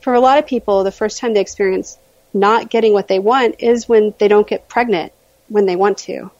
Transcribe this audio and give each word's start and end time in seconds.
for 0.00 0.14
a 0.14 0.20
lot 0.20 0.38
of 0.38 0.46
people, 0.46 0.84
the 0.84 0.92
first 0.92 1.18
time 1.18 1.34
they 1.34 1.40
experience 1.40 1.98
not 2.32 2.70
getting 2.70 2.92
what 2.92 3.08
they 3.08 3.18
want 3.18 3.56
is 3.58 3.88
when 3.88 4.14
they 4.18 4.28
don't 4.28 4.46
get 4.46 4.68
pregnant 4.68 5.12
when 5.48 5.66
they 5.66 5.76
want 5.76 5.98
to. 5.98 6.30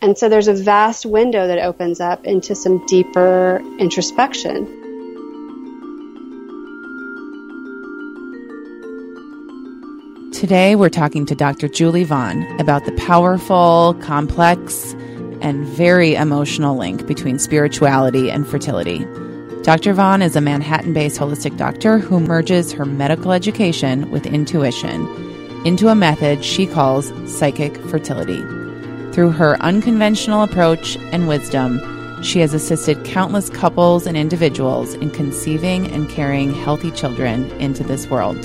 And 0.00 0.16
so 0.18 0.28
there's 0.28 0.48
a 0.48 0.54
vast 0.54 1.06
window 1.06 1.46
that 1.46 1.58
opens 1.58 2.00
up 2.00 2.24
into 2.24 2.54
some 2.54 2.84
deeper 2.86 3.62
introspection. 3.78 4.80
Today, 10.32 10.74
we're 10.74 10.88
talking 10.88 11.24
to 11.26 11.36
Dr. 11.36 11.68
Julie 11.68 12.02
Von 12.02 12.42
about 12.58 12.84
the 12.84 12.92
powerful, 12.92 13.96
complex, 14.00 14.92
and 15.40 15.64
very 15.64 16.14
emotional 16.14 16.76
link 16.76 17.06
between 17.06 17.38
spirituality 17.38 18.28
and 18.28 18.46
fertility. 18.46 19.06
Dr. 19.62 19.92
Von 19.92 20.22
is 20.22 20.34
a 20.34 20.40
Manhattan 20.40 20.92
based 20.92 21.20
holistic 21.20 21.56
doctor 21.56 21.98
who 21.98 22.18
merges 22.18 22.72
her 22.72 22.84
medical 22.84 23.30
education 23.30 24.10
with 24.10 24.26
intuition 24.26 25.06
into 25.64 25.86
a 25.86 25.94
method 25.94 26.44
she 26.44 26.66
calls 26.66 27.12
psychic 27.32 27.76
fertility. 27.76 28.40
Through 29.12 29.30
her 29.30 29.56
unconventional 29.62 30.42
approach 30.42 30.96
and 31.12 31.28
wisdom, 31.28 31.80
she 32.24 32.40
has 32.40 32.54
assisted 32.54 33.04
countless 33.04 33.50
couples 33.50 34.04
and 34.04 34.16
individuals 34.16 34.94
in 34.94 35.10
conceiving 35.10 35.88
and 35.92 36.10
carrying 36.10 36.52
healthy 36.52 36.90
children 36.90 37.48
into 37.60 37.84
this 37.84 38.08
world. 38.08 38.44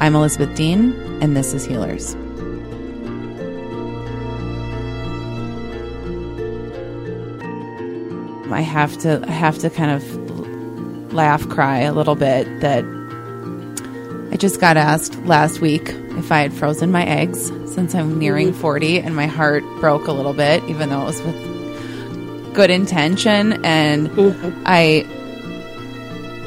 I'm 0.00 0.16
Elizabeth 0.16 0.52
Dean, 0.56 0.94
and 1.22 1.36
this 1.36 1.54
is 1.54 1.64
Healers. 1.64 2.16
I 8.52 8.60
have 8.60 8.96
to 8.98 9.22
I 9.26 9.30
have 9.30 9.58
to 9.58 9.70
kind 9.70 9.90
of 9.90 11.12
laugh 11.12 11.48
cry 11.48 11.80
a 11.80 11.92
little 11.92 12.14
bit 12.14 12.60
that 12.60 12.84
I 14.32 14.36
just 14.36 14.60
got 14.60 14.76
asked 14.76 15.16
last 15.24 15.60
week 15.60 15.88
if 15.88 16.30
I 16.30 16.40
had 16.40 16.52
frozen 16.52 16.92
my 16.92 17.04
eggs 17.04 17.46
since 17.72 17.94
I'm 17.94 18.18
nearing 18.18 18.50
mm-hmm. 18.50 18.60
40 18.60 19.00
and 19.00 19.16
my 19.16 19.26
heart 19.26 19.64
broke 19.80 20.06
a 20.06 20.12
little 20.12 20.34
bit 20.34 20.62
even 20.64 20.90
though 20.90 21.02
it 21.02 21.06
was 21.06 21.22
with 21.22 22.54
good 22.54 22.70
intention 22.70 23.64
and. 23.64 24.10
I 24.66 25.06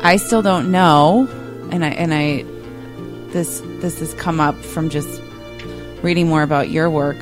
I 0.04 0.18
still 0.18 0.42
don't 0.42 0.72
know 0.72 1.28
and 1.72 1.86
I 1.86 1.90
and 1.90 2.14
I 2.14 2.44
this 3.32 3.62
this 3.80 4.00
has 4.00 4.14
come 4.16 4.40
up 4.40 4.56
from 4.56 4.90
just 4.90 5.22
reading 6.02 6.28
more 6.28 6.42
about 6.42 6.70
your 6.70 6.90
work 6.90 7.18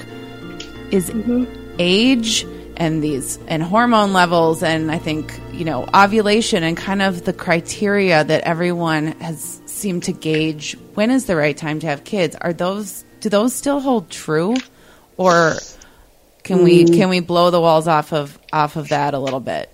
is 0.92 1.10
mm-hmm. 1.10 1.46
age 1.78 2.46
and 2.80 3.04
these 3.04 3.38
and 3.48 3.62
hormone 3.62 4.14
levels 4.14 4.64
and 4.64 4.90
I 4.90 4.98
think 4.98 5.40
you 5.52 5.66
know 5.66 5.88
ovulation 5.94 6.64
and 6.64 6.76
kind 6.76 7.02
of 7.02 7.26
the 7.26 7.34
criteria 7.34 8.24
that 8.24 8.44
everyone 8.44 9.08
has 9.20 9.62
seemed 9.66 10.04
to 10.04 10.14
gauge 10.14 10.78
when 10.94 11.12
is 11.12 11.26
the 11.26 11.36
right 11.36 11.56
time 11.56 11.82
to 11.82 11.88
have 11.88 12.04
kids. 12.04 12.36
Are 12.40 12.54
those 12.54 13.04
do 13.20 13.30
those 13.30 13.54
still 13.54 13.82
hold 13.82 14.10
true? 14.10 14.56
Or 15.18 15.56
can 16.44 16.60
mm. 16.60 16.64
we 16.64 16.86
can 16.86 17.10
we 17.10 17.20
blow 17.20 17.52
the 17.52 17.60
walls 17.60 17.88
off 17.88 18.14
of 18.14 18.40
off 18.52 18.78
of 18.78 18.90
that 18.90 19.14
a 19.14 19.20
little 19.20 19.42
bit? 19.42 19.70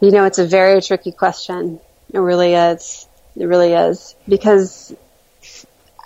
You 0.00 0.10
know 0.10 0.24
it's 0.24 0.38
a 0.38 0.46
very 0.46 0.80
tricky 0.80 1.12
question. 1.12 1.80
It 2.12 2.18
really 2.18 2.54
is. 2.54 3.06
It 3.36 3.44
really 3.44 3.72
is. 3.72 4.14
Because 4.26 4.94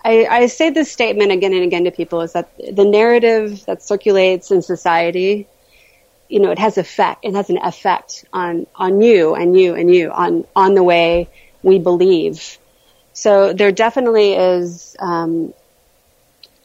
I, 0.05 0.27
I, 0.27 0.47
say 0.47 0.71
this 0.71 0.91
statement 0.91 1.31
again 1.31 1.53
and 1.53 1.63
again 1.63 1.85
to 1.85 1.91
people 1.91 2.23
is 2.23 2.33
that 2.33 2.51
the 2.57 2.85
narrative 2.85 3.65
that 3.67 3.83
circulates 3.83 4.51
in 4.51 4.63
society, 4.63 5.47
you 6.29 6.41
know, 6.41 6.51
it 6.51 6.59
has 6.59 6.79
effect. 6.79 7.25
It 7.25 7.35
has 7.35 7.51
an 7.51 7.59
effect 7.59 8.25
on 8.33 8.67
on 8.75 9.03
you 9.03 9.35
and 9.35 9.59
you 9.59 9.75
and 9.75 9.95
you 9.95 10.11
on 10.11 10.47
on 10.57 10.75
the 10.75 10.83
way 10.83 11.29
we 11.63 11.79
believe. 11.79 12.59
So 13.13 13.53
there 13.53 13.73
definitely 13.73 14.33
is, 14.33 14.97
um, 14.99 15.53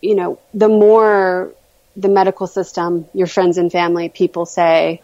you 0.02 0.16
know, 0.16 0.40
the 0.54 0.70
more 0.70 1.54
the 1.98 2.10
medical 2.10 2.48
system, 2.48 3.08
your 3.14 3.28
friends 3.28 3.58
and 3.58 3.72
family, 3.72 4.10
people 4.10 4.46
say, 4.46 5.02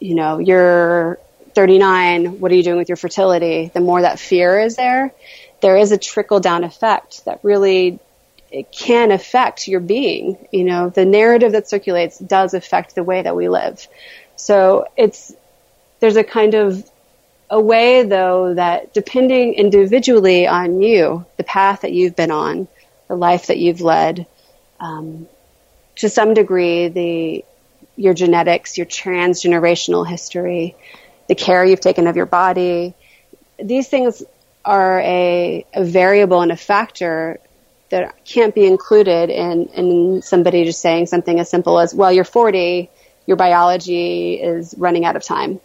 you 0.00 0.14
know, 0.14 0.38
you're 0.38 1.18
39, 1.54 2.40
what 2.40 2.52
are 2.52 2.54
you 2.54 2.62
doing 2.62 2.76
with 2.76 2.88
your 2.88 2.96
fertility? 2.96 3.70
The 3.72 3.80
more 3.80 4.02
that 4.02 4.18
fear 4.18 4.60
is 4.60 4.76
there, 4.76 5.12
there 5.60 5.76
is 5.76 5.92
a 5.92 5.98
trickle 5.98 6.40
down 6.40 6.64
effect 6.64 7.24
that 7.24 7.40
really 7.42 7.98
it 8.50 8.70
can 8.70 9.10
affect 9.10 9.68
your 9.68 9.80
being. 9.80 10.46
You 10.52 10.64
know, 10.64 10.90
the 10.90 11.04
narrative 11.04 11.52
that 11.52 11.68
circulates 11.68 12.18
does 12.18 12.54
affect 12.54 12.94
the 12.94 13.02
way 13.02 13.22
that 13.22 13.36
we 13.36 13.48
live. 13.48 13.86
So 14.36 14.86
it's, 14.96 15.34
there's 16.00 16.16
a 16.16 16.24
kind 16.24 16.54
of 16.54 16.88
a 17.48 17.60
way 17.60 18.02
though 18.02 18.54
that 18.54 18.92
depending 18.92 19.54
individually 19.54 20.46
on 20.46 20.82
you, 20.82 21.24
the 21.36 21.44
path 21.44 21.82
that 21.82 21.92
you've 21.92 22.16
been 22.16 22.30
on, 22.30 22.68
the 23.08 23.16
life 23.16 23.46
that 23.46 23.58
you've 23.58 23.80
led, 23.80 24.26
um, 24.80 25.28
to 25.96 26.08
some 26.08 26.34
degree, 26.34 26.88
the, 26.88 27.44
your 27.96 28.14
genetics, 28.14 28.76
your 28.76 28.86
transgenerational 28.86 30.06
history, 30.06 30.76
the 31.28 31.34
care 31.34 31.64
you've 31.64 31.80
taken 31.80 32.06
of 32.06 32.16
your 32.16 32.26
body. 32.26 32.94
These 33.62 33.88
things 33.88 34.22
are 34.66 35.00
a, 35.00 35.64
a 35.72 35.84
variable 35.84 36.42
and 36.42 36.52
a 36.52 36.56
factor 36.56 37.38
that 37.88 38.24
can't 38.24 38.54
be 38.54 38.66
included 38.66 39.30
in, 39.30 39.66
in 39.68 40.22
somebody 40.22 40.64
just 40.64 40.80
saying 40.80 41.06
something 41.06 41.38
as 41.38 41.48
simple 41.48 41.78
as, 41.78 41.94
well, 41.94 42.12
you're 42.12 42.24
40, 42.24 42.90
your 43.26 43.36
biology 43.36 44.34
is 44.34 44.74
running 44.76 45.04
out 45.04 45.16
of 45.16 45.22
time. 45.22 45.60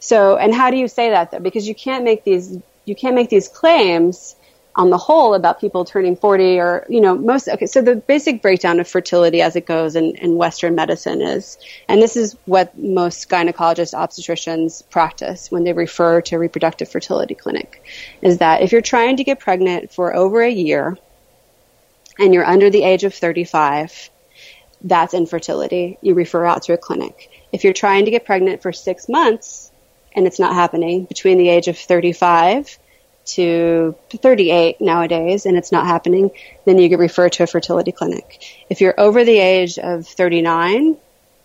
So, 0.00 0.36
and 0.36 0.54
how 0.54 0.70
do 0.70 0.78
you 0.78 0.88
say 0.88 1.10
that 1.10 1.30
though? 1.30 1.40
Because 1.40 1.68
you 1.68 1.74
can't 1.74 2.04
make 2.04 2.24
these, 2.24 2.56
you 2.86 2.94
can't 2.94 3.14
make 3.14 3.28
these 3.28 3.48
claims 3.48 4.34
on 4.78 4.90
the 4.90 4.96
whole 4.96 5.34
about 5.34 5.60
people 5.60 5.84
turning 5.84 6.14
40 6.14 6.60
or, 6.60 6.86
you 6.88 7.00
know, 7.00 7.16
most, 7.16 7.48
okay, 7.48 7.66
so 7.66 7.82
the 7.82 7.96
basic 7.96 8.40
breakdown 8.40 8.78
of 8.78 8.86
fertility 8.86 9.42
as 9.42 9.56
it 9.56 9.66
goes 9.66 9.96
in, 9.96 10.14
in 10.18 10.36
Western 10.36 10.76
medicine 10.76 11.20
is, 11.20 11.58
and 11.88 12.00
this 12.00 12.16
is 12.16 12.36
what 12.44 12.78
most 12.78 13.28
gynecologists, 13.28 13.92
obstetricians 13.92 14.88
practice 14.88 15.50
when 15.50 15.64
they 15.64 15.72
refer 15.72 16.20
to 16.20 16.38
reproductive 16.38 16.88
fertility 16.88 17.34
clinic, 17.34 17.82
is 18.22 18.38
that 18.38 18.62
if 18.62 18.70
you're 18.70 18.80
trying 18.80 19.16
to 19.16 19.24
get 19.24 19.40
pregnant 19.40 19.92
for 19.92 20.14
over 20.14 20.42
a 20.42 20.50
year 20.50 20.96
and 22.16 22.32
you're 22.32 22.46
under 22.46 22.70
the 22.70 22.84
age 22.84 23.02
of 23.02 23.12
35, 23.12 24.10
that's 24.82 25.12
infertility. 25.12 25.98
You 26.02 26.14
refer 26.14 26.44
out 26.44 26.62
to 26.62 26.74
a 26.74 26.78
clinic. 26.78 27.30
If 27.50 27.64
you're 27.64 27.72
trying 27.72 28.04
to 28.04 28.12
get 28.12 28.24
pregnant 28.24 28.62
for 28.62 28.72
six 28.72 29.08
months 29.08 29.72
and 30.12 30.24
it's 30.28 30.38
not 30.38 30.54
happening 30.54 31.04
between 31.04 31.36
the 31.36 31.48
age 31.48 31.66
of 31.66 31.76
35 31.76 32.78
to 33.34 33.94
38 34.10 34.80
nowadays 34.80 35.46
and 35.46 35.56
it's 35.56 35.72
not 35.72 35.86
happening, 35.86 36.30
then 36.64 36.78
you 36.78 36.88
get 36.88 36.98
referred 36.98 37.32
to 37.32 37.42
a 37.42 37.46
fertility 37.46 37.92
clinic. 37.92 38.42
If 38.68 38.80
you're 38.80 38.98
over 38.98 39.24
the 39.24 39.38
age 39.38 39.78
of 39.78 40.06
39, 40.06 40.96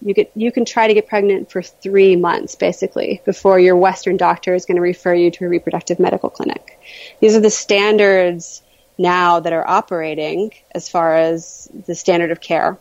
you 0.01 0.13
get 0.13 0.31
you 0.35 0.51
can 0.51 0.65
try 0.65 0.87
to 0.87 0.93
get 0.93 1.07
pregnant 1.07 1.49
for 1.49 1.61
three 1.61 2.15
months 2.15 2.55
basically 2.55 3.21
before 3.25 3.59
your 3.59 3.77
Western 3.77 4.17
doctor 4.17 4.53
is 4.53 4.65
going 4.65 4.75
to 4.75 4.81
refer 4.81 5.13
you 5.13 5.31
to 5.31 5.45
a 5.45 5.49
reproductive 5.49 5.99
medical 5.99 6.29
clinic. 6.29 6.79
These 7.21 7.35
are 7.35 7.39
the 7.39 7.49
standards 7.49 8.61
now 8.97 9.39
that 9.39 9.53
are 9.53 9.67
operating 9.67 10.51
as 10.71 10.89
far 10.89 11.15
as 11.15 11.69
the 11.87 11.95
standard 11.95 12.31
of 12.31 12.41
care. 12.41 12.77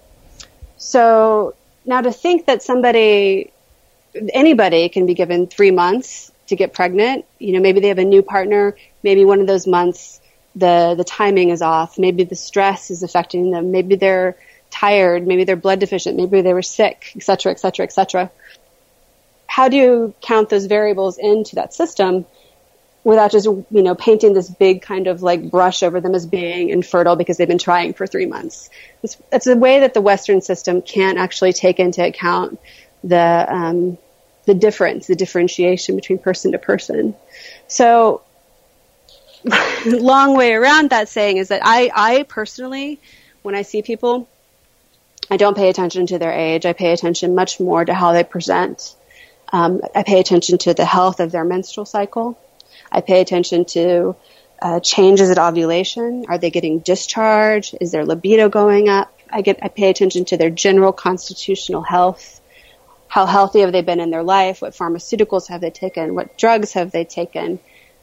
So 0.76 1.54
now 1.86 2.00
to 2.00 2.12
think 2.12 2.46
that 2.46 2.62
somebody, 2.62 3.52
anybody 4.32 4.88
can 4.88 5.06
be 5.06 5.14
given 5.14 5.46
three 5.46 5.70
months 5.70 6.31
to 6.52 6.56
get 6.56 6.72
pregnant. 6.72 7.24
You 7.38 7.54
know, 7.54 7.60
maybe 7.60 7.80
they 7.80 7.88
have 7.88 7.98
a 7.98 8.04
new 8.04 8.22
partner. 8.22 8.76
Maybe 9.02 9.24
one 9.24 9.40
of 9.40 9.46
those 9.46 9.66
months 9.66 10.20
the 10.54 10.94
the 10.96 11.04
timing 11.04 11.50
is 11.50 11.62
off. 11.62 11.98
Maybe 11.98 12.24
the 12.24 12.36
stress 12.36 12.90
is 12.90 13.02
affecting 13.02 13.50
them. 13.50 13.72
Maybe 13.72 13.96
they're 13.96 14.36
tired. 14.70 15.26
Maybe 15.26 15.44
they're 15.44 15.56
blood 15.56 15.80
deficient. 15.80 16.16
Maybe 16.16 16.42
they 16.42 16.54
were 16.54 16.62
sick, 16.62 17.12
et 17.16 17.22
cetera, 17.22 17.52
et 17.52 17.60
cetera, 17.60 17.84
et 17.84 17.92
cetera. 17.92 18.30
How 19.46 19.68
do 19.68 19.76
you 19.76 20.14
count 20.22 20.48
those 20.48 20.66
variables 20.66 21.18
into 21.18 21.56
that 21.56 21.74
system 21.74 22.24
without 23.04 23.32
just 23.32 23.46
you 23.46 23.82
know 23.82 23.94
painting 23.94 24.32
this 24.34 24.48
big 24.48 24.82
kind 24.82 25.06
of 25.06 25.22
like 25.22 25.50
brush 25.50 25.82
over 25.82 26.00
them 26.00 26.15
as 26.15 26.27
being 26.27 26.68
infertile 26.68 27.16
because 27.16 27.36
they've 27.36 27.48
been 27.48 27.59
trying 27.59 27.94
for 27.94 28.06
three 28.06 28.27
months? 28.27 28.71
It's, 29.03 29.16
it's 29.32 29.47
a 29.47 29.56
way 29.56 29.80
that 29.80 29.94
the 29.94 30.00
Western 30.00 30.41
system 30.41 30.82
can't 30.82 31.18
actually 31.18 31.53
take 31.53 31.80
into 31.80 32.04
account 32.04 32.60
the 33.04 33.47
um, 33.48 33.98
the 34.44 34.54
difference, 34.54 35.06
the 35.06 35.16
differentiation 35.16 35.97
between 35.97 36.18
person 36.18 36.53
to 36.53 36.59
person. 36.59 37.15
So, 37.68 38.22
long 39.86 40.36
way 40.36 40.54
around 40.54 40.91
that 40.91 41.09
saying 41.09 41.36
is 41.36 41.48
that 41.48 41.62
I, 41.65 41.91
I 41.94 42.22
personally, 42.24 43.00
when 43.42 43.54
I 43.54 43.62
see 43.62 43.83
people, 43.83 44.28
I 45.30 45.36
don't 45.36 45.56
pay 45.56 45.68
attention 45.68 46.06
to 46.09 46.18
their 46.18 46.33
age. 46.33 46.66
I 46.66 46.72
pay 46.72 46.92
attention 46.92 47.34
much 47.34 47.59
more 47.59 47.84
to 47.84 47.94
how 47.94 48.12
they 48.12 48.24
present. 48.24 48.94
Um, 49.53 49.80
I 49.94 50.03
pay 50.03 50.21
attention 50.21 50.59
to 50.59 50.74
the 50.74 50.84
health 50.84 51.21
of 51.21 51.33
their 51.33 51.44
menstrual 51.44 51.86
cycle. 51.86 52.39
I 52.91 53.00
pay 53.00 53.21
attention 53.21 53.65
to 53.66 54.16
uh, 54.60 54.80
changes 54.80 55.30
at 55.30 55.39
ovulation. 55.39 56.27
Are 56.28 56.39
they 56.39 56.50
getting 56.50 56.80
discharge? 56.80 57.74
Is 57.80 57.92
their 57.92 58.04
libido 58.04 58.48
going 58.48 58.89
up? 58.89 59.12
I 59.30 59.41
get 59.41 59.60
I 59.62 59.68
pay 59.68 59.89
attention 59.89 60.27
to 60.27 60.36
their 60.36 60.50
general 60.50 60.92
constitutional 60.92 61.83
health 61.83 62.41
how 63.12 63.26
healthy 63.26 63.60
have 63.60 63.72
they 63.72 63.82
been 63.82 64.00
in 64.00 64.09
their 64.09 64.22
life? 64.22 64.62
What 64.62 64.72
pharmaceuticals 64.72 65.47
have 65.48 65.60
they 65.60 65.68
taken? 65.68 66.14
What 66.14 66.38
drugs 66.38 66.72
have 66.72 66.92
they 66.92 67.04
taken? 67.04 67.60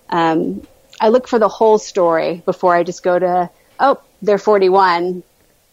Um, 0.08 0.68
I 1.02 1.10
look 1.10 1.28
for 1.28 1.40
the 1.40 1.48
whole 1.48 1.80
story 1.80 2.44
before 2.46 2.76
I 2.76 2.84
just 2.84 3.02
go 3.02 3.18
to, 3.18 3.50
oh, 3.80 4.00
they're 4.22 4.38
41. 4.38 5.24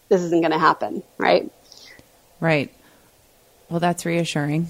This 0.09 0.21
isn't 0.21 0.41
going 0.41 0.53
to 0.53 0.57
happen, 0.57 1.03
right? 1.19 1.51
Right. 2.39 2.73
Well, 3.69 3.79
that's 3.79 4.07
reassuring 4.07 4.69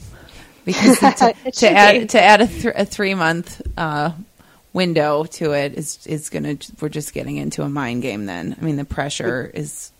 because 0.66 1.00
to, 1.00 1.34
to 1.50 1.70
add 1.72 2.02
be. 2.02 2.06
to 2.08 2.22
add 2.22 2.42
a, 2.42 2.48
th- 2.48 2.76
a 2.76 2.84
three 2.84 3.14
month 3.14 3.62
uh, 3.78 4.12
window 4.74 5.24
to 5.24 5.54
it 5.54 5.76
is 5.76 6.06
is 6.06 6.30
gonna 6.30 6.58
we're 6.82 6.90
just 6.90 7.14
getting 7.14 7.38
into 7.38 7.64
a 7.64 7.70
mind 7.70 8.02
game. 8.02 8.26
Then 8.26 8.58
I 8.60 8.66
mean 8.66 8.76
the 8.76 8.84
pressure 8.84 9.50
is 9.54 9.92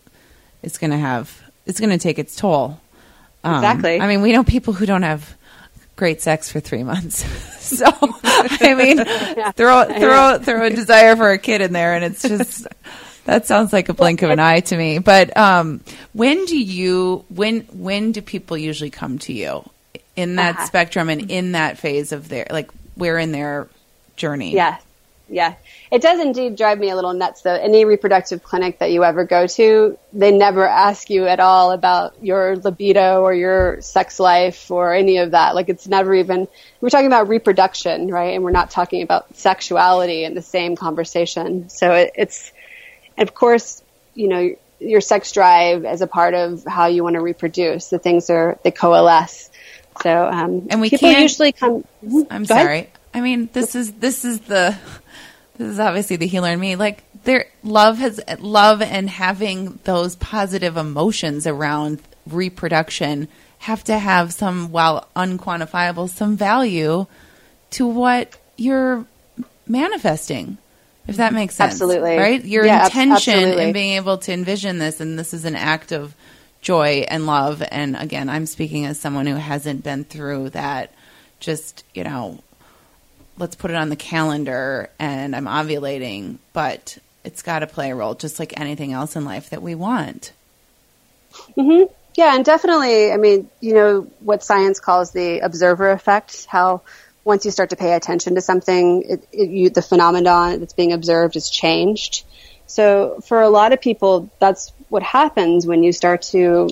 is 0.62 0.76
gonna 0.76 0.98
have 0.98 1.40
it's 1.64 1.80
gonna 1.80 1.96
take 1.96 2.18
its 2.18 2.36
toll. 2.36 2.80
Um, 3.44 3.56
exactly. 3.56 4.00
I 4.00 4.08
mean 4.08 4.22
we 4.22 4.32
know 4.32 4.44
people 4.44 4.72
who 4.72 4.86
don't 4.86 5.02
have 5.02 5.36
great 5.98 6.22
sex 6.22 6.50
for 6.50 6.60
three 6.60 6.84
months. 6.84 7.24
so 7.60 7.84
I 7.84 8.74
mean, 8.74 8.98
yeah. 8.98 9.52
throw 9.52 9.84
throw 9.84 10.38
throw 10.38 10.66
a 10.66 10.70
desire 10.70 11.16
for 11.16 11.30
a 11.32 11.38
kid 11.38 11.60
in 11.60 11.72
there, 11.74 11.94
and 11.94 12.04
it's 12.04 12.22
just 12.22 12.66
that 13.26 13.46
sounds 13.46 13.74
like 13.74 13.90
a 13.90 13.94
blink 13.94 14.22
of 14.22 14.30
an 14.30 14.38
eye 14.38 14.60
to 14.60 14.76
me. 14.76 15.00
But 15.00 15.36
um, 15.36 15.82
when 16.14 16.46
do 16.46 16.58
you 16.58 17.26
when 17.28 17.60
when 17.72 18.12
do 18.12 18.22
people 18.22 18.56
usually 18.56 18.90
come 18.90 19.18
to 19.20 19.34
you 19.34 19.68
in 20.16 20.36
that 20.36 20.56
uh-huh. 20.56 20.66
spectrum 20.66 21.10
and 21.10 21.30
in 21.30 21.52
that 21.52 21.76
phase 21.76 22.12
of 22.12 22.28
their 22.28 22.46
like 22.50 22.70
where 22.94 23.18
in 23.18 23.32
their 23.32 23.68
journey? 24.16 24.54
Yeah, 24.54 24.78
yeah. 25.28 25.54
It 25.90 26.02
does 26.02 26.20
indeed 26.20 26.56
drive 26.56 26.78
me 26.78 26.90
a 26.90 26.94
little 26.94 27.14
nuts 27.14 27.42
though. 27.42 27.54
Any 27.54 27.84
reproductive 27.84 28.42
clinic 28.42 28.78
that 28.80 28.92
you 28.92 29.04
ever 29.04 29.24
go 29.24 29.46
to, 29.46 29.98
they 30.12 30.30
never 30.30 30.68
ask 30.68 31.08
you 31.08 31.26
at 31.26 31.40
all 31.40 31.72
about 31.72 32.22
your 32.22 32.56
libido 32.56 33.22
or 33.22 33.32
your 33.32 33.80
sex 33.80 34.20
life 34.20 34.70
or 34.70 34.92
any 34.92 35.16
of 35.18 35.30
that. 35.30 35.54
Like 35.54 35.70
it's 35.70 35.88
never 35.88 36.14
even, 36.14 36.46
we're 36.80 36.90
talking 36.90 37.06
about 37.06 37.28
reproduction, 37.28 38.08
right? 38.08 38.34
And 38.34 38.44
we're 38.44 38.50
not 38.50 38.70
talking 38.70 39.02
about 39.02 39.34
sexuality 39.36 40.24
in 40.24 40.34
the 40.34 40.42
same 40.42 40.76
conversation. 40.76 41.70
So 41.70 41.92
it, 41.92 42.12
it's, 42.16 42.52
of 43.16 43.34
course, 43.34 43.82
you 44.14 44.28
know, 44.28 44.54
your 44.80 45.00
sex 45.00 45.32
drive 45.32 45.84
as 45.84 46.02
a 46.02 46.06
part 46.06 46.34
of 46.34 46.64
how 46.64 46.86
you 46.86 47.02
want 47.02 47.14
to 47.14 47.20
reproduce. 47.20 47.88
The 47.88 47.98
things 47.98 48.30
are, 48.30 48.58
they 48.62 48.70
coalesce. 48.70 49.50
So, 50.02 50.28
um, 50.28 50.68
and 50.70 50.80
we 50.80 50.90
people 50.90 51.08
can't, 51.08 51.22
usually 51.22 51.52
come. 51.52 51.84
I'm 52.30 52.44
sorry. 52.44 52.78
Ahead. 52.78 52.90
I 53.14 53.20
mean, 53.22 53.48
this 53.52 53.74
is, 53.74 53.92
this 53.94 54.24
is 54.24 54.40
the, 54.40 54.76
this 55.58 55.68
is 55.68 55.80
obviously 55.80 56.16
the 56.16 56.26
healer 56.26 56.50
in 56.50 56.60
me. 56.60 56.76
Like 56.76 57.02
there, 57.24 57.46
love 57.62 57.98
has 57.98 58.20
love 58.38 58.80
and 58.80 59.10
having 59.10 59.78
those 59.84 60.16
positive 60.16 60.76
emotions 60.76 61.46
around 61.46 62.00
reproduction 62.26 63.28
have 63.58 63.82
to 63.84 63.98
have 63.98 64.32
some, 64.32 64.70
while 64.70 65.08
unquantifiable, 65.16 66.08
some 66.08 66.36
value 66.36 67.06
to 67.70 67.86
what 67.86 68.36
you're 68.56 69.04
manifesting. 69.66 70.58
If 71.08 71.16
that 71.16 71.32
makes 71.32 71.54
sense, 71.54 71.72
absolutely, 71.72 72.16
right? 72.16 72.44
Your 72.44 72.66
yeah, 72.66 72.84
intention 72.84 73.34
ab- 73.34 73.58
in 73.58 73.72
being 73.72 73.94
able 73.94 74.18
to 74.18 74.32
envision 74.32 74.78
this, 74.78 75.00
and 75.00 75.18
this 75.18 75.32
is 75.32 75.44
an 75.44 75.56
act 75.56 75.90
of 75.90 76.14
joy 76.60 77.06
and 77.08 77.26
love. 77.26 77.62
And 77.70 77.96
again, 77.96 78.28
I'm 78.28 78.46
speaking 78.46 78.84
as 78.84 79.00
someone 79.00 79.26
who 79.26 79.36
hasn't 79.36 79.82
been 79.82 80.04
through 80.04 80.50
that. 80.50 80.92
Just 81.40 81.84
you 81.94 82.04
know, 82.04 82.40
let's 83.38 83.56
put 83.56 83.70
it 83.70 83.76
on 83.76 83.88
the 83.88 83.96
calendar 83.96 84.90
and 84.98 85.34
I'm 85.34 85.46
ovulating, 85.46 86.38
but 86.52 86.98
it's 87.24 87.42
got 87.42 87.60
to 87.60 87.66
play 87.66 87.90
a 87.90 87.94
role 87.94 88.14
just 88.14 88.38
like 88.38 88.58
anything 88.58 88.92
else 88.92 89.16
in 89.16 89.24
life 89.24 89.50
that 89.50 89.62
we 89.62 89.74
want. 89.74 90.32
Mm-hmm. 91.56 91.92
Yeah, 92.16 92.34
and 92.34 92.44
definitely, 92.44 93.12
I 93.12 93.16
mean, 93.16 93.48
you 93.60 93.74
know, 93.74 94.00
what 94.20 94.42
science 94.42 94.80
calls 94.80 95.12
the 95.12 95.38
observer 95.40 95.90
effect, 95.90 96.46
how 96.46 96.82
once 97.22 97.44
you 97.44 97.50
start 97.50 97.70
to 97.70 97.76
pay 97.76 97.92
attention 97.92 98.34
to 98.34 98.40
something, 98.40 99.02
it, 99.02 99.28
it, 99.32 99.50
you, 99.50 99.70
the 99.70 99.82
phenomenon 99.82 100.58
that's 100.58 100.72
being 100.72 100.92
observed 100.92 101.36
is 101.36 101.48
changed. 101.50 102.24
So 102.66 103.20
for 103.24 103.40
a 103.40 103.48
lot 103.48 103.72
of 103.72 103.80
people, 103.80 104.30
that's 104.40 104.72
what 104.88 105.02
happens 105.02 105.66
when 105.66 105.82
you 105.82 105.92
start 105.92 106.22
to, 106.22 106.68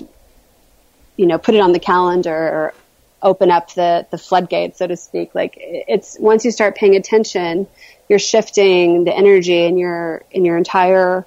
you 1.15 1.25
know, 1.25 1.37
put 1.37 1.55
it 1.55 1.61
on 1.61 1.71
the 1.71 1.79
calendar 1.79 2.35
or 2.35 2.73
open 3.21 3.51
up 3.51 3.73
the, 3.73 4.05
the 4.11 4.17
floodgates, 4.17 4.79
so 4.79 4.87
to 4.87 4.97
speak. 4.97 5.33
Like 5.33 5.55
it's 5.57 6.17
once 6.19 6.45
you 6.45 6.51
start 6.51 6.75
paying 6.75 6.95
attention, 6.95 7.67
you're 8.09 8.19
shifting 8.19 9.03
the 9.03 9.15
energy 9.15 9.65
in 9.65 9.77
your 9.77 10.23
in 10.31 10.45
your 10.45 10.57
entire 10.57 11.25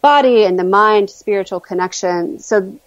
body 0.00 0.44
and 0.44 0.58
the 0.58 0.64
mind 0.64 1.10
spiritual 1.10 1.60
connection. 1.60 2.38
So 2.40 2.78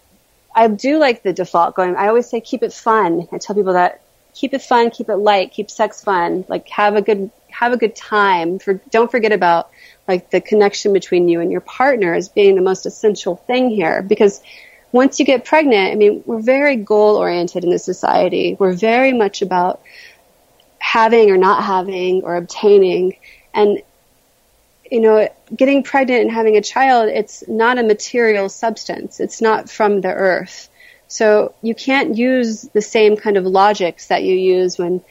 I 0.54 0.68
do 0.68 0.98
like 0.98 1.22
the 1.22 1.32
default 1.32 1.74
going. 1.74 1.96
I 1.96 2.08
always 2.08 2.28
say 2.28 2.40
keep 2.40 2.62
it 2.62 2.72
fun. 2.72 3.28
I 3.32 3.38
tell 3.38 3.56
people 3.56 3.74
that 3.74 4.00
keep 4.34 4.54
it 4.54 4.62
fun, 4.62 4.90
keep 4.90 5.08
it 5.08 5.16
light, 5.16 5.52
keep 5.52 5.70
sex 5.70 6.02
fun. 6.02 6.44
Like 6.48 6.68
have 6.68 6.94
a 6.94 7.02
good 7.02 7.30
have 7.50 7.72
a 7.72 7.76
good 7.76 7.96
time. 7.96 8.58
For 8.58 8.74
don't 8.90 9.10
forget 9.10 9.32
about 9.32 9.70
like 10.06 10.30
the 10.30 10.40
connection 10.40 10.92
between 10.92 11.28
you 11.28 11.40
and 11.40 11.50
your 11.50 11.60
partner 11.60 12.14
as 12.14 12.28
being 12.28 12.54
the 12.54 12.62
most 12.62 12.86
essential 12.86 13.36
thing 13.36 13.70
here 13.70 14.02
because 14.02 14.40
once 14.92 15.18
you 15.18 15.26
get 15.26 15.44
pregnant, 15.44 15.92
I 15.92 15.94
mean, 15.96 16.22
we're 16.26 16.40
very 16.40 16.76
goal 16.76 17.16
oriented 17.16 17.64
in 17.64 17.70
this 17.70 17.84
society. 17.84 18.56
We're 18.58 18.72
very 18.72 19.12
much 19.12 19.42
about 19.42 19.80
having 20.78 21.30
or 21.30 21.36
not 21.36 21.64
having 21.64 22.22
or 22.22 22.36
obtaining. 22.36 23.16
And, 23.52 23.82
you 24.90 25.00
know, 25.00 25.28
getting 25.54 25.82
pregnant 25.82 26.22
and 26.22 26.30
having 26.30 26.56
a 26.56 26.60
child, 26.60 27.08
it's 27.08 27.46
not 27.48 27.78
a 27.78 27.82
material 27.82 28.48
substance. 28.48 29.20
It's 29.20 29.42
not 29.42 29.68
from 29.68 30.00
the 30.00 30.12
earth. 30.12 30.68
So 31.08 31.54
you 31.62 31.74
can't 31.74 32.16
use 32.16 32.62
the 32.62 32.82
same 32.82 33.16
kind 33.16 33.36
of 33.36 33.44
logics 33.44 34.08
that 34.08 34.22
you 34.22 34.34
use 34.34 34.78
when, 34.78 35.02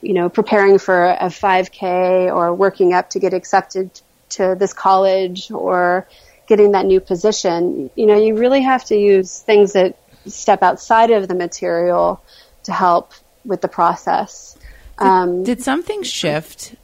you 0.00 0.14
know, 0.14 0.28
preparing 0.28 0.78
for 0.78 1.10
a 1.10 1.26
5K 1.26 2.34
or 2.34 2.54
working 2.54 2.92
up 2.92 3.10
to 3.10 3.18
get 3.18 3.34
accepted 3.34 3.90
to 4.30 4.56
this 4.58 4.72
college 4.72 5.50
or, 5.50 6.06
getting 6.48 6.72
that 6.72 6.86
new 6.86 7.00
position, 7.00 7.90
you 7.94 8.06
know, 8.06 8.16
you 8.16 8.36
really 8.36 8.62
have 8.62 8.84
to 8.86 8.96
use 8.96 9.38
things 9.40 9.74
that 9.74 9.96
step 10.26 10.62
outside 10.62 11.10
of 11.10 11.28
the 11.28 11.34
material 11.34 12.20
to 12.64 12.72
help 12.72 13.12
with 13.44 13.60
the 13.60 13.68
process. 13.68 14.56
Did, 14.98 15.06
um, 15.06 15.44
did 15.44 15.62
something 15.62 16.02
shift 16.02 16.74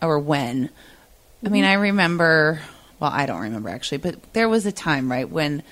or 0.00 0.18
when? 0.18 0.70
I 1.44 1.48
mean, 1.50 1.64
I 1.64 1.74
remember, 1.74 2.60
well, 2.98 3.10
I 3.12 3.26
don't 3.26 3.42
remember 3.42 3.68
actually, 3.68 3.98
but 3.98 4.32
there 4.32 4.48
was 4.48 4.64
a 4.64 4.72
time, 4.72 5.10
right, 5.10 5.28
when 5.28 5.62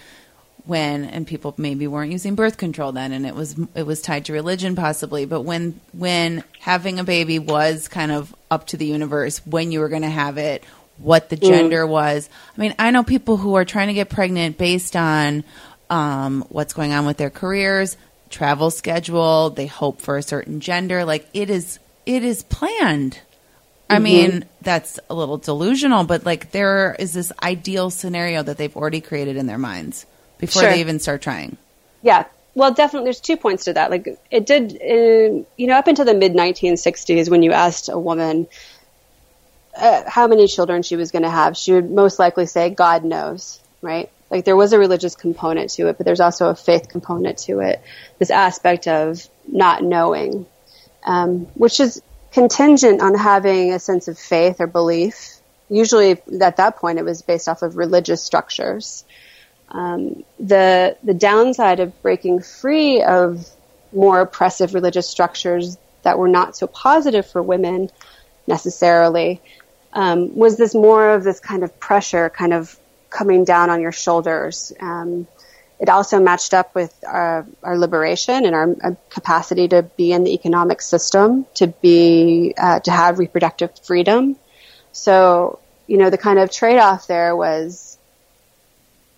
when 0.67 1.05
and 1.05 1.27
people 1.27 1.55
maybe 1.57 1.87
weren't 1.87 2.11
using 2.11 2.35
birth 2.35 2.59
control 2.59 2.91
then 2.91 3.13
and 3.13 3.25
it 3.25 3.35
was 3.35 3.57
it 3.75 3.85
was 3.85 4.03
tied 4.03 4.25
to 4.25 4.33
religion 4.33 4.75
possibly 4.75 5.25
but 5.25 5.43
when 5.43 5.81
when 5.93 6.43
having 6.59 6.99
a 6.99 7.05
baby 7.05 7.39
was 7.39 7.87
kind 7.87 8.11
of 8.11 8.35
up 8.51 8.67
to 8.67 8.77
the 8.77 8.85
universe 8.85 9.39
when 9.47 9.71
you 9.71 9.79
were 9.79 9.89
going 9.89 10.03
to 10.03 10.09
have 10.09 10.39
it 10.39 10.65
what 10.99 11.29
the 11.29 11.37
gender 11.37 11.85
mm. 11.85 11.89
was. 11.89 12.29
I 12.57 12.61
mean, 12.61 12.75
I 12.79 12.91
know 12.91 13.03
people 13.03 13.37
who 13.37 13.55
are 13.55 13.65
trying 13.65 13.89
to 13.89 13.95
get 13.95 14.09
pregnant 14.09 14.59
based 14.59 14.97
on 14.97 15.45
um, 15.91 16.45
what's 16.49 16.73
going 16.73 16.93
on 16.93 17.07
with 17.07 17.17
their 17.17 17.31
careers, 17.31 17.97
travel 18.31 18.71
schedule. 18.71 19.51
They 19.51 19.67
hope 19.67 20.01
for 20.01 20.17
a 20.17 20.23
certain 20.23 20.61
gender. 20.61 21.05
Like 21.05 21.29
it 21.35 21.51
is, 21.51 21.79
it 22.07 22.25
is 22.25 22.43
planned. 22.43 23.13
Mm-hmm. 23.13 23.95
I 23.95 23.99
mean, 23.99 24.45
that's 24.63 24.99
a 25.09 25.15
little 25.15 25.39
delusional, 25.39 26.05
but 26.05 26.25
like 26.25 26.51
there 26.51 26.97
is 26.99 27.13
this 27.13 27.31
ideal 27.43 27.91
scenario 27.91 28.43
that 28.43 28.57
they've 28.57 28.77
already 28.77 29.01
created 29.01 29.37
in 29.37 29.47
their 29.47 29.59
minds 29.59 30.07
before 30.39 30.63
sure. 30.63 30.71
they 30.71 30.81
even 30.81 30.99
start 30.99 31.23
trying. 31.23 31.57
Yeah. 32.03 32.25
Well, 32.55 32.73
definitely, 32.73 33.05
there's 33.05 33.21
two 33.21 33.37
points 33.37 33.65
to 33.65 33.75
that. 33.75 33.91
Like, 33.91 34.19
it 34.31 34.47
did, 34.47 34.73
uh, 34.81 35.45
you 35.59 35.67
know, 35.67 35.75
up 35.75 35.89
until 35.89 36.07
the 36.07 36.15
mid 36.15 36.33
1960s, 36.33 37.29
when 37.29 37.43
you 37.43 37.53
asked 37.53 37.91
a 37.91 37.99
woman, 37.99 38.49
uh, 39.77 40.03
how 40.09 40.27
many 40.27 40.47
children 40.47 40.83
she 40.83 40.97
was 40.97 41.11
going 41.11 41.23
to 41.23 41.31
have, 41.31 41.57
she 41.57 41.73
would 41.73 41.91
most 41.91 42.19
likely 42.19 42.47
say, 42.47 42.71
God 42.71 43.05
knows, 43.05 43.61
right? 43.83 44.11
Like 44.31 44.45
there 44.45 44.57
was 44.57 44.73
a 44.73 44.79
religious 44.79 45.15
component 45.15 45.71
to 45.73 45.89
it, 45.89 45.97
but 45.97 46.07
there's 46.07 46.21
also 46.21 46.49
a 46.49 46.55
faith 46.55 46.89
component 46.89 47.39
to 47.39 47.61
it. 47.61 47.81
This 48.19 48.31
aspect 48.31 48.89
of 48.89 49.27
not 49.47 49.83
knowing, 49.83 50.47
um, 51.05 51.47
which 51.55 51.79
is 51.79 52.03
contingent 52.33 53.01
on 53.01 53.15
having 53.15 53.73
a 53.73 53.79
sense 53.79 54.09
of 54.09 54.19
faith 54.19 54.61
or 54.61 54.67
belief. 54.67 55.39
Usually, 55.69 56.13
at 56.41 56.57
that 56.57 56.77
point, 56.77 56.99
it 56.99 57.05
was 57.05 57.23
based 57.23 57.49
off 57.49 57.63
of 57.63 57.77
religious 57.77 58.23
structures. 58.23 59.05
Um, 59.69 60.25
the 60.39 60.97
the 61.03 61.15
downside 61.15 61.81
of 61.81 62.01
breaking 62.03 62.43
free 62.43 63.03
of 63.03 63.49
more 63.93 64.21
oppressive 64.21 64.75
religious 64.75 65.09
structures 65.09 65.77
that 66.03 66.19
were 66.19 66.29
not 66.29 66.57
so 66.57 66.69
positive 66.69 67.27
for 67.27 67.43
women 67.43 67.91
necessarily 68.47 69.41
um, 69.97 70.37
was 70.37 70.59
this 70.59 70.75
more 70.75 71.15
of 71.15 71.25
this 71.25 71.41
kind 71.41 71.65
of 71.65 71.81
pressure 71.81 72.29
kind 72.29 72.53
of 72.53 72.79
coming 73.09 73.45
down 73.45 73.71
on 73.71 73.81
your 73.81 73.93
shoulders. 73.93 74.71
Um, 74.79 75.27
it 75.81 75.89
also 75.89 76.21
matched 76.21 76.53
up 76.53 76.75
with 76.75 76.95
our, 77.07 77.47
our 77.63 77.79
liberation 77.79 78.45
and 78.45 78.55
our, 78.55 78.77
our, 78.83 78.97
capacity 79.09 79.69
to 79.69 79.83
be 79.83 80.13
in 80.13 80.25
the 80.25 80.35
economic 80.35 80.83
system, 80.83 81.47
to 81.55 81.69
be 81.69 82.55
uh, 82.59 82.81
to 82.81 82.91
have 82.91 83.19
reproductive 83.19 83.71
freedom. 83.85 84.37
So, 84.93 85.61
you 85.87 85.97
know, 85.97 86.11
the 86.11 86.19
kind 86.19 86.39
of 86.39 86.51
trade-off 86.51 87.07
there 87.07 87.35
was 87.35 87.97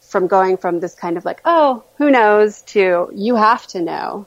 from 0.01 0.29
going 0.29 0.59
from 0.59 0.79
this 0.79 0.95
kind 0.95 1.17
of 1.17 1.25
like, 1.25 1.41
oh, 1.45 1.83
who 1.97 2.11
knows, 2.11 2.63
to 2.63 3.11
you 3.13 3.35
have 3.35 3.67
to 3.69 3.81
know. 3.81 4.27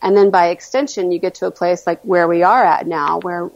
And 0.00 0.16
then 0.16 0.30
by 0.30 0.48
extension, 0.48 1.10
you 1.10 1.18
get 1.18 1.36
to 1.36 1.46
a 1.46 1.50
place 1.50 1.84
like 1.84 2.00
where 2.02 2.28
we 2.28 2.44
are 2.44 2.64
at 2.64 2.86
now, 2.86 3.18
where 3.18 3.50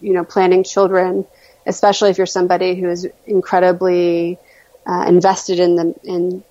you 0.00 0.12
know, 0.12 0.24
planning 0.24 0.64
children, 0.64 1.26
especially 1.68 2.10
if 2.10 2.18
you're 2.18 2.26
somebody 2.26 2.74
who 2.74 2.88
is 2.88 3.06
incredibly 3.26 4.38
uh, 4.86 5.04
invested 5.06 5.60
in 5.60 5.76
the 5.76 5.94
in 6.02 6.42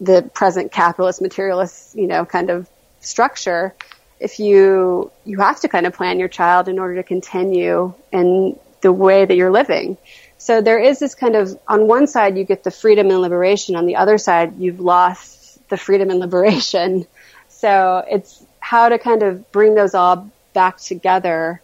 the 0.00 0.22
present 0.32 0.70
capitalist 0.70 1.20
materialist, 1.20 1.96
you 1.96 2.06
know, 2.06 2.24
kind 2.24 2.50
of 2.50 2.68
structure, 3.00 3.74
if 4.20 4.38
you 4.38 5.10
you 5.24 5.40
have 5.40 5.60
to 5.60 5.68
kind 5.68 5.86
of 5.86 5.92
plan 5.92 6.18
your 6.18 6.28
child 6.28 6.68
in 6.68 6.78
order 6.78 6.94
to 6.94 7.02
continue 7.02 7.92
in 8.12 8.58
the 8.80 8.92
way 8.92 9.24
that 9.24 9.34
you're 9.34 9.50
living. 9.50 9.98
So 10.38 10.60
there 10.60 10.78
is 10.78 11.00
this 11.00 11.16
kind 11.16 11.34
of 11.34 11.58
on 11.66 11.88
one 11.88 12.06
side 12.06 12.38
you 12.38 12.44
get 12.44 12.62
the 12.62 12.70
freedom 12.70 13.10
and 13.10 13.20
liberation, 13.20 13.74
on 13.74 13.86
the 13.86 13.96
other 13.96 14.18
side 14.18 14.54
you've 14.58 14.80
lost 14.80 15.68
the 15.68 15.76
freedom 15.76 16.10
and 16.10 16.20
liberation. 16.20 17.06
So 17.50 18.04
it's 18.08 18.40
how 18.60 18.88
to 18.88 19.00
kind 19.00 19.24
of 19.24 19.50
bring 19.50 19.74
those 19.74 19.92
all 19.92 20.30
back 20.52 20.78
together. 20.78 21.60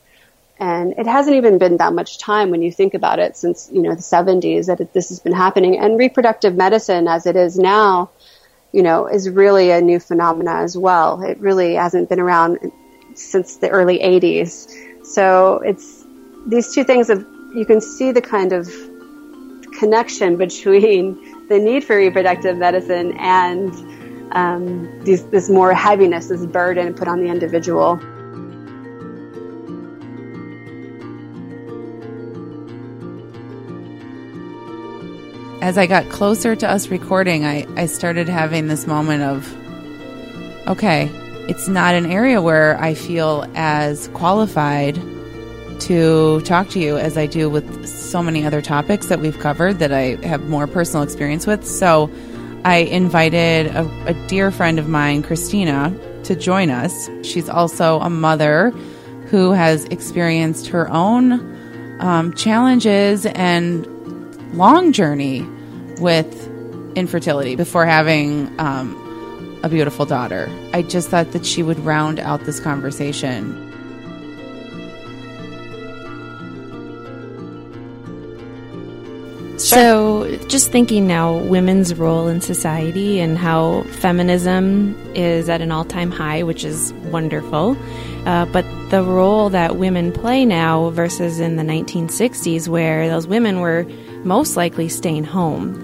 And 0.59 0.93
it 0.97 1.07
hasn't 1.07 1.37
even 1.37 1.59
been 1.59 1.79
that 1.79 1.93
much 1.93 2.19
time 2.19 2.51
when 2.51 2.63
you 2.63 2.71
think 2.71 2.95
about 2.95 3.19
it 3.19 3.37
since, 3.37 3.69
you 3.73 3.83
know, 3.83 3.95
the 3.95 4.01
70s 4.01 4.67
that 4.67 4.93
this 4.93 5.09
has 5.09 5.19
been 5.19 5.33
happening. 5.33 5.79
And 5.79 5.99
reproductive 5.99 6.55
medicine 6.55 7.09
as 7.09 7.27
it 7.27 7.35
is 7.37 7.59
now 7.59 8.11
you 8.75 8.83
know, 8.83 9.07
is 9.07 9.31
really 9.31 9.71
a 9.71 9.81
new 9.81 10.01
phenomena 10.01 10.57
as 10.57 10.77
well. 10.77 11.23
It 11.23 11.39
really 11.39 11.75
hasn't 11.75 12.09
been 12.09 12.19
around 12.19 12.59
since 13.15 13.59
the 13.59 13.69
early 13.69 14.01
80s. 14.01 15.07
So 15.07 15.61
it's 15.65 16.05
these 16.49 16.75
two 16.75 16.83
things 16.83 17.09
of 17.09 17.21
you 17.55 17.65
can 17.65 17.81
see 17.81 18.11
the 18.11 18.21
kind 18.21 18.53
of 18.53 18.69
connection 19.79 20.37
between 20.37 21.47
the 21.49 21.61
need 21.61 21.85
for 21.85 21.97
reproductive 21.97 22.57
medicine 22.57 23.17
and 23.17 23.73
um, 24.33 25.05
these, 25.05 25.25
this 25.27 25.49
more 25.49 25.73
heaviness, 25.73 26.27
this 26.27 26.45
burden 26.45 26.95
put 26.95 27.07
on 27.07 27.23
the 27.23 27.31
individual. 27.31 28.01
As 35.65 35.79
I 35.79 35.87
got 35.87 36.11
closer 36.11 36.55
to 36.55 36.71
us 36.71 36.89
recording, 36.89 37.47
I, 37.47 37.65
I 37.75 37.87
started 37.87 38.29
having 38.29 38.67
this 38.67 38.87
moment 38.87 39.23
of, 39.23 40.69
okay, 40.69 41.07
it's 41.49 41.69
not 41.69 41.95
an 41.95 42.05
area 42.05 42.43
where 42.43 42.79
I 42.79 42.93
feel 42.93 43.51
as 43.55 44.09
qualified 44.09 44.97
to 45.81 46.43
talk 46.43 46.69
to 46.69 46.81
you 46.81 46.99
as 46.99 47.17
I 47.17 47.25
do 47.25 47.49
with 47.49 47.87
so 47.89 48.23
many 48.23 48.45
other 48.45 48.61
topics 48.61 49.07
that 49.07 49.21
we've 49.21 49.39
covered 49.39 49.79
that 49.79 49.91
I 49.91 50.17
have 50.27 50.51
more 50.51 50.67
personal 50.67 51.03
experience 51.03 51.47
with. 51.47 51.67
So 51.67 52.11
I 52.67 52.81
invited 52.81 53.69
a, 53.69 53.89
a 54.05 54.13
dear 54.27 54.51
friend 54.51 54.79
of 54.79 54.87
mine, 54.87 55.23
Christina, 55.23 55.99
to 56.25 56.37
join 56.37 56.69
us. 56.69 57.09
She's 57.23 57.49
also 57.49 58.01
a 58.01 58.11
mother 58.11 58.69
who 59.31 59.53
has 59.53 59.87
experienced 59.87 60.67
her 60.67 60.91
own 60.91 62.01
um, 62.01 62.35
challenges 62.35 63.25
and 63.25 63.87
long 64.55 64.93
journey 64.93 65.49
with 66.01 66.51
infertility 66.97 67.57
before 67.57 67.87
having 67.87 68.49
um, 68.61 69.61
a 69.63 69.69
beautiful 69.69 70.07
daughter. 70.07 70.49
I 70.73 70.83
just 70.83 71.09
thought 71.09 71.33
that 71.33 71.47
she 71.47 71.63
would 71.63 71.79
round 71.81 72.21
out 72.21 72.45
this 72.45 72.61
conversation. 72.61 73.61
So, 79.57 80.37
just 80.49 80.71
thinking 80.71 81.07
now, 81.07 81.39
women's 81.39 81.95
role 81.95 82.27
in 82.27 82.41
society 82.41 83.21
and 83.21 83.39
how 83.39 83.85
feminism 83.85 84.95
is 85.15 85.49
at 85.49 85.63
an 85.63 85.73
all 85.73 85.85
time 85.85 86.11
high, 86.11 86.43
which 86.43 86.65
is 86.65 86.93
wonderful. 87.05 87.77
Uh, 88.27 88.47
but 88.47 88.65
the 88.91 89.03
role 89.03 89.51
that 89.51 89.77
women 89.77 90.13
play 90.13 90.45
now 90.45 90.91
versus 90.91 91.41
in 91.41 91.57
the 91.57 91.63
1960s, 91.63 92.69
where 92.69 93.09
those 93.09 93.27
women 93.27 93.61
were 93.61 93.87
most 94.25 94.57
likely 94.57 94.89
staying 94.89 95.25
home. 95.25 95.75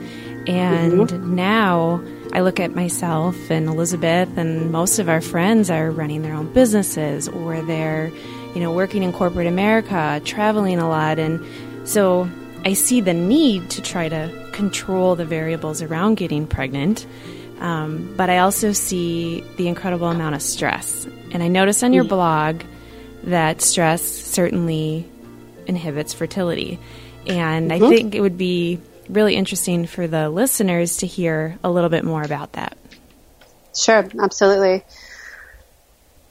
And 0.47 1.09
mm-hmm. 1.09 1.35
now 1.35 2.03
I 2.33 2.41
look 2.41 2.61
at 2.61 2.75
myself 2.75 3.51
and 3.51 3.69
Elizabeth, 3.69 4.37
and 4.37 4.71
most 4.71 4.99
of 4.99 5.09
our 5.09 5.21
friends 5.21 5.71
are 5.71 5.91
running 5.91 6.23
their 6.23 6.35
own 6.35 6.53
businesses 6.53 7.29
or 7.29 7.61
they're, 7.63 8.11
you 8.55 8.61
know, 8.61 8.73
working 8.73 9.03
in 9.03 9.13
corporate 9.13 9.47
America, 9.47 10.21
traveling 10.25 10.79
a 10.79 10.89
lot. 10.89 11.19
And 11.19 11.45
so 11.89 12.29
I 12.65 12.75
see 12.75 13.01
the 13.01 13.15
need 13.15 13.71
to 13.71 13.83
try 13.83 14.09
to 14.09 14.49
control 14.53 15.17
the 15.17 15.25
variables 15.25 15.83
around 15.83 16.17
getting 16.17 16.47
pregnant. 16.47 17.07
Um, 17.59 18.15
but 18.17 18.31
I 18.31 18.39
also 18.39 18.73
see 18.73 19.43
the 19.57 19.69
incredible 19.69 20.09
amount 20.09 20.35
of 20.35 20.43
stress. 20.43 21.07
And 21.33 21.43
I 21.43 21.49
notice 21.49 21.83
on 21.83 21.93
your 21.93 22.05
mm. 22.05 22.09
blog 22.09 22.63
that 23.25 23.61
stress 23.61 24.03
certainly 24.03 25.07
inhibits 25.67 26.15
fertility. 26.15 26.79
And 27.27 27.71
mm-hmm. 27.71 27.85
I 27.85 27.89
think 27.89 28.15
it 28.15 28.21
would 28.21 28.39
be 28.39 28.81
really 29.09 29.35
interesting 29.35 29.87
for 29.87 30.07
the 30.07 30.31
listeners 30.31 30.99
to 30.99 31.07
hear 31.07 31.59
a 31.63 31.71
little 31.71 31.91
bit 31.91 32.05
more 32.05 32.23
about 32.23 32.53
that. 32.53 32.77
Sure, 33.75 34.07
absolutely. 34.21 34.85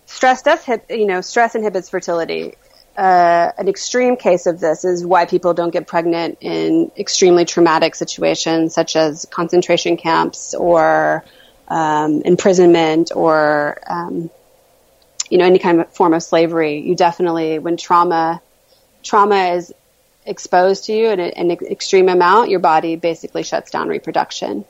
Stress 0.05 0.41
does 0.41 0.63
hit, 0.63 0.85
you 0.89 1.05
know, 1.05 1.21
stress 1.21 1.55
inhibits 1.55 1.89
fertility. 1.89 2.55
Uh, 2.97 3.51
an 3.57 3.67
extreme 3.69 4.17
case 4.17 4.45
of 4.45 4.59
this 4.59 4.83
is 4.83 5.05
why 5.05 5.25
people 5.25 5.53
don't 5.53 5.69
get 5.69 5.87
pregnant 5.87 6.37
in 6.41 6.91
extremely 6.97 7.45
traumatic 7.45 7.95
situations 7.95 8.73
such 8.73 8.95
as 8.95 9.25
concentration 9.31 9.95
camps 9.95 10.53
or 10.53 11.23
um, 11.69 12.21
imprisonment 12.23 13.11
or 13.15 13.79
um, 13.87 14.29
you 15.29 15.37
know 15.37 15.45
any 15.45 15.59
kind 15.59 15.79
of 15.79 15.89
form 15.93 16.13
of 16.13 16.23
slavery. 16.23 16.79
You 16.79 16.95
definitely, 16.95 17.59
when 17.59 17.77
trauma 17.77 18.41
trauma 19.03 19.53
is 19.53 19.73
exposed 20.25 20.85
to 20.85 20.93
you 20.93 21.09
in 21.09 21.19
an 21.19 21.51
extreme 21.51 22.09
amount, 22.09 22.49
your 22.49 22.59
body 22.59 22.95
basically 22.95 23.43
shuts 23.43 23.71
down 23.71 23.87
reproduction. 23.87 24.65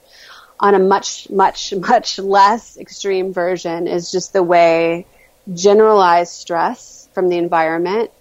On 0.60 0.76
a 0.76 0.80
much, 0.80 1.30
much, 1.30 1.74
much 1.90 2.20
less 2.20 2.78
extreme 2.78 3.34
version 3.34 3.88
is 3.88 4.12
just 4.12 4.34
the 4.34 4.44
way 4.44 5.06
generalized 5.54 6.34
stress 6.34 7.10
from 7.14 7.30
the 7.30 7.38
environment, 7.38 8.12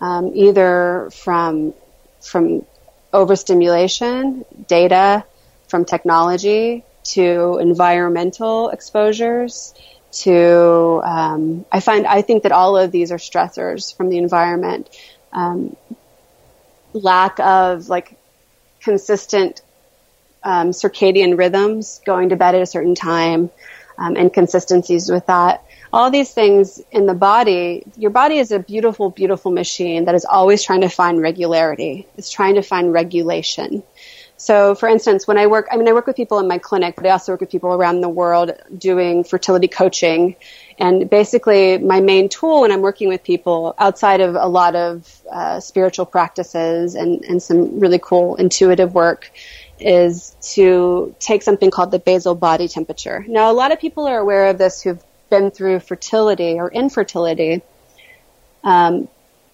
um, 0.00 0.32
either 0.34 1.10
from 1.12 1.74
from 2.20 2.66
overstimulation, 3.12 4.44
data, 4.68 5.24
from 5.68 5.86
technology 5.86 6.84
to 7.02 7.58
environmental 7.58 8.68
exposures 8.68 9.74
to 10.12 11.00
um, 11.04 11.64
I 11.70 11.80
find 11.80 12.06
I 12.06 12.22
think 12.22 12.42
that 12.42 12.52
all 12.52 12.76
of 12.76 12.90
these 12.90 13.12
are 13.12 13.18
stressors 13.18 13.96
from 13.96 14.10
the 14.10 14.18
environment. 14.18 14.88
Um, 15.32 15.76
lack 16.92 17.38
of 17.40 17.88
like 17.88 18.16
consistent 18.80 19.62
um, 20.42 20.70
circadian 20.70 21.36
rhythms, 21.36 22.00
going 22.04 22.30
to 22.30 22.36
bed 22.36 22.54
at 22.54 22.62
a 22.62 22.66
certain 22.66 22.94
time, 22.94 23.50
um, 23.98 24.16
inconsistencies 24.16 25.10
with 25.10 25.26
that. 25.26 25.64
All 25.92 26.10
these 26.10 26.32
things 26.32 26.80
in 26.92 27.06
the 27.06 27.14
body, 27.14 27.84
your 27.96 28.10
body 28.10 28.38
is 28.38 28.52
a 28.52 28.58
beautiful, 28.58 29.10
beautiful 29.10 29.50
machine 29.50 30.04
that 30.06 30.14
is 30.14 30.24
always 30.24 30.62
trying 30.62 30.82
to 30.82 30.88
find 30.88 31.20
regularity. 31.20 32.06
It's 32.16 32.30
trying 32.30 32.54
to 32.54 32.62
find 32.62 32.92
regulation. 32.92 33.82
So, 34.40 34.74
for 34.74 34.88
instance, 34.88 35.28
when 35.28 35.36
I 35.36 35.46
work, 35.46 35.68
I 35.70 35.76
mean, 35.76 35.86
I 35.86 35.92
work 35.92 36.06
with 36.06 36.16
people 36.16 36.38
in 36.38 36.48
my 36.48 36.56
clinic, 36.56 36.96
but 36.96 37.04
I 37.04 37.10
also 37.10 37.32
work 37.32 37.40
with 37.40 37.50
people 37.50 37.74
around 37.74 38.00
the 38.00 38.08
world 38.08 38.52
doing 38.78 39.22
fertility 39.22 39.68
coaching. 39.68 40.34
And 40.78 41.10
basically, 41.10 41.76
my 41.76 42.00
main 42.00 42.30
tool 42.30 42.62
when 42.62 42.72
I'm 42.72 42.80
working 42.80 43.08
with 43.08 43.22
people, 43.22 43.74
outside 43.76 44.22
of 44.22 44.36
a 44.36 44.46
lot 44.46 44.76
of 44.76 45.20
uh, 45.30 45.60
spiritual 45.60 46.06
practices 46.06 46.94
and, 46.94 47.22
and 47.26 47.42
some 47.42 47.80
really 47.80 47.98
cool 48.02 48.36
intuitive 48.36 48.94
work, 48.94 49.30
is 49.78 50.34
to 50.54 51.14
take 51.18 51.42
something 51.42 51.70
called 51.70 51.90
the 51.90 51.98
basal 51.98 52.34
body 52.34 52.66
temperature. 52.66 53.26
Now, 53.28 53.50
a 53.50 53.52
lot 53.52 53.72
of 53.72 53.78
people 53.78 54.06
are 54.06 54.18
aware 54.18 54.46
of 54.46 54.56
this 54.56 54.80
who've 54.80 55.04
been 55.28 55.50
through 55.50 55.80
fertility 55.80 56.58
or 56.58 56.72
infertility. 56.72 57.60
Um, 58.64 59.06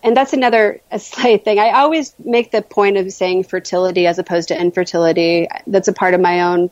and 0.02 0.16
that's 0.16 0.32
another 0.32 0.80
slight 0.98 1.44
thing. 1.44 1.58
I 1.58 1.70
always 1.70 2.14
make 2.18 2.50
the 2.50 2.62
point 2.62 2.96
of 2.96 3.10
saying 3.12 3.44
fertility 3.44 4.06
as 4.06 4.18
opposed 4.18 4.48
to 4.48 4.60
infertility. 4.60 5.48
That's 5.66 5.88
a 5.88 5.92
part 5.92 6.14
of 6.14 6.20
my 6.20 6.42
own 6.42 6.70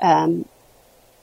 um, 0.00 0.46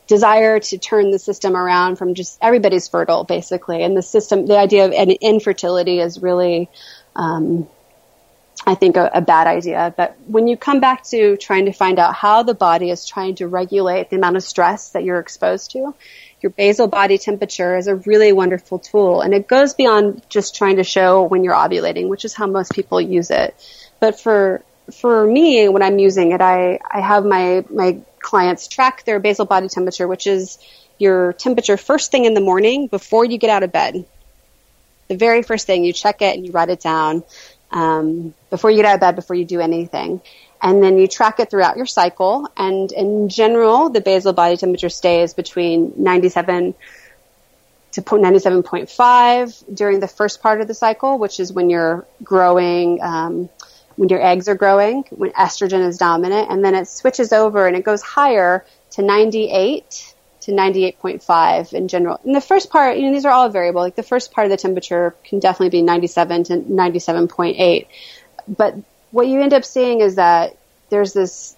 desire 0.07 0.59
to 0.59 0.77
turn 0.77 1.11
the 1.11 1.19
system 1.19 1.55
around 1.55 1.97
from 1.97 2.13
just 2.13 2.37
everybody's 2.41 2.87
fertile, 2.87 3.23
basically. 3.23 3.83
And 3.83 3.95
the 3.95 4.01
system, 4.01 4.45
the 4.45 4.57
idea 4.57 4.85
of 4.85 4.91
an 4.91 5.11
infertility 5.11 5.99
is 5.99 6.21
really, 6.21 6.69
um, 7.15 7.67
I 8.65 8.75
think, 8.75 8.97
a, 8.97 9.11
a 9.13 9.21
bad 9.21 9.47
idea. 9.47 9.93
But 9.95 10.17
when 10.27 10.47
you 10.47 10.57
come 10.57 10.79
back 10.79 11.03
to 11.05 11.37
trying 11.37 11.65
to 11.65 11.73
find 11.73 11.99
out 11.99 12.15
how 12.15 12.43
the 12.43 12.53
body 12.53 12.89
is 12.89 13.05
trying 13.05 13.35
to 13.35 13.47
regulate 13.47 14.09
the 14.09 14.15
amount 14.15 14.37
of 14.37 14.43
stress 14.43 14.89
that 14.91 15.03
you're 15.03 15.19
exposed 15.19 15.71
to, 15.71 15.93
your 16.43 16.51
basal 16.51 16.87
body 16.87 17.17
temperature 17.17 17.77
is 17.77 17.87
a 17.87 17.95
really 17.95 18.33
wonderful 18.33 18.77
tool. 18.77 19.21
And 19.21 19.33
it 19.33 19.47
goes 19.47 19.73
beyond 19.73 20.21
just 20.29 20.55
trying 20.55 20.75
to 20.75 20.83
show 20.83 21.23
when 21.23 21.43
you're 21.43 21.55
ovulating, 21.55 22.09
which 22.09 22.25
is 22.25 22.33
how 22.33 22.45
most 22.45 22.73
people 22.73 22.99
use 22.99 23.31
it. 23.31 23.55
But 23.99 24.19
for 24.19 24.63
for 24.91 25.25
me, 25.25 25.69
when 25.69 25.81
I'm 25.81 25.97
using 25.97 26.33
it, 26.33 26.41
I, 26.41 26.79
I 26.91 26.99
have 26.99 27.23
my, 27.25 27.63
my 27.69 27.99
clients 28.19 28.67
track 28.67 29.05
their 29.05 29.19
basal 29.19 29.45
body 29.45 29.69
temperature, 29.69 30.07
which 30.09 30.27
is 30.27 30.59
your 30.97 31.31
temperature 31.31 31.77
first 31.77 32.11
thing 32.11 32.25
in 32.25 32.33
the 32.33 32.41
morning 32.41 32.87
before 32.87 33.23
you 33.23 33.37
get 33.37 33.49
out 33.49 33.63
of 33.63 33.71
bed. 33.71 34.05
The 35.07 35.15
very 35.15 35.41
first 35.41 35.67
thing 35.67 35.85
you 35.85 35.93
check 35.93 36.21
it 36.21 36.35
and 36.35 36.45
you 36.45 36.51
write 36.51 36.69
it 36.69 36.81
down 36.81 37.23
um, 37.71 38.33
before 38.49 38.71
you 38.71 38.77
get 38.77 38.85
out 38.85 38.95
of 38.95 38.99
bed, 38.99 39.15
before 39.15 39.37
you 39.37 39.45
do 39.45 39.61
anything. 39.61 40.21
And 40.63 40.81
then 40.81 40.97
you 40.97 41.09
track 41.09 41.41
it 41.41 41.51
throughout 41.51 41.75
your 41.75 41.85
cycle. 41.85 42.47
And 42.55 42.89
in 42.93 43.27
general, 43.27 43.89
the 43.89 43.99
basal 43.99 44.31
body 44.31 44.55
temperature 44.55 44.87
stays 44.87 45.33
between 45.33 45.93
97 45.97 46.73
to 47.91 48.01
97.5 48.01 49.75
during 49.75 49.99
the 49.99 50.07
first 50.07 50.41
part 50.41 50.61
of 50.61 50.69
the 50.69 50.73
cycle, 50.73 51.19
which 51.19 51.41
is 51.41 51.51
when 51.51 51.69
you're 51.69 52.07
growing, 52.23 53.01
um, 53.03 53.49
when 53.97 54.07
your 54.07 54.25
eggs 54.25 54.47
are 54.47 54.55
growing, 54.55 55.03
when 55.09 55.31
estrogen 55.31 55.85
is 55.85 55.97
dominant. 55.97 56.49
And 56.49 56.63
then 56.63 56.75
it 56.75 56.87
switches 56.87 57.33
over 57.33 57.67
and 57.67 57.75
it 57.75 57.83
goes 57.83 58.01
higher 58.01 58.65
to 58.91 59.01
98 59.01 60.15
to 60.41 60.51
98.5 60.51 61.73
in 61.73 61.89
general. 61.89 62.21
In 62.23 62.31
the 62.31 62.41
first 62.41 62.69
part, 62.69 62.97
you 62.97 63.03
know, 63.03 63.11
these 63.11 63.25
are 63.25 63.31
all 63.33 63.49
variable. 63.49 63.81
Like 63.81 63.95
the 63.95 64.03
first 64.03 64.31
part 64.31 64.45
of 64.45 64.51
the 64.51 64.57
temperature 64.57 65.13
can 65.25 65.39
definitely 65.39 65.77
be 65.77 65.81
97 65.81 66.45
to 66.45 66.57
97.8. 66.57 67.87
But 68.47 68.75
what 69.13 69.27
you 69.27 69.41
end 69.41 69.53
up 69.53 69.63
seeing 69.63 70.01
is 70.01 70.15
that 70.15 70.57
there's 70.89 71.13
this, 71.13 71.55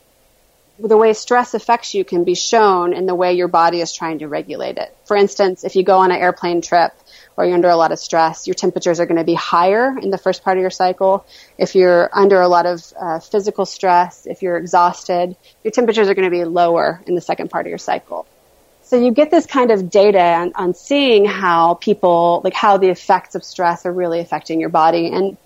the 0.77 0.97
way 0.97 1.13
stress 1.13 1.53
affects 1.53 1.93
you 1.93 2.03
can 2.03 2.25
be 2.25 2.35
shown 2.35 2.91
in 2.91 3.05
the 3.05 3.15
way 3.15 3.33
your 3.33 3.47
body 3.47 3.79
is 3.79 3.93
trying 3.93 4.19
to 4.19 4.27
regulate 4.27 4.77
it. 4.77 4.93
For 5.05 5.15
instance, 5.15 5.63
if 5.63 5.77
you 5.77 5.83
go 5.83 5.99
on 5.99 6.11
an 6.11 6.17
airplane 6.17 6.61
trip 6.61 6.91
or 7.37 7.45
you're 7.45 7.55
under 7.55 7.69
a 7.69 7.77
lot 7.77 7.93
of 7.93 7.99
stress, 7.99 8.45
your 8.45 8.55
temperatures 8.55 8.99
are 8.99 9.05
going 9.05 9.19
to 9.19 9.23
be 9.23 9.35
higher 9.35 9.97
in 9.97 10.09
the 10.09 10.17
first 10.17 10.43
part 10.43 10.57
of 10.57 10.61
your 10.61 10.69
cycle. 10.69 11.25
If 11.57 11.75
you're 11.75 12.09
under 12.11 12.41
a 12.41 12.49
lot 12.49 12.65
of 12.65 12.93
uh, 12.99 13.19
physical 13.19 13.65
stress, 13.65 14.27
if 14.27 14.41
you're 14.41 14.57
exhausted, 14.57 15.37
your 15.63 15.71
temperatures 15.71 16.09
are 16.09 16.13
going 16.13 16.29
to 16.29 16.37
be 16.37 16.43
lower 16.43 17.01
in 17.07 17.15
the 17.15 17.21
second 17.21 17.51
part 17.51 17.65
of 17.65 17.69
your 17.69 17.77
cycle. 17.77 18.27
So 18.83 19.01
you 19.01 19.11
get 19.13 19.31
this 19.31 19.45
kind 19.45 19.71
of 19.71 19.89
data 19.89 20.19
on, 20.19 20.51
on 20.55 20.73
seeing 20.73 21.23
how 21.23 21.75
people, 21.75 22.41
like 22.43 22.53
how 22.53 22.75
the 22.75 22.89
effects 22.89 23.33
of 23.35 23.45
stress 23.45 23.85
are 23.85 23.93
really 23.93 24.19
affecting 24.19 24.59
your 24.59 24.69
body 24.69 25.07
and 25.07 25.37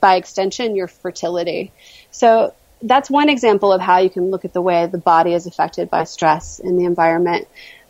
by 0.00 0.16
extension, 0.16 0.76
your 0.76 0.88
fertility. 0.88 1.72
So 2.10 2.54
that's 2.82 3.08
one 3.08 3.28
example 3.28 3.72
of 3.72 3.80
how 3.80 3.98
you 3.98 4.10
can 4.10 4.30
look 4.30 4.44
at 4.44 4.52
the 4.52 4.60
way 4.60 4.86
the 4.86 4.98
body 4.98 5.32
is 5.32 5.46
affected 5.46 5.88
by 5.90 6.04
stress 6.04 6.58
in 6.58 6.76
the 6.76 6.84
environment. 6.84 7.48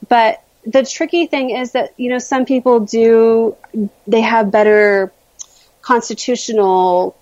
But 0.09 0.43
the 0.65 0.85
tricky 0.85 1.27
thing 1.27 1.51
is 1.51 1.73
that, 1.73 1.95
you 1.97 2.11
know, 2.11 2.19
some 2.19 2.45
people 2.45 2.81
do, 2.81 3.57
they 4.07 4.21
have 4.21 4.51
better 4.51 5.13
constitutional 5.83 7.17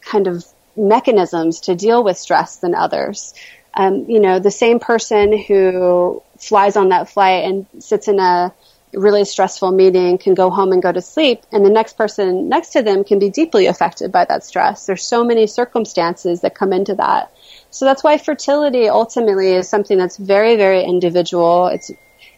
kind 0.00 0.26
of 0.26 0.44
mechanisms 0.76 1.60
to 1.60 1.74
deal 1.74 2.02
with 2.02 2.16
stress 2.16 2.56
than 2.56 2.74
others. 2.74 3.34
Um, 3.74 4.06
you 4.08 4.20
know, 4.20 4.38
the 4.38 4.50
same 4.50 4.80
person 4.80 5.36
who 5.38 6.22
flies 6.38 6.76
on 6.76 6.88
that 6.88 7.08
flight 7.08 7.44
and 7.44 7.66
sits 7.78 8.08
in 8.08 8.18
a 8.18 8.52
really 8.92 9.24
stressful 9.24 9.70
meeting 9.70 10.18
can 10.18 10.34
go 10.34 10.50
home 10.50 10.72
and 10.72 10.82
go 10.82 10.90
to 10.90 11.00
sleep 11.00 11.44
and 11.52 11.64
the 11.64 11.70
next 11.70 11.96
person 11.96 12.48
next 12.48 12.70
to 12.70 12.82
them 12.82 13.04
can 13.04 13.18
be 13.18 13.30
deeply 13.30 13.66
affected 13.66 14.10
by 14.10 14.24
that 14.24 14.44
stress. 14.44 14.86
There's 14.86 15.04
so 15.04 15.24
many 15.24 15.46
circumstances 15.46 16.40
that 16.40 16.54
come 16.54 16.72
into 16.72 16.94
that. 16.96 17.32
So 17.70 17.84
that's 17.84 18.02
why 18.02 18.18
fertility 18.18 18.88
ultimately 18.88 19.52
is 19.52 19.68
something 19.68 19.96
that's 19.96 20.16
very, 20.16 20.56
very 20.56 20.82
individual. 20.82 21.68
It's, 21.68 21.90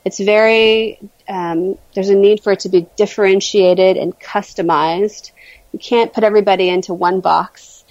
it's 0.05 0.21
very, 0.21 0.99
um, 1.29 1.79
there's 1.95 2.11
a 2.11 2.15
need 2.15 2.43
for 2.43 2.53
it 2.53 2.61
to 2.61 2.69
be 2.69 2.87
differentiated 2.97 3.97
and 3.97 4.19
customized. 4.19 5.31
You 5.73 5.79
can't 5.79 6.13
put 6.13 6.25
everybody 6.25 6.69
into 6.69 6.93
one 6.93 7.21
box. 7.21 7.85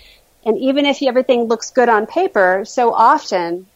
And 0.45 0.57
even 0.57 0.85
if 0.85 1.01
everything 1.01 1.43
looks 1.43 1.71
good 1.71 1.89
on 1.89 2.05
paper, 2.05 2.63
so 2.65 2.93
often 2.93 3.67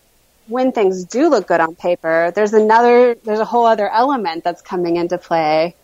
when 0.48 0.72
things 0.72 1.06
do 1.06 1.30
look 1.30 1.48
good 1.48 1.60
on 1.60 1.75
paper, 1.75 2.32
there's 2.36 2.54
another, 2.54 3.16
there's 3.16 3.40
a 3.40 3.46
whole 3.46 3.66
other 3.66 3.90
element 3.90 4.44
that's 4.44 4.62
coming 4.62 4.98
into 4.98 5.18
play 5.18 5.75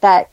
that 0.00 0.30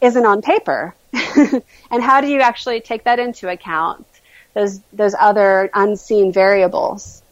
isn't 0.00 0.24
on 0.24 0.42
paper. 0.42 0.94
and 1.12 2.02
how 2.02 2.20
do 2.20 2.28
you 2.28 2.40
actually 2.40 2.80
take 2.80 3.04
that 3.04 3.18
into 3.18 3.48
account? 3.48 4.06
Those, 4.54 4.80
those 4.92 5.14
other 5.18 5.68
unseen 5.74 6.32
variables. 6.32 7.22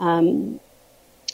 Um, 0.00 0.58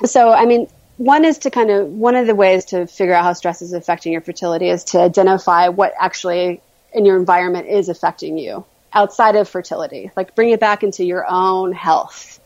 so, 0.05 0.31
I 0.31 0.45
mean, 0.45 0.69
one 0.99 1.25
is 1.25 1.39
to 1.39 1.51
kind 1.51 1.71
of, 1.71 1.89
one 1.89 2.17
of 2.17 2.27
the 2.27 2.35
ways 2.35 2.67
to 2.67 2.87
figure 2.87 3.15
out 3.15 3.25
how 3.25 3.33
stress 3.33 3.63
is 3.63 3.73
affecting 3.73 4.13
your 4.13 4.21
fertility 4.21 4.69
is 4.69 4.85
to 4.85 5.01
identify 5.01 5.69
what 5.69 5.95
actually 5.99 6.61
in 6.93 7.07
your 7.07 7.17
environment 7.17 7.67
is 7.69 7.89
affecting 7.89 8.37
you 8.37 8.65
outside 8.93 9.37
of 9.37 9.49
fertility. 9.49 10.11
Like 10.15 10.35
bring 10.35 10.51
it 10.51 10.61
back 10.61 10.83
into 10.83 11.03
your 11.03 11.25
own 11.27 11.73
health 11.73 12.41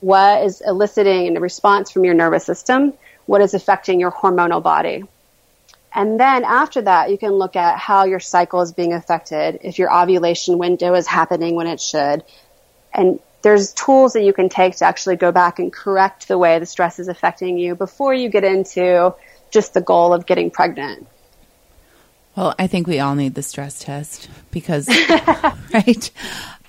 what 0.00 0.44
is 0.44 0.60
eliciting 0.60 1.36
a 1.36 1.40
response 1.40 1.90
from 1.90 2.04
your 2.04 2.14
nervous 2.14 2.44
system, 2.44 2.92
what 3.26 3.40
is 3.40 3.54
affecting 3.54 4.00
your 4.00 4.12
hormonal 4.12 4.62
body. 4.62 5.04
And 5.94 6.20
then 6.20 6.44
after 6.44 6.82
that, 6.82 7.10
you 7.10 7.18
can 7.18 7.32
look 7.32 7.56
at 7.56 7.78
how 7.78 8.04
your 8.04 8.20
cycle 8.20 8.60
is 8.60 8.72
being 8.72 8.92
affected, 8.92 9.60
if 9.62 9.78
your 9.78 9.92
ovulation 9.92 10.58
window 10.58 10.94
is 10.94 11.06
happening 11.06 11.54
when 11.54 11.66
it 11.66 11.80
should. 11.80 12.22
And 12.92 13.20
there's 13.42 13.72
tools 13.72 14.12
that 14.12 14.22
you 14.22 14.32
can 14.32 14.48
take 14.48 14.76
to 14.76 14.84
actually 14.84 15.16
go 15.16 15.32
back 15.32 15.58
and 15.58 15.72
correct 15.72 16.28
the 16.28 16.36
way 16.36 16.58
the 16.58 16.66
stress 16.66 16.98
is 16.98 17.08
affecting 17.08 17.58
you 17.58 17.74
before 17.74 18.12
you 18.12 18.28
get 18.28 18.44
into 18.44 19.14
just 19.50 19.74
the 19.74 19.80
goal 19.80 20.12
of 20.12 20.26
getting 20.26 20.50
pregnant. 20.50 21.06
Well, 22.36 22.54
I 22.58 22.66
think 22.66 22.86
we 22.86 23.00
all 23.00 23.14
need 23.14 23.34
the 23.34 23.42
stress 23.42 23.80
test 23.80 24.28
because, 24.50 24.88
right? 25.74 26.10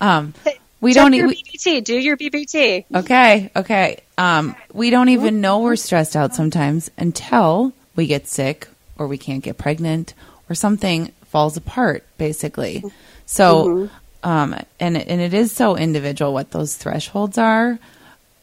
Um, 0.00 0.34
we 0.80 0.94
Check 0.94 1.02
don't 1.02 1.12
your 1.12 1.28
we, 1.28 1.42
BBT. 1.42 1.84
Do 1.84 1.94
your 1.94 2.16
BBT. 2.16 2.86
Okay, 2.94 3.50
okay. 3.54 4.00
Um, 4.16 4.56
we 4.72 4.90
don't 4.90 5.10
even 5.10 5.40
know 5.40 5.60
we're 5.60 5.76
stressed 5.76 6.16
out 6.16 6.34
sometimes 6.34 6.90
until 6.96 7.72
we 7.96 8.06
get 8.06 8.26
sick 8.26 8.68
or 8.96 9.06
we 9.06 9.18
can't 9.18 9.42
get 9.42 9.58
pregnant 9.58 10.14
or 10.48 10.54
something 10.54 11.12
falls 11.26 11.56
apart. 11.56 12.04
Basically, 12.18 12.82
so 13.26 13.66
mm-hmm. 13.66 14.28
um, 14.28 14.56
and 14.78 14.96
and 14.96 15.20
it 15.20 15.34
is 15.34 15.52
so 15.52 15.76
individual 15.76 16.32
what 16.32 16.50
those 16.50 16.76
thresholds 16.76 17.36
are. 17.38 17.78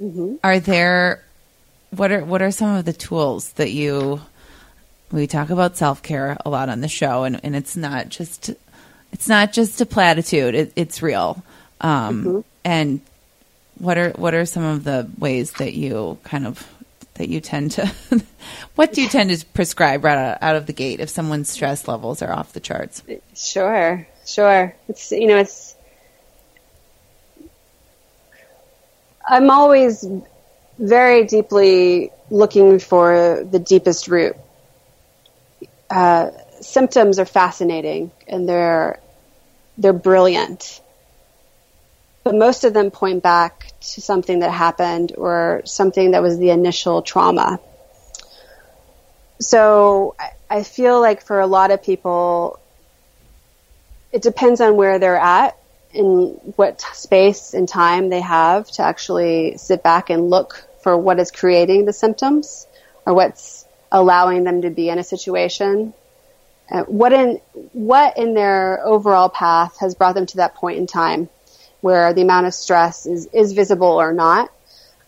Mm-hmm. 0.01 0.35
Are 0.43 0.59
there 0.59 1.23
what 1.91 2.11
are 2.11 2.23
what 2.23 2.41
are 2.41 2.51
some 2.51 2.75
of 2.75 2.85
the 2.85 2.93
tools 2.93 3.51
that 3.53 3.71
you 3.71 4.21
we 5.11 5.27
talk 5.27 5.49
about 5.49 5.77
self 5.77 6.03
care 6.03 6.37
a 6.45 6.49
lot 6.49 6.69
on 6.69 6.81
the 6.81 6.87
show 6.87 7.23
and, 7.23 7.39
and 7.43 7.55
it's 7.55 7.77
not 7.77 8.09
just 8.09 8.51
it's 9.11 9.27
not 9.27 9.53
just 9.53 9.79
a 9.79 9.85
platitude 9.85 10.53
it, 10.53 10.73
it's 10.75 11.01
real 11.01 11.41
um, 11.81 12.23
mm-hmm. 12.23 12.39
And 12.63 13.01
what 13.77 13.97
are 13.97 14.09
what 14.11 14.33
are 14.33 14.45
some 14.45 14.63
of 14.63 14.83
the 14.83 15.09
ways 15.17 15.51
that 15.53 15.73
you 15.73 16.17
kind 16.23 16.47
of 16.47 16.67
that 17.15 17.29
you 17.29 17.39
tend 17.39 17.71
to 17.71 17.91
what 18.75 18.93
do 18.93 19.01
you 19.01 19.07
tend 19.07 19.29
to 19.29 19.45
prescribe 19.47 20.03
right 20.03 20.17
out, 20.17 20.37
out 20.41 20.55
of 20.55 20.65
the 20.65 20.73
gate 20.73 20.99
if 20.99 21.09
someone's 21.09 21.49
stress 21.49 21.87
levels 21.87 22.21
are 22.21 22.31
off 22.31 22.53
the 22.53 22.59
charts? 22.59 23.03
Sure, 23.35 24.07
sure. 24.25 24.75
It's 24.87 25.11
you 25.11 25.27
know 25.27 25.37
it's 25.37 25.75
I'm 29.27 29.49
always 29.49 30.05
very 30.79 31.25
deeply 31.25 32.11
looking 32.29 32.79
for 32.79 33.45
the 33.49 33.59
deepest 33.59 34.07
root. 34.07 34.35
Uh, 35.89 36.31
symptoms 36.61 37.19
are 37.19 37.25
fascinating 37.25 38.11
and 38.27 38.47
they're 38.47 38.99
they're 39.77 39.93
brilliant 39.93 40.81
but 42.27 42.35
most 42.35 42.65
of 42.65 42.73
them 42.73 42.91
point 42.91 43.23
back 43.23 43.71
to 43.79 44.01
something 44.01 44.39
that 44.39 44.51
happened 44.51 45.13
or 45.17 45.61
something 45.63 46.11
that 46.11 46.21
was 46.21 46.37
the 46.37 46.49
initial 46.49 47.01
trauma. 47.01 47.57
So 49.39 50.17
I 50.49 50.63
feel 50.63 50.99
like 50.99 51.21
for 51.23 51.39
a 51.39 51.47
lot 51.47 51.71
of 51.71 51.81
people, 51.81 52.59
it 54.11 54.21
depends 54.21 54.59
on 54.59 54.75
where 54.75 54.99
they're 54.99 55.15
at 55.15 55.57
and 55.93 56.37
what 56.57 56.81
space 56.81 57.53
and 57.53 57.65
time 57.65 58.09
they 58.09 58.19
have 58.19 58.69
to 58.71 58.81
actually 58.81 59.55
sit 59.55 59.81
back 59.81 60.09
and 60.09 60.29
look 60.29 60.67
for 60.83 60.97
what 60.97 61.19
is 61.19 61.31
creating 61.31 61.85
the 61.85 61.93
symptoms 61.93 62.67
or 63.05 63.13
what's 63.13 63.63
allowing 63.89 64.43
them 64.43 64.63
to 64.63 64.69
be 64.69 64.89
in 64.89 64.99
a 64.99 65.03
situation. 65.03 65.93
Uh, 66.69 66.83
what 66.83 67.13
in 67.13 67.39
what 67.71 68.17
in 68.17 68.33
their 68.33 68.85
overall 68.85 69.29
path 69.29 69.77
has 69.79 69.95
brought 69.95 70.15
them 70.15 70.25
to 70.25 70.37
that 70.37 70.55
point 70.55 70.77
in 70.77 70.87
time? 70.87 71.29
Where 71.87 72.11
the 72.13 72.21
amount 72.21 72.45
of 72.45 72.53
stress 72.53 73.05
is, 73.05 73.27
is 73.27 73.53
visible 73.53 73.95
or 74.05 74.11
not, 74.11 74.51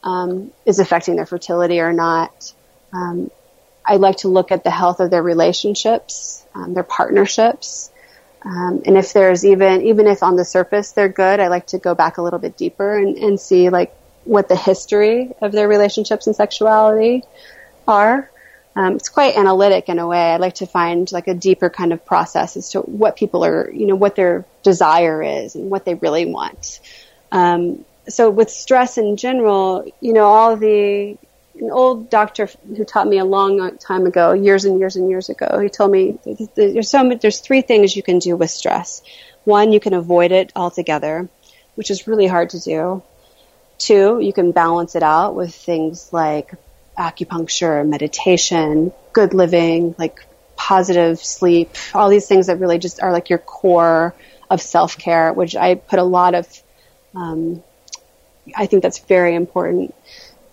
um, 0.01 0.49
is 0.65 0.79
affecting 0.79 1.17
their 1.17 1.25
fertility 1.25 1.81
or 1.81 1.91
not. 1.91 2.53
Um, 2.93 3.29
I 3.85 3.97
like 3.97 4.19
to 4.19 4.29
look 4.29 4.53
at 4.53 4.63
the 4.63 4.71
health 4.71 5.01
of 5.01 5.09
their 5.09 5.21
relationships, 5.21 6.45
um, 6.55 6.73
their 6.73 6.87
partnerships. 6.97 7.91
Um, 8.45 8.83
and 8.85 8.95
if 8.95 9.11
there's 9.11 9.43
even, 9.43 9.81
even 9.81 10.07
if 10.07 10.23
on 10.23 10.37
the 10.37 10.45
surface 10.45 10.93
they're 10.93 11.09
good, 11.09 11.41
I 11.41 11.49
like 11.49 11.67
to 11.67 11.79
go 11.79 11.95
back 11.95 12.17
a 12.17 12.21
little 12.21 12.39
bit 12.39 12.55
deeper 12.55 12.97
and, 12.97 13.17
and 13.17 13.37
see 13.37 13.67
like 13.67 13.93
what 14.23 14.47
the 14.47 14.55
history 14.55 15.33
of 15.41 15.51
their 15.51 15.67
relationships 15.67 16.27
and 16.27 16.35
sexuality 16.35 17.23
are. 17.89 18.31
Um, 18.75 18.95
it's 18.95 19.09
quite 19.09 19.35
analytic 19.35 19.89
in 19.89 19.99
a 19.99 20.07
way. 20.07 20.33
I 20.33 20.37
like 20.37 20.55
to 20.55 20.65
find 20.65 21.11
like 21.11 21.27
a 21.27 21.33
deeper 21.33 21.69
kind 21.69 21.91
of 21.91 22.05
process 22.05 22.55
as 22.55 22.69
to 22.71 22.79
what 22.81 23.15
people 23.15 23.43
are, 23.43 23.69
you 23.71 23.87
know, 23.87 23.95
what 23.95 24.15
their 24.15 24.45
desire 24.63 25.21
is 25.21 25.55
and 25.55 25.69
what 25.69 25.85
they 25.85 25.95
really 25.95 26.25
want. 26.25 26.79
Um, 27.31 27.83
so 28.07 28.29
with 28.29 28.49
stress 28.49 28.97
in 28.97 29.17
general, 29.17 29.91
you 29.99 30.13
know, 30.13 30.25
all 30.25 30.55
the 30.55 31.17
an 31.59 31.71
old 31.71 32.09
doctor 32.09 32.49
who 32.75 32.85
taught 32.85 33.07
me 33.07 33.17
a 33.17 33.25
long 33.25 33.77
time 33.77 34.05
ago, 34.05 34.33
years 34.33 34.65
and 34.65 34.79
years 34.79 34.95
and 34.95 35.09
years 35.09 35.29
ago. 35.29 35.59
He 35.59 35.69
told 35.69 35.91
me 35.91 36.17
there's 36.55 36.89
so 36.89 37.17
there's 37.21 37.39
three 37.39 37.61
things 37.61 37.95
you 37.95 38.03
can 38.03 38.19
do 38.19 38.35
with 38.35 38.49
stress. 38.49 39.01
One, 39.43 39.71
you 39.71 39.79
can 39.79 39.93
avoid 39.93 40.31
it 40.31 40.51
altogether, 40.55 41.27
which 41.75 41.91
is 41.91 42.07
really 42.07 42.27
hard 42.27 42.51
to 42.51 42.59
do. 42.59 43.03
Two, 43.77 44.19
you 44.19 44.33
can 44.33 44.51
balance 44.51 44.95
it 44.95 45.03
out 45.03 45.35
with 45.35 45.53
things 45.53 46.11
like 46.11 46.53
acupuncture, 46.99 47.87
meditation, 47.87 48.91
good 49.13 49.33
living, 49.33 49.95
like 49.97 50.19
positive 50.55 51.19
sleep, 51.19 51.69
all 51.95 52.09
these 52.09 52.27
things 52.27 52.47
that 52.47 52.59
really 52.59 52.77
just 52.77 53.01
are 53.01 53.13
like 53.13 53.29
your 53.29 53.39
core 53.39 54.13
of 54.49 54.61
self 54.61 54.97
care, 54.97 55.31
which 55.31 55.55
I 55.55 55.75
put 55.75 55.99
a 55.99 56.03
lot 56.03 56.35
of, 56.35 56.63
um, 57.15 57.63
I 58.55 58.65
think 58.65 58.83
that's 58.83 58.99
very 58.99 59.35
important. 59.35 59.95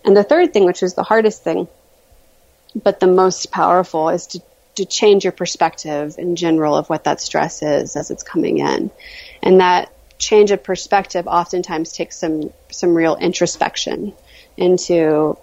And 0.04 0.16
the 0.16 0.22
third 0.22 0.52
thing, 0.52 0.64
which 0.64 0.82
is 0.82 0.94
the 0.94 1.02
hardest 1.02 1.42
thing, 1.42 1.66
but 2.74 3.00
the 3.00 3.09
most 3.09 3.50
powerful, 3.50 4.11
is 4.11 4.28
to, 4.28 4.42
to 4.76 4.85
change 4.85 5.24
your 5.24 5.32
perspective 5.32 6.14
in 6.18 6.37
general 6.37 6.76
of 6.76 6.88
what 6.88 7.04
that 7.04 7.20
stress 7.20 7.62
is 7.62 7.96
as 7.96 8.11
it's 8.12 8.22
coming 8.22 8.59
in. 8.59 8.90
And 9.42 9.61
that 9.61 9.92
change 10.18 10.52
of 10.52 10.62
perspective 10.62 11.26
oftentimes 11.26 11.92
takes 11.92 12.16
some, 12.16 12.52
some 12.70 12.94
real 12.94 13.16
introspection 13.16 14.14
into 14.56 15.37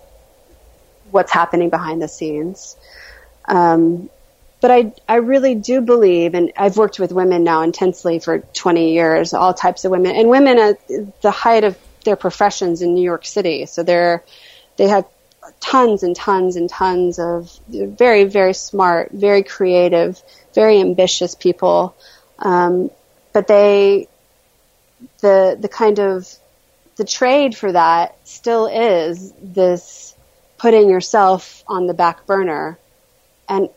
what's 1.14 1.32
happening 1.32 1.70
behind 1.70 2.02
the 2.02 2.08
scenes. 2.08 2.76
Um, 3.46 4.10
but 4.62 4.72
I, 4.72 4.94
I 5.10 5.16
really 5.16 5.56
do 5.56 5.82
believe, 5.82 6.36
and 6.36 6.54
I've 6.56 6.78
worked 6.78 6.98
with 6.98 7.12
women 7.12 7.44
now 7.44 7.64
intensely 7.64 8.20
for 8.20 8.40
20 8.40 8.94
years, 8.94 9.34
all 9.34 9.54
types 9.54 9.84
of 9.84 9.92
women, 9.92 10.16
and 10.16 10.30
women 10.30 10.58
at 10.58 11.22
the 11.22 11.32
height 11.32 11.66
of 11.66 11.78
their 12.06 12.16
professions 12.16 12.82
in 12.82 12.94
New 12.94 13.04
York 13.04 13.26
City. 13.26 13.66
So 13.66 13.84
they're, 13.84 14.24
they 14.78 14.88
have 14.88 15.06
tons 15.60 16.04
and 16.04 16.16
tons 16.16 16.56
and 16.56 16.70
tons 16.70 17.20
of 17.20 17.52
very, 17.68 18.24
very 18.24 18.54
smart, 18.54 19.12
very 19.12 19.44
creative, 19.44 20.22
very 20.56 20.80
ambitious 20.80 21.36
people. 21.36 21.96
Um, 22.40 22.90
but 23.34 23.48
they, 23.48 24.08
the, 25.20 25.58
the 25.60 25.68
kind 25.68 26.00
of, 26.00 26.34
the 26.96 27.04
trade 27.04 27.58
for 27.58 27.72
that 27.72 28.16
still 28.24 28.68
is 28.68 29.34
this 29.42 30.13
putting 30.64 30.90
yourself 30.90 31.62
on 31.68 31.88
the 31.88 31.94
back 31.94 32.26
burner. 32.26 32.80
And 33.50 33.68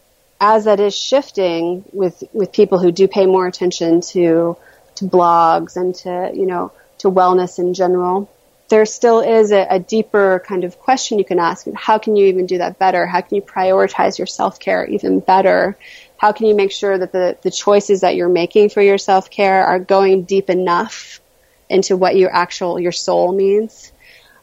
as 0.40 0.66
that 0.66 0.78
is 0.78 0.94
shifting 0.94 1.84
with, 1.92 2.22
with 2.32 2.52
people 2.52 2.78
who 2.78 2.92
do 2.92 3.08
pay 3.08 3.26
more 3.26 3.44
attention 3.44 4.02
to, 4.12 4.56
to 4.94 5.04
blogs 5.04 5.74
and 5.76 5.96
to, 5.96 6.30
you 6.32 6.46
know, 6.46 6.70
to 6.98 7.10
wellness 7.10 7.58
in 7.58 7.74
general, 7.74 8.30
there 8.68 8.86
still 8.86 9.18
is 9.18 9.50
a, 9.50 9.66
a, 9.68 9.80
deeper 9.80 10.40
kind 10.46 10.62
of 10.62 10.78
question 10.78 11.18
you 11.18 11.24
can 11.24 11.40
ask. 11.40 11.66
How 11.74 11.98
can 11.98 12.14
you 12.14 12.26
even 12.26 12.46
do 12.46 12.58
that 12.58 12.78
better? 12.78 13.04
How 13.04 13.20
can 13.20 13.34
you 13.34 13.42
prioritize 13.42 14.16
your 14.16 14.28
self 14.28 14.60
care 14.60 14.86
even 14.86 15.18
better? 15.18 15.76
How 16.16 16.30
can 16.30 16.46
you 16.46 16.54
make 16.54 16.70
sure 16.70 16.96
that 16.96 17.10
the, 17.10 17.36
the 17.42 17.50
choices 17.50 18.02
that 18.02 18.14
you're 18.14 18.28
making 18.28 18.68
for 18.68 18.80
your 18.80 18.98
self 18.98 19.28
care 19.28 19.64
are 19.64 19.80
going 19.80 20.22
deep 20.22 20.48
enough 20.48 21.20
into 21.68 21.96
what 21.96 22.14
your 22.14 22.32
actual, 22.32 22.78
your 22.78 22.92
soul 22.92 23.32
needs, 23.32 23.90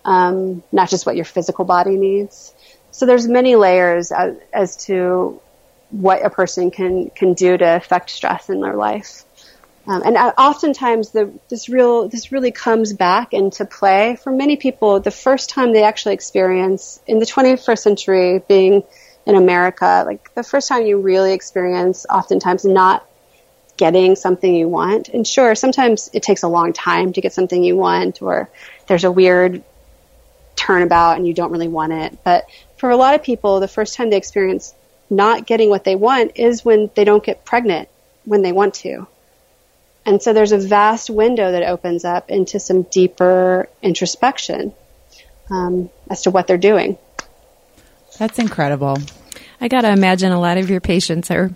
um, 0.05 0.63
not 0.71 0.89
just 0.89 1.05
what 1.05 1.15
your 1.15 1.25
physical 1.25 1.65
body 1.65 1.95
needs? 1.95 2.53
So 2.91 3.05
there's 3.05 3.27
many 3.27 3.55
layers 3.55 4.11
as, 4.11 4.37
as 4.53 4.77
to 4.85 5.41
what 5.89 6.25
a 6.25 6.29
person 6.29 6.71
can, 6.71 7.09
can 7.09 7.33
do 7.33 7.57
to 7.57 7.75
affect 7.75 8.09
stress 8.09 8.49
in 8.49 8.61
their 8.61 8.75
life. 8.75 9.23
Um, 9.85 10.01
and 10.05 10.15
uh, 10.15 10.33
oftentimes, 10.37 11.11
the, 11.11 11.31
this 11.49 11.67
real 11.67 12.07
this 12.07 12.31
really 12.31 12.51
comes 12.51 12.93
back 12.93 13.33
into 13.33 13.65
play 13.65 14.15
for 14.15 14.31
many 14.31 14.55
people. 14.55 15.01
The 15.01 15.11
first 15.11 15.49
time 15.49 15.73
they 15.73 15.83
actually 15.83 16.13
experience 16.13 17.01
in 17.05 17.19
the 17.19 17.25
21st 17.25 17.79
century, 17.79 18.41
being 18.47 18.83
in 19.25 19.35
America, 19.35 20.03
like 20.05 20.33
the 20.35 20.43
first 20.43 20.69
time 20.69 20.85
you 20.85 20.99
really 20.99 21.33
experience, 21.33 22.05
oftentimes 22.09 22.63
not 22.63 23.05
getting 23.75 24.15
something 24.15 24.53
you 24.53 24.69
want. 24.69 25.09
And 25.09 25.27
sure, 25.27 25.53
sometimes 25.55 26.09
it 26.13 26.23
takes 26.23 26.43
a 26.43 26.47
long 26.47 26.71
time 26.71 27.11
to 27.13 27.21
get 27.21 27.33
something 27.33 27.61
you 27.61 27.75
want, 27.75 28.21
or 28.21 28.49
there's 28.87 29.03
a 29.03 29.11
weird 29.11 29.63
turnabout 30.55 31.17
and 31.17 31.27
you 31.27 31.33
don't 31.33 31.51
really 31.51 31.67
want 31.67 31.93
it. 31.93 32.17
But 32.23 32.45
for 32.77 32.89
a 32.89 32.97
lot 32.97 33.15
of 33.15 33.23
people, 33.23 33.59
the 33.59 33.67
first 33.67 33.95
time 33.95 34.09
they 34.09 34.17
experience 34.17 34.73
not 35.09 35.45
getting 35.45 35.69
what 35.69 35.83
they 35.83 35.95
want 35.95 36.33
is 36.35 36.65
when 36.65 36.89
they 36.95 37.03
don't 37.03 37.23
get 37.23 37.45
pregnant 37.45 37.89
when 38.25 38.41
they 38.41 38.51
want 38.51 38.73
to 38.73 39.05
and 40.05 40.21
so 40.21 40.33
there's 40.33 40.51
a 40.51 40.57
vast 40.57 41.09
window 41.09 41.51
that 41.51 41.63
opens 41.63 42.03
up 42.03 42.29
into 42.29 42.59
some 42.59 42.83
deeper 42.83 43.69
introspection 43.81 44.73
um, 45.49 45.89
as 46.09 46.23
to 46.23 46.31
what 46.31 46.47
they're 46.47 46.57
doing. 46.57 46.97
That's 48.19 48.37
incredible. 48.39 48.97
I 49.61 49.69
got 49.69 49.81
to 49.81 49.91
imagine 49.91 50.31
a 50.31 50.39
lot 50.39 50.57
of 50.57 50.69
your 50.69 50.81
patients 50.81 51.31
are 51.31 51.51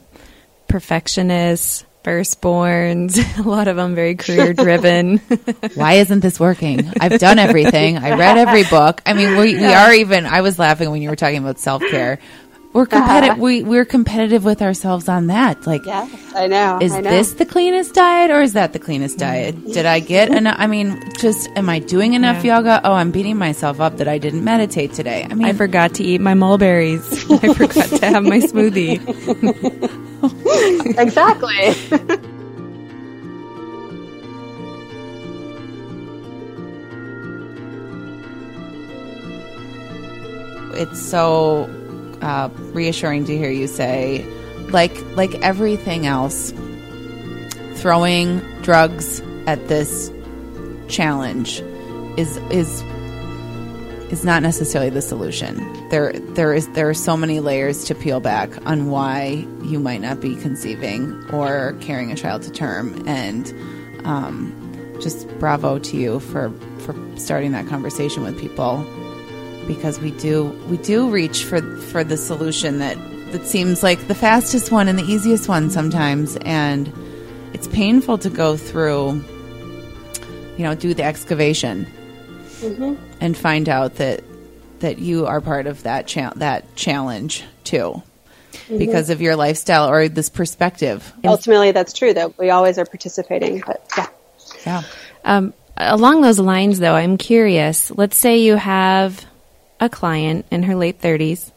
perfectionists, 0.68 1.86
firstborns, 2.08 3.20
a 3.46 3.48
lot 3.48 3.68
of 3.68 3.76
them 3.76 3.94
very 3.94 4.16
career 4.24 4.54
driven. 4.54 5.18
Why 5.76 5.94
isn't 5.94 6.22
this 6.22 6.40
working? 6.40 6.90
I've 7.02 7.20
done 7.20 7.38
everything. 7.38 7.98
I 7.98 8.18
read 8.18 8.38
every 8.38 8.64
book. 8.64 9.02
I 9.06 9.14
mean, 9.14 9.38
we, 9.38 9.56
we 9.56 9.66
are 9.66 9.94
even, 9.94 10.26
I 10.26 10.42
was 10.42 10.58
laughing 10.58 10.90
when 10.90 11.02
you 11.02 11.10
were 11.10 11.18
talking 11.18 11.40
about 11.40 11.60
self 11.60 11.82
care. 11.82 12.20
We're 12.74 12.86
competitive. 12.86 13.32
Uh-huh. 13.32 13.42
We 13.42 13.64
we're 13.64 13.86
competitive 13.86 14.44
with 14.44 14.62
ourselves 14.62 15.10
on 15.10 15.28
that. 15.28 15.66
Like, 15.66 15.84
yes, 15.86 16.12
I 16.36 16.46
know. 16.46 16.78
Is 16.80 16.94
I 16.94 17.02
know. 17.02 17.10
this 17.10 17.34
the 17.34 17.46
cleanest 17.46 17.96
diet, 17.96 18.30
or 18.30 18.42
is 18.42 18.54
that 18.54 18.74
the 18.74 18.78
cleanest 18.78 19.18
diet? 19.18 19.56
Mm-hmm. 19.56 19.72
Did 19.72 19.88
I 19.88 20.00
get 20.00 20.30
enough? 20.30 20.58
I 20.60 20.68
mean, 20.68 21.02
just 21.18 21.50
am 21.56 21.70
I 21.70 21.80
doing 21.80 22.14
enough 22.14 22.44
yeah. 22.44 22.58
yoga? 22.58 22.82
Oh, 22.84 22.94
I'm 22.94 23.10
beating 23.10 23.38
myself 23.38 23.80
up 23.80 23.98
that 23.98 24.08
I 24.08 24.20
didn't 24.20 24.44
meditate 24.44 24.94
today. 24.94 25.26
I 25.28 25.34
mean, 25.34 25.48
I 25.48 25.54
forgot 25.54 25.96
to 25.96 26.04
eat 26.04 26.22
my 26.22 26.36
mulberries. 26.36 27.02
I 27.32 27.54
forgot 27.54 27.90
to 27.90 28.06
have 28.06 28.24
my 28.24 28.40
smoothie. 28.42 30.06
exactly. 30.98 31.54
it's 40.78 41.02
so 41.02 41.70
uh, 42.22 42.50
reassuring 42.74 43.26
to 43.26 43.38
hear 43.38 43.50
you 43.52 43.68
say, 43.68 44.26
like 44.70 44.96
like 45.16 45.34
everything 45.36 46.06
else, 46.08 46.54
throwing 47.76 48.40
drugs 48.62 49.22
at 49.46 49.68
this 49.68 50.12
challenge 50.88 51.62
is 52.18 52.38
is 52.50 52.84
is 54.10 54.24
not 54.24 54.42
necessarily 54.42 54.90
the 54.90 55.02
solution. 55.02 55.58
There 55.90 56.14
there 56.14 56.54
is 56.54 56.68
there 56.70 56.90
are 56.90 56.94
so 56.94 57.18
many 57.18 57.40
layers 57.40 57.84
to 57.86 57.96
peel 57.96 58.20
back 58.20 58.50
on 58.66 58.90
why 58.90 59.46
you 59.64 59.80
might 59.80 60.02
not 60.02 60.22
be 60.22 60.36
conceiving 60.36 61.14
or 61.32 61.76
carrying 61.82 62.12
a 62.12 62.16
child 62.16 62.44
to 62.44 62.52
term, 62.52 63.04
and 63.08 63.54
um, 64.06 64.54
just 65.02 65.28
bravo 65.40 65.80
to 65.80 65.98
you 65.98 66.20
for 66.20 66.52
for 66.80 66.96
starting 67.18 67.52
that 67.52 67.68
conversation 67.68 68.24
with 68.24 68.40
people. 68.40 68.86
Because 69.68 70.00
we 70.00 70.12
do 70.12 70.46
we 70.70 70.78
do 70.78 71.10
reach 71.10 71.44
for 71.44 71.62
for 71.78 72.04
the 72.04 72.16
solution 72.16 72.80
that 72.80 72.98
that 73.32 73.46
seems 73.46 73.84
like 73.84 74.08
the 74.08 74.16
fastest 74.16 74.72
one 74.72 74.88
and 74.88 74.98
the 74.98 75.04
easiest 75.04 75.50
one 75.50 75.70
sometimes. 75.70 76.38
And 76.38 76.92
it's 77.54 77.68
painful 77.68 78.18
to 78.20 78.30
go 78.30 78.56
through 78.56 79.22
you 80.58 80.64
know 80.64 80.74
do 80.74 80.94
the 80.94 81.04
excavation 81.04 81.86
mm-hmm. 82.62 82.96
and 83.22 83.38
find 83.38 83.70
out 83.70 83.96
that 83.96 84.24
that 84.80 85.00
you 85.00 85.26
are 85.26 85.42
part 85.42 85.68
of 85.68 85.84
that 85.84 86.08
cha- 86.08 86.34
that 86.36 86.76
challenge 86.76 87.44
too 87.64 88.02
mm-hmm. 88.52 88.78
because 88.78 89.10
of 89.10 89.22
your 89.22 89.36
lifestyle 89.36 89.90
or 89.90 90.08
this 90.08 90.30
perspective 90.30 91.14
ultimately 91.26 91.72
that's 91.72 91.94
true 91.94 92.14
that 92.14 92.38
we 92.38 92.50
always 92.50 92.78
are 92.78 92.86
participating 92.86 93.64
but 93.66 93.86
yeah 93.98 94.08
yeah 94.66 94.84
um, 95.26 95.54
along 95.78 96.22
those 96.22 96.40
lines 96.40 96.80
though 96.80 96.96
i'm 96.96 97.18
curious 97.18 97.92
let's 97.92 98.18
say 98.18 98.40
you 98.40 98.56
have 98.56 99.26
a 99.80 99.90
client 99.90 100.46
in 100.52 100.64
her 100.64 100.76
late 100.76 101.02
30s 101.02 101.52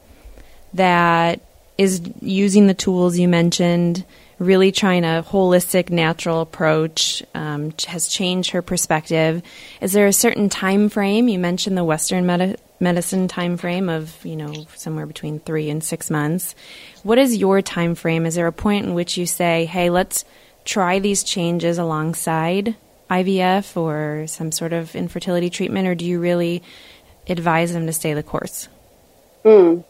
that 0.75 1.41
is 1.79 2.03
using 2.21 2.67
the 2.67 2.75
tools 2.75 3.19
you 3.19 3.27
mentioned, 3.27 4.05
really 4.41 4.73
trying 4.73 5.05
a 5.05 5.25
holistic, 5.29 5.91
natural 5.91 6.41
approach, 6.41 7.23
um, 7.35 7.73
has 7.87 8.09
changed 8.09 8.51
her 8.51 8.63
perspective. 8.63 9.43
Is 9.81 9.93
there 9.93 10.07
a 10.07 10.13
certain 10.13 10.49
time 10.49 10.89
frame? 10.89 11.29
You 11.29 11.39
mentioned 11.39 11.77
the 11.77 11.85
Western 11.85 12.27
med- 12.27 12.59
medicine 12.81 13.29
time 13.29 13.59
frame 13.59 13.91
of 13.91 14.25
you 14.25 14.35
know 14.35 14.67
somewhere 14.75 15.07
between 15.07 15.39
three 15.39 15.69
and 15.71 15.85
six 15.85 16.11
months. 16.11 16.55
What 17.03 17.19
is 17.19 17.37
your 17.37 17.61
time 17.63 17.95
frame? 17.95 18.27
Is 18.27 18.35
there 18.35 18.47
a 18.47 18.53
point 18.53 18.87
in 18.87 18.95
which 18.95 19.17
you 19.17 19.27
say, 19.27 19.67
"Hey, 19.67 19.91
let's 19.91 20.25
try 20.65 20.99
these 20.99 21.23
changes 21.23 21.79
alongside 21.79 22.75
IVF 23.11 23.77
or 23.77 24.25
some 24.27 24.51
sort 24.51 24.73
of 24.73 24.97
infertility 24.97 25.51
treatment," 25.51 25.87
or 25.87 25.95
do 25.95 26.07
you 26.07 26.19
really 26.19 26.63
advise 27.29 27.75
them 27.75 27.87
to 27.87 27.93
stay 27.93 28.15
the 28.15 28.23
course? 28.23 28.69
Mm. 29.45 29.85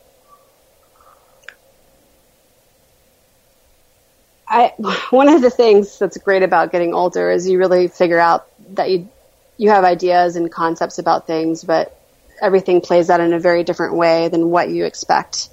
I, 4.51 4.75
one 5.11 5.29
of 5.29 5.41
the 5.41 5.51
things 5.51 5.99
that's 5.99 6.19
great 6.19 6.43
about 6.43 6.73
getting 6.73 6.93
older 6.93 7.31
is 7.31 7.49
you 7.49 7.59
really 7.59 7.89
figure 7.89 8.19
out 8.19 8.47
that 8.75 8.91
you 8.91 9.09
you 9.57 9.69
have 9.69 9.85
ideas 9.85 10.37
and 10.37 10.51
concepts 10.51 10.99
about 10.99 11.27
things, 11.27 11.63
but 11.65 11.95
everything 12.41 12.81
plays 12.81 13.11
out 13.11 13.21
in 13.21 13.35
a 13.35 13.39
very 13.39 13.63
different 13.63 13.95
way 13.95 14.29
than 14.29 14.49
what 14.49 14.71
you 14.71 14.87
expect. 14.87 15.51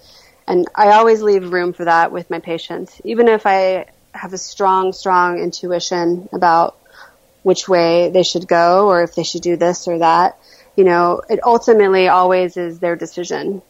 And 0.47 0.65
I 0.73 0.91
always 0.91 1.21
leave 1.21 1.51
room 1.51 1.73
for 1.73 1.83
that 1.83 2.13
with 2.13 2.29
my 2.29 2.39
patients, 2.39 3.01
even 3.03 3.27
if 3.27 3.45
I 3.45 3.87
have 4.13 4.31
a 4.31 4.37
strong, 4.37 4.93
strong 4.93 5.39
intuition 5.39 6.29
about 6.31 6.77
which 7.43 7.67
way 7.67 8.09
they 8.09 8.23
should 8.23 8.47
go 8.47 8.87
or 8.87 9.03
if 9.03 9.13
they 9.13 9.23
should 9.23 9.41
do 9.41 9.57
this 9.57 9.89
or 9.89 9.99
that. 9.99 10.39
You 10.77 10.85
know, 10.85 11.21
it 11.29 11.41
ultimately 11.43 12.07
always 12.07 12.55
is 12.55 12.79
their 12.79 12.95
decision. 12.95 13.61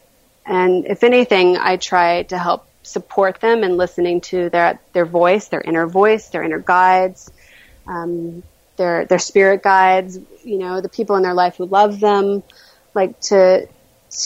And 0.45 0.85
if 0.85 1.03
anything, 1.03 1.57
I 1.57 1.77
try 1.77 2.23
to 2.23 2.37
help 2.37 2.67
support 2.87 3.39
them 3.39 3.63
in 3.63 3.77
listening 3.77 4.21
to 4.21 4.49
their 4.49 4.79
their 4.93 5.05
voice, 5.05 5.47
their 5.47 5.61
inner 5.61 5.87
voice, 5.87 6.29
their 6.29 6.43
inner 6.43 6.59
guides, 6.59 7.31
um, 7.87 8.43
their 8.77 9.05
their 9.05 9.19
spirit 9.19 9.61
guides. 9.63 10.17
You 10.43 10.59
know, 10.59 10.81
the 10.81 10.89
people 10.89 11.15
in 11.15 11.23
their 11.23 11.33
life 11.33 11.57
who 11.57 11.65
love 11.65 11.99
them, 11.99 12.43
like 12.93 13.19
to 13.21 13.67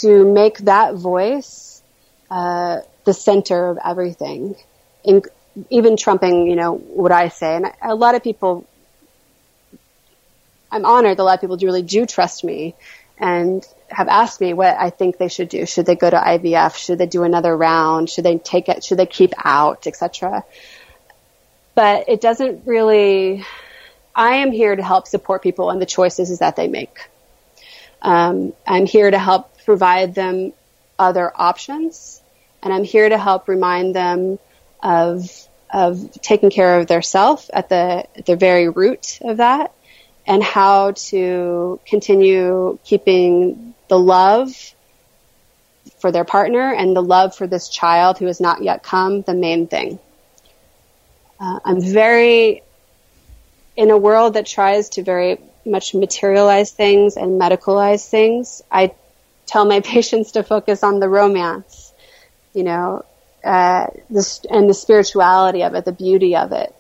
to 0.02 0.32
make 0.32 0.60
that 0.60 0.96
voice 0.96 1.82
uh, 2.30 2.82
the 3.04 3.14
center 3.14 3.70
of 3.70 3.80
everything, 3.84 4.56
in, 5.04 5.22
even 5.70 5.98
trumping, 5.98 6.48
you 6.48 6.56
know, 6.56 6.76
what 6.76 7.12
I 7.12 7.30
say. 7.30 7.56
And 7.56 7.72
a 7.82 7.96
lot 7.96 8.16
of 8.16 8.24
people, 8.24 8.68
I'm 10.72 10.86
honored 10.86 11.20
a 11.20 11.24
lot 11.24 11.36
of 11.36 11.42
people 11.42 11.58
really 11.58 11.82
do 11.82 12.06
trust 12.06 12.44
me 12.44 12.76
and 13.18 13.66
have 13.92 14.08
asked 14.08 14.42
me 14.42 14.54
what 14.54 14.76
I 14.78 14.90
think 14.90 15.18
they 15.18 15.28
should 15.28 15.50
do. 15.50 15.66
Should 15.66 15.86
they 15.86 15.96
go 15.96 16.10
to 16.10 16.18
IVF? 16.18 16.76
Should 16.76 16.98
they 16.98 17.06
do 17.06 17.24
another 17.24 17.56
round? 17.56 18.10
Should 18.10 18.26
they 18.26 18.38
take 18.38 18.70
it? 18.70 18.84
Should 18.84 18.98
they 18.98 19.06
keep 19.06 19.34
out, 19.44 19.88
etc. 19.88 20.44
But 21.76 22.10
it 22.10 22.22
doesn't 22.22 22.66
really. 22.66 23.46
I 24.14 24.38
am 24.38 24.52
here 24.52 24.76
to 24.76 24.84
help 24.84 25.08
support 25.08 25.42
people 25.42 25.72
in 25.72 25.80
the 25.80 25.86
choices 25.86 26.40
that 26.40 26.56
they 26.56 26.68
make. 26.68 27.10
Um, 28.02 28.54
I'm 28.68 28.86
here 28.86 29.10
to 29.10 29.20
help 29.20 29.64
provide 29.64 30.16
them 30.16 30.54
other 30.98 31.32
options, 31.34 32.22
and 32.62 32.74
I'm 32.74 32.84
here 32.84 33.08
to 33.08 33.18
help 33.18 33.48
remind 33.48 33.96
them 33.96 34.40
of 34.82 35.30
of 35.70 36.12
taking 36.22 36.50
care 36.50 36.80
of 36.80 36.88
their 36.88 37.02
self 37.02 37.50
at 37.54 37.70
the 37.70 38.06
at 38.16 38.26
the 38.26 38.36
very 38.36 38.70
root 38.70 39.20
of 39.22 39.38
that, 39.38 39.74
and 40.26 40.44
how 40.44 40.92
to 40.92 41.80
continue 41.86 42.80
keeping 42.84 43.74
the 43.92 44.00
love 44.00 44.74
for 46.00 46.14
their 46.14 46.24
partner 46.24 46.74
and 46.74 46.96
the 46.96 47.04
love 47.04 47.36
for 47.36 47.46
this 47.46 47.68
child 47.68 48.18
who 48.18 48.26
has 48.26 48.40
not 48.40 48.64
yet 48.64 48.84
come 48.84 49.22
the 49.24 49.34
main 49.34 49.68
thing. 49.68 50.00
Uh, 51.38 51.60
I'm 51.66 51.82
very 51.82 52.64
in 53.76 53.92
a 53.92 53.98
world 53.98 54.36
that 54.36 54.46
tries 54.46 54.88
to 54.92 55.04
very 55.04 55.42
much 55.66 55.94
materialize 55.94 56.72
things 56.72 57.18
and 57.18 57.40
medicalize 57.40 58.08
things. 58.08 58.62
I 58.72 58.94
tell 59.46 59.66
my 59.66 59.82
patients 59.96 60.32
to 60.32 60.44
focus 60.44 60.84
on 60.84 61.02
the 61.02 61.10
romance, 61.10 61.92
you 62.54 62.64
know, 62.64 63.04
uh, 63.44 63.88
this, 64.10 64.40
and 64.50 64.70
the 64.70 64.74
spirituality 64.74 65.64
of 65.64 65.74
it, 65.74 65.84
the 65.84 65.92
beauty 65.92 66.38
of 66.38 66.54
it. 66.54 66.74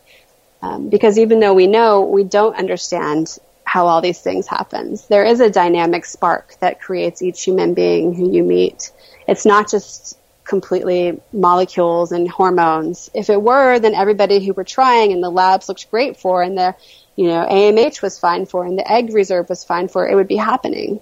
Um, 0.61 0.87
because 0.87 1.19
even 1.19 1.41
though 1.41 1.55
we 1.55 1.67
know, 1.67 2.03
we 2.03 2.23
don't 2.23 2.55
understand 2.55 3.37
how 3.71 3.87
all 3.87 4.01
these 4.01 4.19
things 4.19 4.47
happen. 4.47 4.97
There 5.07 5.23
is 5.23 5.39
a 5.39 5.49
dynamic 5.49 6.03
spark 6.03 6.55
that 6.59 6.81
creates 6.81 7.21
each 7.21 7.41
human 7.41 7.73
being 7.73 8.13
who 8.13 8.29
you 8.29 8.43
meet. 8.43 8.91
It's 9.29 9.45
not 9.45 9.71
just 9.71 10.19
completely 10.43 11.21
molecules 11.31 12.11
and 12.11 12.29
hormones. 12.29 13.09
If 13.13 13.29
it 13.29 13.41
were, 13.41 13.79
then 13.79 13.95
everybody 13.95 14.45
who 14.45 14.51
were 14.51 14.65
trying 14.65 15.13
and 15.13 15.23
the 15.23 15.29
labs 15.29 15.69
looked 15.69 15.89
great 15.89 16.17
for 16.17 16.43
and 16.43 16.57
the, 16.57 16.75
you 17.15 17.27
know, 17.27 17.47
AMH 17.49 18.01
was 18.01 18.19
fine 18.19 18.45
for 18.45 18.65
and 18.65 18.77
the 18.77 18.91
egg 18.91 19.13
reserve 19.13 19.47
was 19.47 19.63
fine 19.63 19.87
for, 19.87 20.05
it 20.05 20.15
would 20.15 20.27
be 20.27 20.35
happening. 20.35 20.99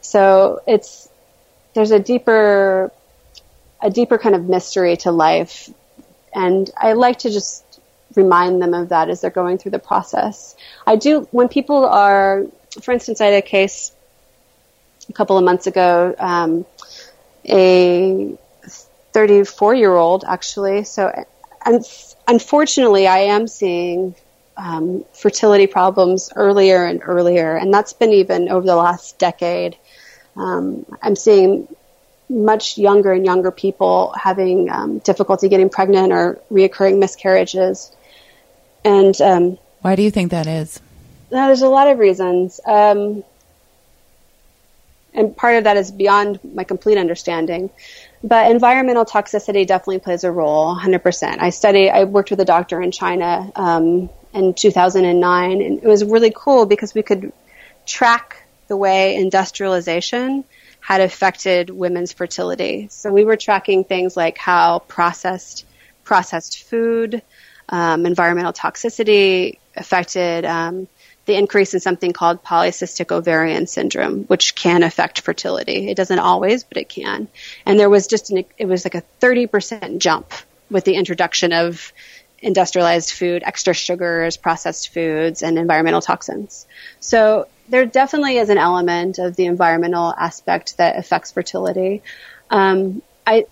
So 0.00 0.62
it's, 0.66 1.10
there's 1.74 1.90
a 1.90 2.00
deeper, 2.00 2.90
a 3.82 3.90
deeper 3.90 4.16
kind 4.16 4.34
of 4.34 4.48
mystery 4.48 4.96
to 5.04 5.10
life. 5.10 5.68
And 6.32 6.70
I 6.74 6.94
like 6.94 7.18
to 7.18 7.30
just 7.30 7.67
remind 8.18 8.60
them 8.60 8.74
of 8.74 8.90
that 8.90 9.08
as 9.08 9.20
they're 9.20 9.30
going 9.30 9.56
through 9.58 9.70
the 9.70 9.78
process. 9.78 10.56
I 10.86 10.96
do, 10.96 11.26
when 11.30 11.48
people 11.48 11.86
are, 11.86 12.44
for 12.82 12.92
instance, 12.92 13.20
I 13.20 13.26
had 13.26 13.34
a 13.34 13.46
case 13.46 13.92
a 15.08 15.12
couple 15.12 15.38
of 15.38 15.44
months 15.44 15.66
ago, 15.66 16.14
um, 16.18 16.66
a 17.48 18.36
34 19.12 19.74
year 19.74 19.94
old 19.94 20.24
actually. 20.26 20.84
So, 20.84 21.24
unfortunately, 22.26 23.06
I 23.06 23.20
am 23.36 23.46
seeing 23.46 24.14
um, 24.56 25.04
fertility 25.14 25.66
problems 25.66 26.30
earlier 26.34 26.84
and 26.84 27.00
earlier, 27.04 27.56
and 27.56 27.72
that's 27.72 27.92
been 27.92 28.12
even 28.12 28.48
over 28.48 28.66
the 28.66 28.76
last 28.76 29.18
decade. 29.18 29.76
Um, 30.36 30.84
I'm 31.00 31.16
seeing 31.16 31.68
much 32.28 32.76
younger 32.76 33.12
and 33.12 33.24
younger 33.24 33.50
people 33.50 34.14
having 34.20 34.70
um, 34.70 34.98
difficulty 34.98 35.48
getting 35.48 35.70
pregnant 35.70 36.12
or 36.12 36.40
reoccurring 36.52 36.98
miscarriages. 36.98 37.90
And 38.88 39.20
um, 39.20 39.58
why 39.82 39.96
do 39.96 40.02
you 40.02 40.10
think 40.10 40.30
that 40.30 40.46
is? 40.46 40.80
there's 41.30 41.60
a 41.60 41.68
lot 41.68 41.88
of 41.88 41.98
reasons. 41.98 42.58
Um, 42.64 43.22
and 45.12 45.36
part 45.36 45.56
of 45.56 45.64
that 45.64 45.76
is 45.76 45.90
beyond 45.90 46.40
my 46.42 46.64
complete 46.64 46.96
understanding. 46.96 47.68
But 48.24 48.50
environmental 48.50 49.04
toxicity 49.04 49.66
definitely 49.66 49.98
plays 49.98 50.24
a 50.24 50.32
role, 50.32 50.74
100%. 50.74 51.38
I 51.38 51.50
study, 51.50 51.90
I 51.90 52.04
worked 52.04 52.30
with 52.30 52.40
a 52.40 52.46
doctor 52.46 52.80
in 52.80 52.90
China 52.90 53.52
um, 53.54 54.08
in 54.32 54.54
2009, 54.54 55.60
and 55.60 55.78
it 55.82 55.86
was 55.86 56.02
really 56.02 56.32
cool 56.34 56.64
because 56.64 56.94
we 56.94 57.02
could 57.02 57.32
track 57.84 58.42
the 58.68 58.76
way 58.76 59.16
industrialization 59.16 60.44
had 60.80 61.02
affected 61.02 61.68
women's 61.68 62.12
fertility. 62.14 62.88
So 62.90 63.12
we 63.12 63.24
were 63.24 63.36
tracking 63.36 63.84
things 63.84 64.16
like 64.16 64.38
how 64.38 64.78
processed 64.80 65.66
processed 66.04 66.62
food, 66.64 67.20
um, 67.68 68.06
environmental 68.06 68.52
toxicity 68.52 69.58
affected 69.76 70.44
um, 70.44 70.88
the 71.26 71.36
increase 71.36 71.74
in 71.74 71.80
something 71.80 72.12
called 72.12 72.42
polycystic 72.42 73.12
ovarian 73.12 73.66
syndrome, 73.66 74.24
which 74.24 74.54
can 74.54 74.82
affect 74.82 75.20
fertility. 75.20 75.88
It 75.88 75.96
doesn't 75.96 76.18
always, 76.18 76.64
but 76.64 76.78
it 76.78 76.88
can. 76.88 77.28
And 77.66 77.78
there 77.78 77.90
was 77.90 78.06
just 78.06 78.30
an, 78.30 78.44
it 78.56 78.66
was 78.66 78.84
like 78.84 78.94
a 78.94 79.02
30% 79.20 79.98
jump 79.98 80.32
with 80.70 80.84
the 80.84 80.94
introduction 80.94 81.52
of 81.52 81.92
industrialized 82.40 83.12
food, 83.12 83.42
extra 83.44 83.74
sugars, 83.74 84.36
processed 84.36 84.92
foods, 84.92 85.42
and 85.42 85.58
environmental 85.58 86.00
toxins. 86.00 86.66
So 87.00 87.48
there 87.68 87.84
definitely 87.84 88.38
is 88.38 88.48
an 88.48 88.58
element 88.58 89.18
of 89.18 89.36
the 89.36 89.46
environmental 89.46 90.14
aspect 90.14 90.78
that 90.78 90.96
affects 90.96 91.32
fertility. 91.32 92.02
Um, 92.50 93.02
I 93.26 93.46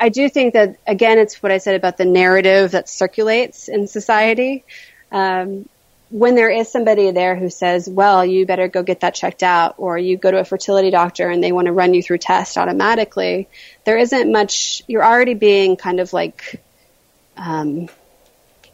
I 0.00 0.08
do 0.08 0.30
think 0.30 0.54
that 0.54 0.76
again, 0.86 1.18
it's 1.18 1.42
what 1.42 1.52
I 1.52 1.58
said 1.58 1.76
about 1.76 1.98
the 1.98 2.06
narrative 2.06 2.70
that 2.70 2.88
circulates 2.88 3.68
in 3.68 3.86
society. 3.86 4.64
Um, 5.12 5.68
when 6.08 6.34
there 6.34 6.50
is 6.50 6.72
somebody 6.72 7.10
there 7.12 7.36
who 7.36 7.50
says, 7.50 7.88
"Well, 7.88 8.24
you 8.24 8.46
better 8.46 8.66
go 8.66 8.82
get 8.82 9.00
that 9.00 9.14
checked 9.14 9.42
out," 9.42 9.74
or 9.76 9.98
you 9.98 10.16
go 10.16 10.30
to 10.30 10.38
a 10.38 10.44
fertility 10.44 10.90
doctor 10.90 11.28
and 11.28 11.44
they 11.44 11.52
want 11.52 11.66
to 11.66 11.72
run 11.72 11.92
you 11.94 12.02
through 12.02 12.18
tests 12.18 12.56
automatically, 12.56 13.48
there 13.84 13.98
isn't 13.98 14.32
much. 14.32 14.82
You're 14.88 15.04
already 15.04 15.34
being 15.34 15.76
kind 15.76 16.00
of 16.00 16.12
like 16.12 16.60
um, 17.36 17.88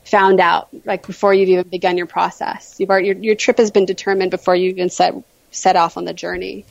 found 0.05 0.41
out, 0.41 0.69
like 0.85 1.07
before 1.07 1.35
you've 1.35 1.49
even 1.49 1.69
begun 1.69 1.99
your 1.99 2.07
process. 2.07 2.81
Already, 2.81 3.09
your, 3.09 3.17
your 3.17 3.35
trip 3.35 3.59
has 3.59 3.71
been 3.73 3.85
determined 3.85 4.31
before 4.31 4.55
you 4.55 4.71
even 4.71 4.91
set 4.91 5.15
set 5.51 5.75
off 5.77 5.97
on 5.97 6.05
the 6.05 6.15
journey. 6.15 6.65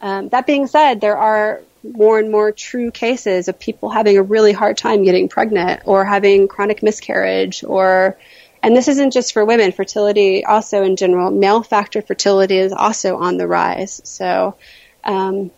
Um, 0.00 0.28
that 0.28 0.46
being 0.46 0.68
said, 0.68 1.00
there 1.00 1.18
are 1.18 1.60
more 1.82 2.18
and 2.18 2.30
more 2.30 2.52
true 2.52 2.90
cases 2.90 3.48
of 3.48 3.58
people 3.58 3.90
having 3.90 4.18
a 4.18 4.22
really 4.22 4.52
hard 4.52 4.76
time 4.76 5.04
getting 5.04 5.28
pregnant 5.28 5.82
or 5.84 6.04
having 6.04 6.48
chronic 6.48 6.82
miscarriage 6.82 7.64
or 7.64 8.16
and 8.60 8.76
this 8.76 8.88
isn't 8.88 9.12
just 9.12 9.32
for 9.32 9.44
women 9.44 9.70
fertility 9.70 10.44
also 10.44 10.82
in 10.82 10.96
general. 10.96 11.30
Male 11.30 11.62
factor 11.62 12.02
fertility 12.02 12.58
is 12.58 12.72
also 12.72 13.16
on 13.16 13.36
the 13.36 13.46
rise. 13.46 14.00
So 14.02 14.56
um, 15.04 15.52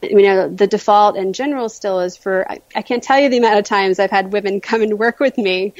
you 0.00 0.22
know 0.22 0.48
the 0.48 0.66
default 0.66 1.16
in 1.16 1.32
general 1.32 1.68
still 1.68 2.00
is 2.00 2.16
for 2.16 2.50
I, 2.50 2.60
I 2.76 2.82
can't 2.82 3.02
tell 3.02 3.18
you 3.18 3.30
the 3.30 3.38
amount 3.38 3.58
of 3.58 3.64
times 3.64 3.98
i've 3.98 4.10
had 4.10 4.32
women 4.32 4.60
come 4.60 4.82
and 4.82 4.98
work 4.98 5.18
with 5.18 5.38
me 5.38 5.72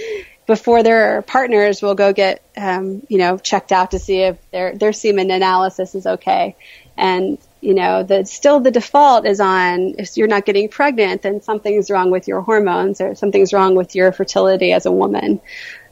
before 0.47 0.83
their 0.83 1.23
partners 1.23 1.81
will 1.81 1.95
go 1.95 2.13
get 2.13 2.43
um, 2.57 3.03
you 3.09 3.19
know 3.19 3.39
checked 3.39 3.73
out 3.73 3.93
to 3.93 3.99
see 3.99 4.21
if 4.21 4.37
their 4.51 4.77
their 4.77 4.93
semen 4.93 5.31
analysis 5.31 5.95
is 5.95 6.07
okay. 6.07 6.57
And 6.97 7.39
you 7.65 7.73
know, 7.73 8.03
that 8.03 8.29
still 8.29 8.61
the 8.61 8.71
default 8.71 9.27
is 9.27 9.41
on 9.41 9.95
if 9.99 10.19
you're 10.19 10.29
not 10.29 10.45
getting 10.45 10.69
pregnant, 10.69 11.23
then 11.23 11.41
something's 11.41 11.91
wrong 11.91 12.11
with 12.11 12.29
your 12.29 12.43
hormones 12.43 13.01
or 13.01 13.15
something's 13.15 13.55
wrong 13.55 13.75
with 13.75 13.95
your 13.95 14.13
fertility 14.13 14.73
as 14.73 14.85
a 14.85 14.93
woman. 14.93 15.41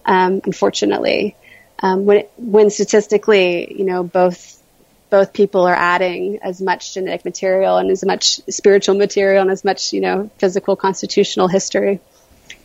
Um, 0.05 0.43
unfortunately, 0.45 1.35
um, 1.79 2.05
when 2.05 2.27
when 2.37 2.69
statistically, 2.69 3.75
you 3.79 3.87
know, 3.87 4.03
both 4.03 4.63
both 5.09 5.33
people 5.33 5.67
are 5.67 5.75
adding 5.75 6.41
as 6.43 6.61
much 6.61 6.93
genetic 6.93 7.25
material 7.25 7.79
and 7.79 7.91
as 7.91 8.05
much 8.05 8.41
spiritual 8.51 8.95
material 8.95 9.41
and 9.41 9.51
as 9.51 9.65
much, 9.65 9.95
you 9.95 10.03
know, 10.03 10.31
physical 10.37 10.77
constitutional 10.77 11.49
history. 11.49 12.01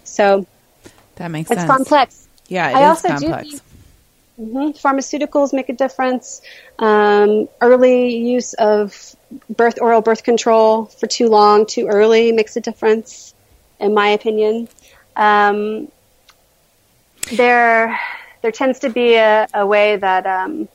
So 0.03 0.45
that 1.15 1.31
makes 1.31 1.49
it's 1.49 1.61
sense. 1.61 1.71
complex. 1.71 2.27
Yeah, 2.49 2.69
it 2.69 2.75
I 2.75 2.83
also 2.85 3.07
complex. 3.07 3.43
Do 3.43 3.57
think, 3.57 3.61
Mm-hmm. 4.39 4.87
Pharmaceuticals 4.87 5.51
make 5.51 5.69
a 5.69 5.73
difference. 5.73 6.41
Um, 6.77 7.49
early 7.59 8.15
use 8.17 8.53
of 8.53 9.15
birth 9.49 9.81
oral 9.81 10.01
birth 10.01 10.23
control 10.23 10.85
for 10.85 11.07
too 11.07 11.27
long, 11.27 11.65
too 11.65 11.87
early 11.87 12.31
makes 12.31 12.55
a 12.55 12.61
difference, 12.61 13.33
in 13.79 13.95
my 13.95 14.09
opinion. 14.09 14.69
Um, 15.15 15.91
there, 17.33 17.99
there 18.43 18.51
tends 18.51 18.79
to 18.79 18.91
be 18.91 19.15
a, 19.15 19.47
a 19.55 19.65
way 19.65 19.95
that, 19.95 20.27
um, 20.27 20.69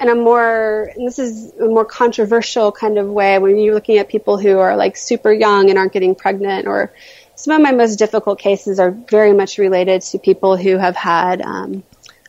in 0.00 0.08
a 0.08 0.14
more, 0.16 0.90
and 0.96 1.06
this 1.06 1.20
is 1.20 1.52
a 1.60 1.66
more 1.66 1.84
controversial 1.84 2.72
kind 2.72 2.98
of 2.98 3.06
way 3.06 3.38
when 3.38 3.56
you're 3.56 3.74
looking 3.74 3.98
at 3.98 4.08
people 4.08 4.38
who 4.38 4.58
are 4.58 4.76
like 4.76 4.96
super 4.96 5.32
young 5.32 5.70
and 5.70 5.78
aren't 5.78 5.92
getting 5.92 6.16
pregnant 6.16 6.66
or 6.66 6.92
some 7.36 7.54
of 7.54 7.62
my 7.62 7.72
most 7.72 7.96
difficult 7.96 8.38
cases 8.38 8.78
are 8.78 8.90
very 8.90 9.32
much 9.32 9.58
related 9.58 10.02
to 10.02 10.18
people 10.18 10.56
who 10.56 10.76
have 10.76 10.96
had, 10.96 11.42
um, 11.42 11.82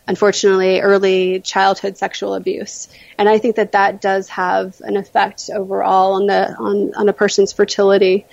unfortunately, 0.07 0.81
early 0.81 1.39
childhood 1.41 1.97
sexual 1.97 2.33
abuse, 2.33 2.87
and 3.17 3.29
I 3.29 3.37
think 3.37 3.55
that 3.57 3.73
that 3.73 4.01
does 4.01 4.29
have 4.29 4.81
an 4.81 4.97
effect 4.97 5.49
overall 5.53 6.13
on 6.13 6.27
the 6.27 6.55
on 6.55 6.93
on 6.95 7.09
a 7.09 7.13
person's 7.13 7.53
fertility 7.53 8.25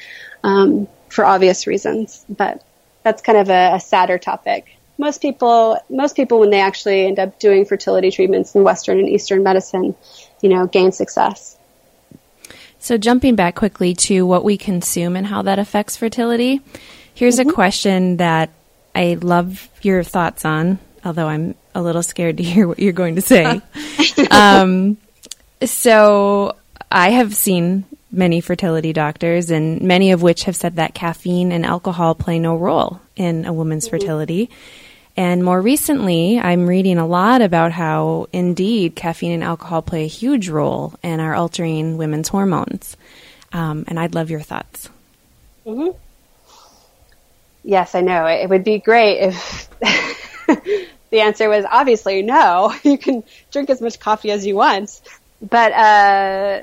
um, 0.43 0.89
for 1.09 1.25
obvious 1.25 1.67
reasons. 1.67 2.25
But 2.29 2.63
that's 3.03 3.23
kind 3.23 3.39
of 3.39 3.51
a, 3.51 3.75
a 3.75 3.81
sadder 3.81 4.19
topic. 4.19 4.79
Most 4.99 5.21
people, 5.21 5.79
most 5.91 6.15
people, 6.17 6.39
when 6.39 6.51
they 6.51 6.61
actually 6.61 7.07
end 7.07 7.19
up 7.19 7.39
doing 7.39 7.65
fertility 7.65 8.11
treatments 8.11 8.55
in 8.55 8.63
Western 8.63 8.99
and 8.99 9.09
Eastern 9.09 9.43
medicine, 9.43 9.97
you 10.41 10.49
know, 10.49 10.67
gain 10.67 10.93
success. 10.93 11.57
So, 12.83 12.99
jumping 12.99 13.37
back 13.37 13.55
quickly 13.55 13.95
to 13.95 14.27
what 14.27 14.43
we 14.43 14.59
consume 14.59 15.15
and 15.15 15.25
how 15.25 15.43
that 15.43 15.61
affects 15.61 15.97
fertility, 15.97 16.61
here's 17.15 17.39
mm-hmm. 17.39 17.51
a 17.51 17.53
question 17.53 18.17
that 18.17 18.51
I 18.93 19.17
love 19.21 19.69
your 19.83 20.03
thoughts 20.03 20.45
on, 20.45 20.81
although 21.05 21.29
I'm 21.29 21.55
a 21.77 21.81
little 21.81 22.03
scared 22.03 22.39
to 22.39 22.43
hear 22.43 22.67
what 22.67 22.81
you're 22.81 22.93
going 22.93 23.15
to 23.15 23.21
say. 23.21 23.61
um, 24.33 24.97
so, 25.65 26.57
I 26.91 27.11
have 27.11 27.37
seen 27.37 27.85
many 28.11 28.41
fertility 28.41 28.93
doctors, 28.93 29.53
and 29.53 29.81
many 29.83 30.11
of 30.11 30.21
which 30.21 30.43
have 30.45 30.57
said 30.57 30.75
that 30.75 30.93
caffeine 30.93 31.53
and 31.53 31.65
alcohol 31.65 32.17
play 32.17 32.41
no 32.41 32.57
role 32.57 33.01
in 33.15 33.45
a 33.45 33.53
woman's 33.53 33.87
mm-hmm. 33.87 33.97
fertility. 33.97 34.51
And 35.17 35.45
more 35.45 35.61
recently, 35.61 36.39
I'm 36.39 36.67
reading 36.67 36.99
a 36.99 37.07
lot 37.07 37.43
about 37.43 37.73
how 37.73 38.29
indeed 38.33 38.97
caffeine 38.97 39.33
and 39.33 39.45
alcohol 39.45 39.83
play 39.83 40.05
a 40.05 40.09
huge 40.09 40.49
role 40.49 40.95
and 41.03 41.21
are 41.21 41.35
altering 41.35 41.99
women's 41.99 42.29
hormones. 42.29 42.97
Um, 43.53 43.85
and 43.89 44.01
I'd 44.01 44.15
love 44.15 44.31
your 44.31 44.41
thoughts. 44.41 44.89
Mm-hmm. 45.67 45.97
Yes, 47.65 47.95
I 47.95 48.01
know. 48.01 48.27
It 48.27 48.49
would 48.49 48.65
be 48.65 48.79
great 48.79 49.19
if 49.19 49.69
the 51.11 51.21
answer 51.21 51.49
was 51.49 51.65
obviously 51.71 52.23
no. 52.23 52.75
You 52.83 52.99
can 52.99 53.23
drink 53.51 53.71
as 53.71 53.81
much 53.81 54.01
coffee 54.01 54.31
as 54.31 54.47
you 54.47 54.57
want. 54.57 55.01
But 55.43 55.73
uh, 55.73 56.63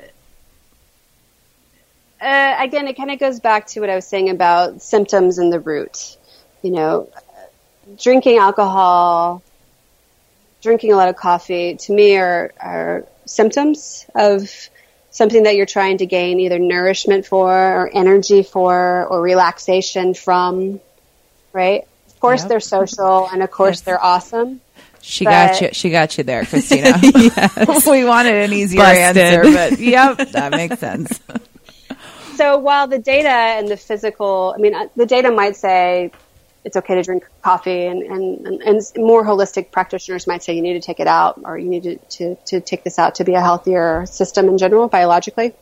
uh, 2.20 2.56
again, 2.58 2.88
it 2.88 2.96
kind 2.96 3.10
of 3.10 3.18
goes 3.18 3.40
back 3.40 3.66
to 3.68 3.80
what 3.80 3.90
I 3.90 3.94
was 3.94 4.06
saying 4.06 4.28
about 4.28 4.82
symptoms 4.82 5.38
and 5.38 5.52
the 5.52 5.60
root. 5.60 6.16
You 6.62 6.72
know, 6.72 7.08
drinking 7.96 8.38
alcohol, 8.38 9.42
drinking 10.62 10.92
a 10.92 10.96
lot 10.96 11.08
of 11.08 11.16
coffee, 11.16 11.76
to 11.76 11.92
me 11.92 12.16
are, 12.16 12.52
are 12.60 13.06
symptoms 13.26 14.06
of 14.14 14.50
something 15.10 15.44
that 15.44 15.56
you're 15.56 15.66
trying 15.66 15.98
to 15.98 16.06
gain 16.06 16.40
either 16.40 16.58
nourishment 16.58 17.26
for 17.26 17.52
or 17.52 17.90
energy 17.92 18.42
for 18.42 19.06
or 19.06 19.20
relaxation 19.20 20.14
from, 20.14 20.80
right? 21.52 21.86
Of 22.08 22.20
course 22.20 22.42
yep. 22.42 22.48
they're 22.48 22.60
social 22.60 23.28
and 23.28 23.42
of 23.42 23.50
course 23.50 23.78
yes. 23.78 23.80
they're 23.82 24.04
awesome. 24.04 24.60
She 25.02 25.24
got 25.24 25.60
you. 25.60 25.70
She 25.72 25.90
got 25.90 26.18
you 26.18 26.24
there, 26.24 26.44
Christina. 26.44 26.98
yes. 27.02 27.86
we 27.86 28.04
wanted 28.04 28.34
an 28.34 28.52
easier 28.52 28.80
Busted. 28.80 29.16
answer, 29.16 29.42
but 29.52 29.78
yep, 29.80 30.18
that 30.32 30.50
makes 30.52 30.78
sense. 30.78 31.20
so 32.36 32.58
while 32.58 32.86
the 32.86 32.98
data 32.98 33.30
and 33.30 33.68
the 33.68 33.78
physical, 33.78 34.54
I 34.54 34.60
mean, 34.60 34.74
uh, 34.74 34.88
the 34.96 35.06
data 35.06 35.30
might 35.30 35.56
say 35.56 36.12
it's 36.64 36.76
okay 36.76 36.94
to 36.94 37.02
drink 37.02 37.26
coffee 37.42 37.86
and, 37.86 38.02
and, 38.02 38.62
and, 38.62 38.82
more 38.96 39.24
holistic 39.24 39.70
practitioners 39.70 40.26
might 40.26 40.42
say 40.42 40.54
you 40.54 40.62
need 40.62 40.74
to 40.74 40.80
take 40.80 41.00
it 41.00 41.06
out 41.06 41.40
or 41.44 41.56
you 41.56 41.68
need 41.68 41.82
to, 41.82 41.96
to, 41.96 42.34
to 42.46 42.60
take 42.60 42.84
this 42.84 42.98
out 42.98 43.14
to 43.16 43.24
be 43.24 43.34
a 43.34 43.40
healthier 43.40 44.04
system 44.06 44.48
in 44.48 44.58
general 44.58 44.88
biologically. 44.88 45.54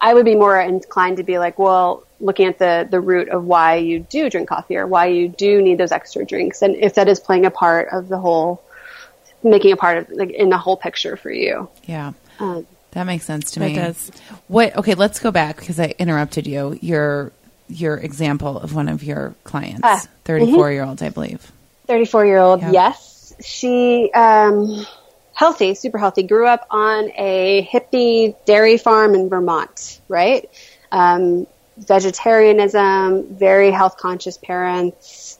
I 0.00 0.14
would 0.14 0.24
be 0.24 0.34
more 0.34 0.58
inclined 0.58 1.18
to 1.18 1.24
be 1.24 1.38
like, 1.38 1.58
well, 1.58 2.06
looking 2.20 2.46
at 2.46 2.58
the, 2.58 2.88
the 2.90 3.00
root 3.00 3.28
of 3.28 3.44
why 3.44 3.76
you 3.76 4.00
do 4.00 4.30
drink 4.30 4.48
coffee 4.48 4.76
or 4.76 4.86
why 4.86 5.06
you 5.06 5.28
do 5.28 5.60
need 5.60 5.76
those 5.76 5.92
extra 5.92 6.24
drinks 6.24 6.62
and 6.62 6.74
if 6.76 6.94
that 6.94 7.08
is 7.08 7.20
playing 7.20 7.44
a 7.44 7.50
part 7.50 7.88
of 7.92 8.08
the 8.08 8.18
whole, 8.18 8.62
making 9.42 9.72
a 9.72 9.76
part 9.76 9.98
of 9.98 10.10
like 10.10 10.30
in 10.30 10.48
the 10.48 10.58
whole 10.58 10.76
picture 10.76 11.16
for 11.16 11.30
you. 11.30 11.68
Yeah. 11.84 12.12
Um, 12.38 12.66
that 12.92 13.04
makes 13.04 13.24
sense 13.24 13.52
to 13.52 13.60
me. 13.60 13.72
It 13.72 13.76
does. 13.76 14.10
What? 14.48 14.76
Okay, 14.76 14.94
let's 14.94 15.20
go 15.20 15.30
back 15.30 15.58
because 15.58 15.78
I 15.78 15.94
interrupted 15.98 16.46
you. 16.46 16.76
You're 16.80 17.32
your 17.70 17.96
example 17.96 18.58
of 18.58 18.74
one 18.74 18.88
of 18.88 19.02
your 19.02 19.34
clients, 19.44 19.80
ah, 19.84 20.04
34 20.24 20.52
mm-hmm. 20.52 20.72
year 20.72 20.84
old, 20.84 21.02
I 21.02 21.08
believe. 21.08 21.52
34 21.86 22.26
year 22.26 22.38
old, 22.38 22.62
yes. 22.62 23.34
She, 23.42 24.10
um, 24.12 24.86
healthy, 25.32 25.74
super 25.74 25.98
healthy, 25.98 26.22
grew 26.22 26.46
up 26.46 26.66
on 26.70 27.10
a 27.16 27.68
hippie 27.70 28.36
dairy 28.44 28.76
farm 28.76 29.14
in 29.14 29.28
Vermont, 29.28 30.00
right? 30.08 30.48
Um, 30.92 31.46
vegetarianism, 31.78 33.34
very 33.34 33.70
health 33.70 33.96
conscious 33.96 34.36
parents, 34.36 35.38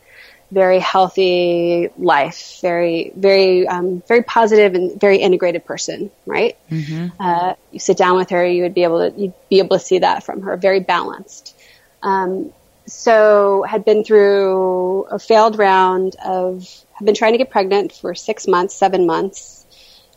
very 0.50 0.80
healthy 0.80 1.88
life, 1.96 2.58
very, 2.60 3.12
very, 3.14 3.68
um, 3.68 4.02
very 4.08 4.22
positive 4.22 4.74
and 4.74 4.98
very 5.00 5.18
integrated 5.18 5.64
person, 5.64 6.10
right? 6.26 6.56
Mm-hmm. 6.70 7.08
Uh, 7.20 7.54
you 7.70 7.78
sit 7.78 7.96
down 7.96 8.16
with 8.16 8.30
her, 8.30 8.44
you 8.44 8.62
would 8.62 8.74
be 8.74 8.82
able 8.82 9.10
to, 9.10 9.20
you'd 9.20 9.34
be 9.48 9.58
able 9.58 9.78
to 9.78 9.84
see 9.84 10.00
that 10.00 10.24
from 10.24 10.42
her, 10.42 10.56
very 10.56 10.80
balanced. 10.80 11.54
Um, 12.02 12.52
so 12.86 13.62
had 13.62 13.84
been 13.84 14.04
through 14.04 15.04
a 15.04 15.18
failed 15.18 15.58
round 15.58 16.16
of, 16.24 16.66
had 16.94 17.04
been 17.04 17.14
trying 17.14 17.32
to 17.32 17.38
get 17.38 17.50
pregnant 17.50 17.92
for 17.92 18.14
six 18.14 18.48
months, 18.48 18.74
seven 18.74 19.06
months, 19.06 19.64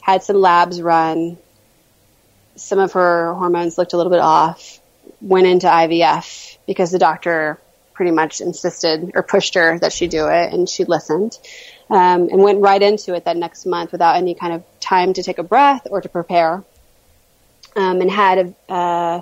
had 0.02 0.24
some 0.24 0.38
labs 0.38 0.82
run. 0.82 1.38
Some 2.56 2.80
of 2.80 2.94
her 2.94 3.34
hormones 3.34 3.78
looked 3.78 3.94
a 3.94 3.98
little 3.98 4.12
bit 4.12 4.20
off, 4.20 4.80
went 5.22 5.48
into 5.48 5.68
IVF 5.68 6.58
because 6.66 6.92
the 6.92 7.00
doctor 7.00 7.60
pretty 7.94 8.12
much 8.12 8.42
insisted 8.42 9.12
or 9.14 9.24
pushed 9.24 9.54
her 9.54 9.78
that 9.80 9.94
she 9.94 10.08
do 10.08 10.28
it 10.28 10.52
and 10.52 10.68
she 10.68 10.84
listened. 10.84 11.38
Um, 11.90 12.30
and 12.30 12.42
went 12.42 12.60
right 12.60 12.82
into 12.82 13.14
it 13.14 13.26
that 13.26 13.38
next 13.38 13.66
month 13.66 13.92
without 13.92 14.16
any 14.16 14.34
kind 14.34 14.54
of 14.54 14.64
time 14.80 15.14
to 15.14 15.22
take 15.22 15.38
a 15.38 15.44
breath 15.44 15.86
or 15.92 16.02
to 16.02 16.10
prepare. 16.10 16.64
Um, 17.76 18.02
and 18.02 18.10
had 18.10 18.56
a, 18.70 18.72
uh, 18.72 19.22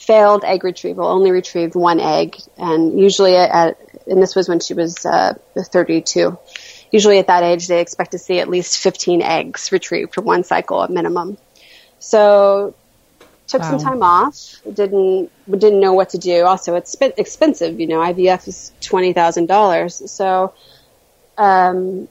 failed 0.00 0.44
egg 0.44 0.64
retrieval, 0.64 1.06
only 1.06 1.30
retrieved 1.30 1.74
one 1.74 2.00
egg, 2.00 2.36
and 2.56 2.98
usually 2.98 3.36
at, 3.36 3.78
and 4.06 4.20
this 4.20 4.34
was 4.34 4.48
when 4.48 4.58
she 4.58 4.74
was 4.74 5.04
uh, 5.04 5.34
32. 5.56 6.36
Usually 6.90 7.18
at 7.18 7.26
that 7.28 7.44
age, 7.44 7.68
they 7.68 7.80
expect 7.80 8.12
to 8.12 8.18
see 8.18 8.40
at 8.40 8.48
least 8.48 8.78
15 8.78 9.22
eggs 9.22 9.70
retrieved 9.70 10.14
for 10.14 10.22
one 10.22 10.42
cycle 10.42 10.82
at 10.82 10.90
minimum. 10.90 11.36
So 11.98 12.74
took 13.46 13.60
wow. 13.60 13.70
some 13.70 13.78
time 13.78 14.02
off. 14.02 14.62
Didn't 14.72 15.30
didn't 15.50 15.80
know 15.80 15.92
what 15.92 16.10
to 16.10 16.18
do. 16.18 16.44
Also, 16.46 16.76
it's 16.76 16.96
expensive. 17.00 17.78
You 17.78 17.86
know, 17.86 17.98
IVF 17.98 18.48
is 18.48 18.72
twenty 18.80 19.12
thousand 19.12 19.46
dollars. 19.46 20.10
So 20.10 20.54
um, 21.36 22.08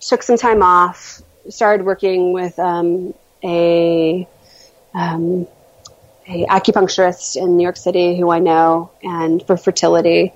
took 0.00 0.22
some 0.22 0.36
time 0.36 0.62
off. 0.62 1.22
Started 1.48 1.86
working 1.86 2.32
with 2.32 2.58
um, 2.58 3.14
a 3.42 4.28
um, 4.92 5.46
a 6.30 6.46
acupuncturist 6.46 7.36
in 7.36 7.56
New 7.56 7.62
York 7.62 7.76
City 7.76 8.16
who 8.16 8.30
I 8.30 8.38
know 8.38 8.92
and 9.02 9.44
for 9.44 9.56
fertility 9.56 10.32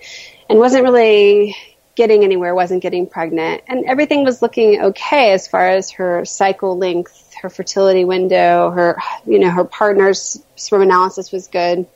and 0.49 0.59
wasn't 0.59 0.83
really 0.83 1.57
getting 1.95 2.25
anywhere, 2.25 2.55
wasn't 2.55 2.83
getting 2.83 3.07
pregnant 3.07 3.63
and 3.69 3.85
everything 3.85 4.25
was 4.25 4.43
looking 4.43 4.81
okay 4.83 5.33
as 5.33 5.47
far 5.47 5.69
as 5.69 5.93
her 5.93 6.25
cycle 6.25 6.77
length, 6.77 7.35
her 7.41 7.49
fertility 7.49 8.05
window, 8.05 8.71
her, 8.71 8.99
you 9.25 9.39
know, 9.39 9.51
her 9.51 9.65
partner's 9.65 10.43
sperm 10.57 10.83
analysis 10.83 11.31
was 11.31 11.47
good. 11.47 11.87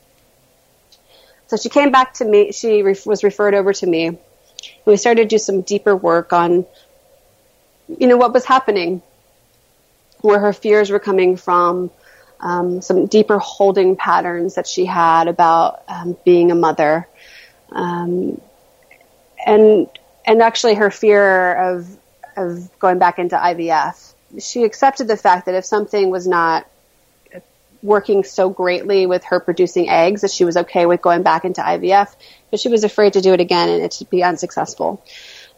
So 1.47 1.57
she 1.57 1.67
came 1.67 1.91
back 1.91 2.13
to 2.15 2.25
me, 2.25 2.53
she 2.53 2.83
re- 2.83 2.95
was 3.05 3.23
referred 3.23 3.53
over 3.53 3.73
to 3.73 3.85
me 3.85 4.05
and 4.05 4.17
we 4.85 4.95
started 4.95 5.23
to 5.23 5.27
do 5.27 5.37
some 5.37 5.61
deeper 5.61 5.93
work 5.93 6.31
on, 6.31 6.65
you 7.89 8.07
know, 8.07 8.15
what 8.15 8.33
was 8.33 8.45
happening, 8.45 9.01
where 10.21 10.39
her 10.39 10.53
fears 10.53 10.89
were 10.89 10.99
coming 10.99 11.35
from, 11.35 11.91
um, 12.39 12.81
some 12.81 13.05
deeper 13.07 13.39
holding 13.39 13.95
patterns 13.95 14.55
that 14.55 14.67
she 14.67 14.85
had 14.85 15.27
about 15.27 15.83
um, 15.87 16.17
being 16.23 16.51
a 16.51 16.55
mother, 16.55 17.07
um, 17.71 18.39
and 19.45 19.87
and 20.25 20.41
actually 20.41 20.75
her 20.75 20.91
fear 20.91 21.53
of 21.53 21.97
of 22.35 22.69
going 22.79 22.99
back 22.99 23.19
into 23.19 23.35
IVF. 23.35 24.13
She 24.39 24.63
accepted 24.63 25.07
the 25.07 25.17
fact 25.17 25.47
that 25.47 25.55
if 25.55 25.65
something 25.65 26.09
was 26.09 26.27
not 26.27 26.67
working 27.81 28.23
so 28.23 28.49
greatly 28.49 29.05
with 29.05 29.23
her 29.25 29.39
producing 29.39 29.89
eggs 29.89 30.21
that 30.21 30.31
she 30.31 30.45
was 30.45 30.57
okay 30.57 30.85
with 30.85 31.01
going 31.01 31.23
back 31.23 31.45
into 31.45 31.61
IVF, 31.61 32.13
but 32.51 32.59
she 32.59 32.69
was 32.69 32.83
afraid 32.83 33.13
to 33.13 33.21
do 33.21 33.33
it 33.33 33.39
again 33.39 33.69
and 33.69 33.83
it 33.83 33.91
to 33.91 34.05
be 34.05 34.23
unsuccessful. 34.23 35.03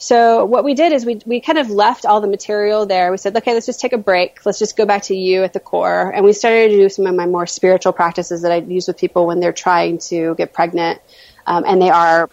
So 0.02 0.46
what 0.46 0.64
we 0.64 0.74
did 0.74 0.94
is 0.94 1.06
we 1.06 1.22
we 1.28 1.42
kind 1.42 1.60
of 1.60 1.70
left 1.70 2.08
all 2.08 2.22
the 2.22 2.28
material 2.28 2.88
there. 2.88 3.12
We 3.12 3.18
said, 3.18 3.38
okay, 3.38 3.54
let's 3.54 3.68
just 3.68 3.80
take 3.80 3.94
a 3.94 4.00
break. 4.00 4.44
Let's 4.48 4.58
just 4.58 4.76
go 4.76 4.84
back 4.84 5.04
to 5.04 5.16
you 5.16 5.44
at 5.44 5.54
the 5.54 5.60
core. 5.60 6.10
And 6.10 6.26
we 6.26 6.34
started 6.34 6.70
to 6.70 6.78
do 6.78 6.90
some 6.90 7.06
of 7.06 7.14
my 7.14 7.28
more 7.28 7.46
spiritual 7.46 7.94
practices 7.94 8.42
that 8.42 8.52
I 8.52 8.58
use 8.58 8.88
with 8.88 8.98
people 8.98 9.28
when 9.28 9.40
they're 9.40 9.54
trying 9.54 10.00
to 10.10 10.34
get 10.34 10.54
pregnant, 10.54 11.00
um, 11.46 11.66
and 11.68 11.80
they 11.80 11.92
are 11.92 12.32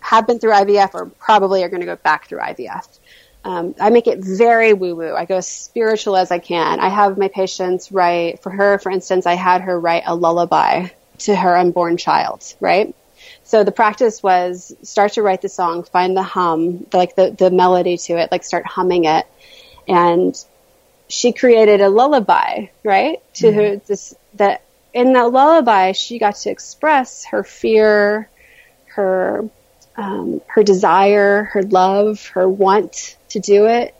have 0.00 0.26
been 0.26 0.38
through 0.38 0.52
IVF 0.52 0.94
or 0.94 1.06
probably 1.06 1.62
are 1.62 1.68
going 1.68 1.80
to 1.80 1.86
go 1.86 1.96
back 1.96 2.26
through 2.26 2.38
IVF. 2.38 2.88
Um, 3.44 3.74
I 3.78 3.90
make 3.90 4.06
it 4.06 4.20
very 4.20 4.72
woo 4.72 4.96
woo. 4.96 5.14
I 5.14 5.26
go 5.26 5.36
as 5.36 5.46
spiritual 5.46 6.16
as 6.16 6.30
I 6.30 6.38
can. 6.38 6.80
I 6.80 6.88
have 6.88 7.18
my 7.18 7.28
patients 7.28 7.92
write, 7.92 8.42
for 8.42 8.48
her, 8.48 8.78
for 8.78 8.90
instance, 8.90 9.26
I 9.26 9.34
had 9.34 9.60
her 9.60 9.78
write 9.78 10.04
a 10.06 10.14
lullaby 10.14 10.88
to 11.18 11.36
her 11.36 11.54
unborn 11.54 11.98
child, 11.98 12.54
right? 12.60 12.94
So 13.50 13.64
the 13.64 13.72
practice 13.72 14.22
was 14.22 14.72
start 14.84 15.14
to 15.14 15.22
write 15.22 15.42
the 15.42 15.48
song, 15.48 15.82
find 15.82 16.16
the 16.16 16.22
hum, 16.22 16.86
like 16.92 17.16
the, 17.16 17.32
the 17.36 17.50
melody 17.50 17.96
to 17.96 18.12
it, 18.12 18.30
like 18.30 18.44
start 18.44 18.64
humming 18.64 19.06
it. 19.06 19.26
And 19.88 20.36
she 21.08 21.32
created 21.32 21.80
a 21.80 21.88
lullaby, 21.88 22.66
right? 22.84 23.18
To 23.34 23.46
mm-hmm. 23.48 23.58
her, 23.58 23.76
this, 23.88 24.14
that 24.34 24.62
in 24.94 25.14
that 25.14 25.32
lullaby, 25.32 25.90
she 25.90 26.20
got 26.20 26.36
to 26.36 26.50
express 26.50 27.24
her 27.24 27.42
fear, 27.42 28.30
her, 28.94 29.50
um, 29.96 30.40
her 30.46 30.62
desire, 30.62 31.42
her 31.42 31.64
love, 31.64 32.24
her 32.28 32.48
want 32.48 33.16
to 33.30 33.40
do 33.40 33.66
it. 33.66 33.96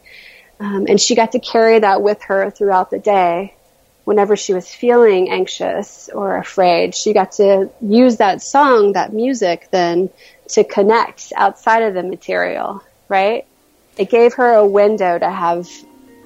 Um, 0.61 0.87
and 0.89 1.01
she 1.01 1.17
got 1.17 1.33
to 1.33 1.41
carry 1.41 1.81
that 1.81 2.03
with 2.03 2.23
her 2.23 2.53
throughout 2.53 2.93
the 2.93 3.01
day 3.01 3.57
whenever 4.05 4.37
she 4.37 4.55
was 4.55 4.73
feeling 4.73 5.31
anxious 5.31 6.09
or 6.13 6.37
afraid, 6.37 6.95
she 6.95 7.13
got 7.13 7.33
to 7.33 7.71
use 7.81 8.17
that 8.17 8.43
song, 8.43 8.93
that 8.93 9.13
music 9.13 9.69
then 9.71 10.11
to 10.49 10.65
connect 10.65 11.33
outside 11.37 11.83
of 11.83 11.95
the 11.95 12.03
material, 12.03 12.83
right? 13.09 13.47
It 13.97 14.11
gave 14.11 14.35
her 14.35 14.55
a 14.55 14.67
window 14.67 15.19
to 15.19 15.31
have 15.31 15.69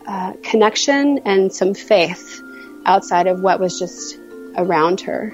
uh, 0.06 0.34
connection 0.42 1.20
and 1.24 1.52
some 1.52 1.74
faith 1.74 2.40
outside 2.86 3.26
of 3.26 3.40
what 3.40 3.60
was 3.60 3.78
just 3.78 4.18
around 4.56 5.00
her. 5.02 5.32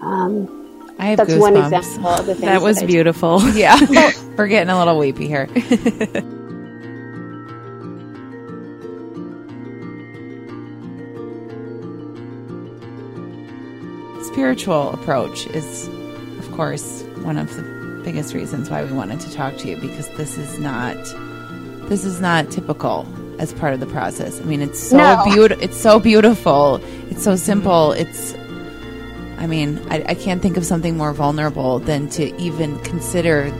Um, 0.00 0.94
I 0.98 1.06
have 1.06 1.18
that's 1.18 1.32
goosebumps. 1.32 1.40
one 1.40 1.56
example 1.56 2.08
of 2.08 2.26
the 2.26 2.34
things 2.34 2.46
that 2.46 2.62
was 2.62 2.80
that 2.80 2.86
beautiful. 2.86 3.42
yeah, 3.50 3.78
we're 4.36 4.48
getting 4.48 4.70
a 4.70 4.78
little 4.78 4.98
weepy 4.98 5.26
here. 5.26 5.48
spiritual 14.38 14.92
approach 14.92 15.48
is, 15.48 15.88
of 16.38 16.48
course, 16.52 17.02
one 17.22 17.36
of 17.36 17.52
the 17.56 18.00
biggest 18.04 18.32
reasons 18.32 18.70
why 18.70 18.84
we 18.84 18.92
wanted 18.92 19.18
to 19.18 19.28
talk 19.32 19.56
to 19.56 19.68
you 19.68 19.76
because 19.78 20.08
this 20.10 20.38
is 20.38 20.60
not 20.60 20.94
this 21.88 22.04
is 22.04 22.20
not 22.20 22.48
typical 22.48 23.04
as 23.40 23.52
part 23.54 23.74
of 23.74 23.80
the 23.80 23.86
process. 23.86 24.40
I 24.40 24.44
mean, 24.44 24.62
it's 24.62 24.78
so 24.78 24.96
no. 24.96 25.24
beautiful. 25.24 25.64
It's 25.64 25.76
so 25.76 25.98
beautiful. 25.98 26.80
It's 27.10 27.24
so 27.24 27.34
simple. 27.34 27.90
It's 27.90 28.36
I 29.38 29.48
mean, 29.48 29.84
I, 29.90 30.04
I 30.10 30.14
can't 30.14 30.40
think 30.40 30.56
of 30.56 30.64
something 30.64 30.96
more 30.96 31.12
vulnerable 31.12 31.80
than 31.80 32.08
to 32.10 32.32
even 32.40 32.78
consider 32.84 33.50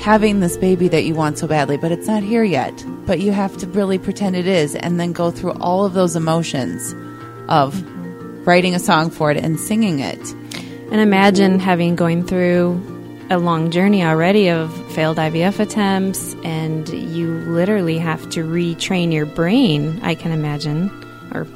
having 0.00 0.40
this 0.40 0.58
baby 0.58 0.88
that 0.88 1.04
you 1.04 1.14
want 1.14 1.38
so 1.38 1.46
badly, 1.46 1.78
but 1.78 1.92
it's 1.92 2.06
not 2.06 2.22
here 2.22 2.44
yet. 2.44 2.84
But 3.06 3.20
you 3.20 3.32
have 3.32 3.56
to 3.56 3.66
really 3.68 3.98
pretend 3.98 4.36
it 4.36 4.46
is 4.46 4.74
and 4.74 5.00
then 5.00 5.14
go 5.14 5.30
through 5.30 5.52
all 5.52 5.86
of 5.86 5.94
those 5.94 6.14
emotions 6.14 6.94
of 7.48 7.82
writing 8.44 8.74
a 8.74 8.78
song 8.78 9.10
for 9.10 9.30
it 9.30 9.36
and 9.36 9.58
singing 9.58 10.00
it. 10.00 10.20
And 10.90 11.00
imagine 11.00 11.58
having 11.58 11.96
going 11.96 12.26
through 12.26 12.80
a 13.30 13.38
long 13.38 13.70
journey 13.70 14.04
already 14.04 14.50
of 14.50 14.70
failed 14.92 15.16
IVF 15.16 15.58
attempts, 15.58 16.34
and 16.44 16.86
you 16.88 17.28
literally 17.28 17.98
have 17.98 18.28
to 18.30 18.44
retrain 18.44 19.12
your 19.12 19.24
brain, 19.24 20.00
I 20.02 20.14
can 20.14 20.32
imagine, 20.32 20.90
or 21.32 21.46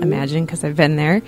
imagine 0.00 0.44
because 0.44 0.62
I've 0.62 0.76
been 0.76 0.94
there, 0.94 1.22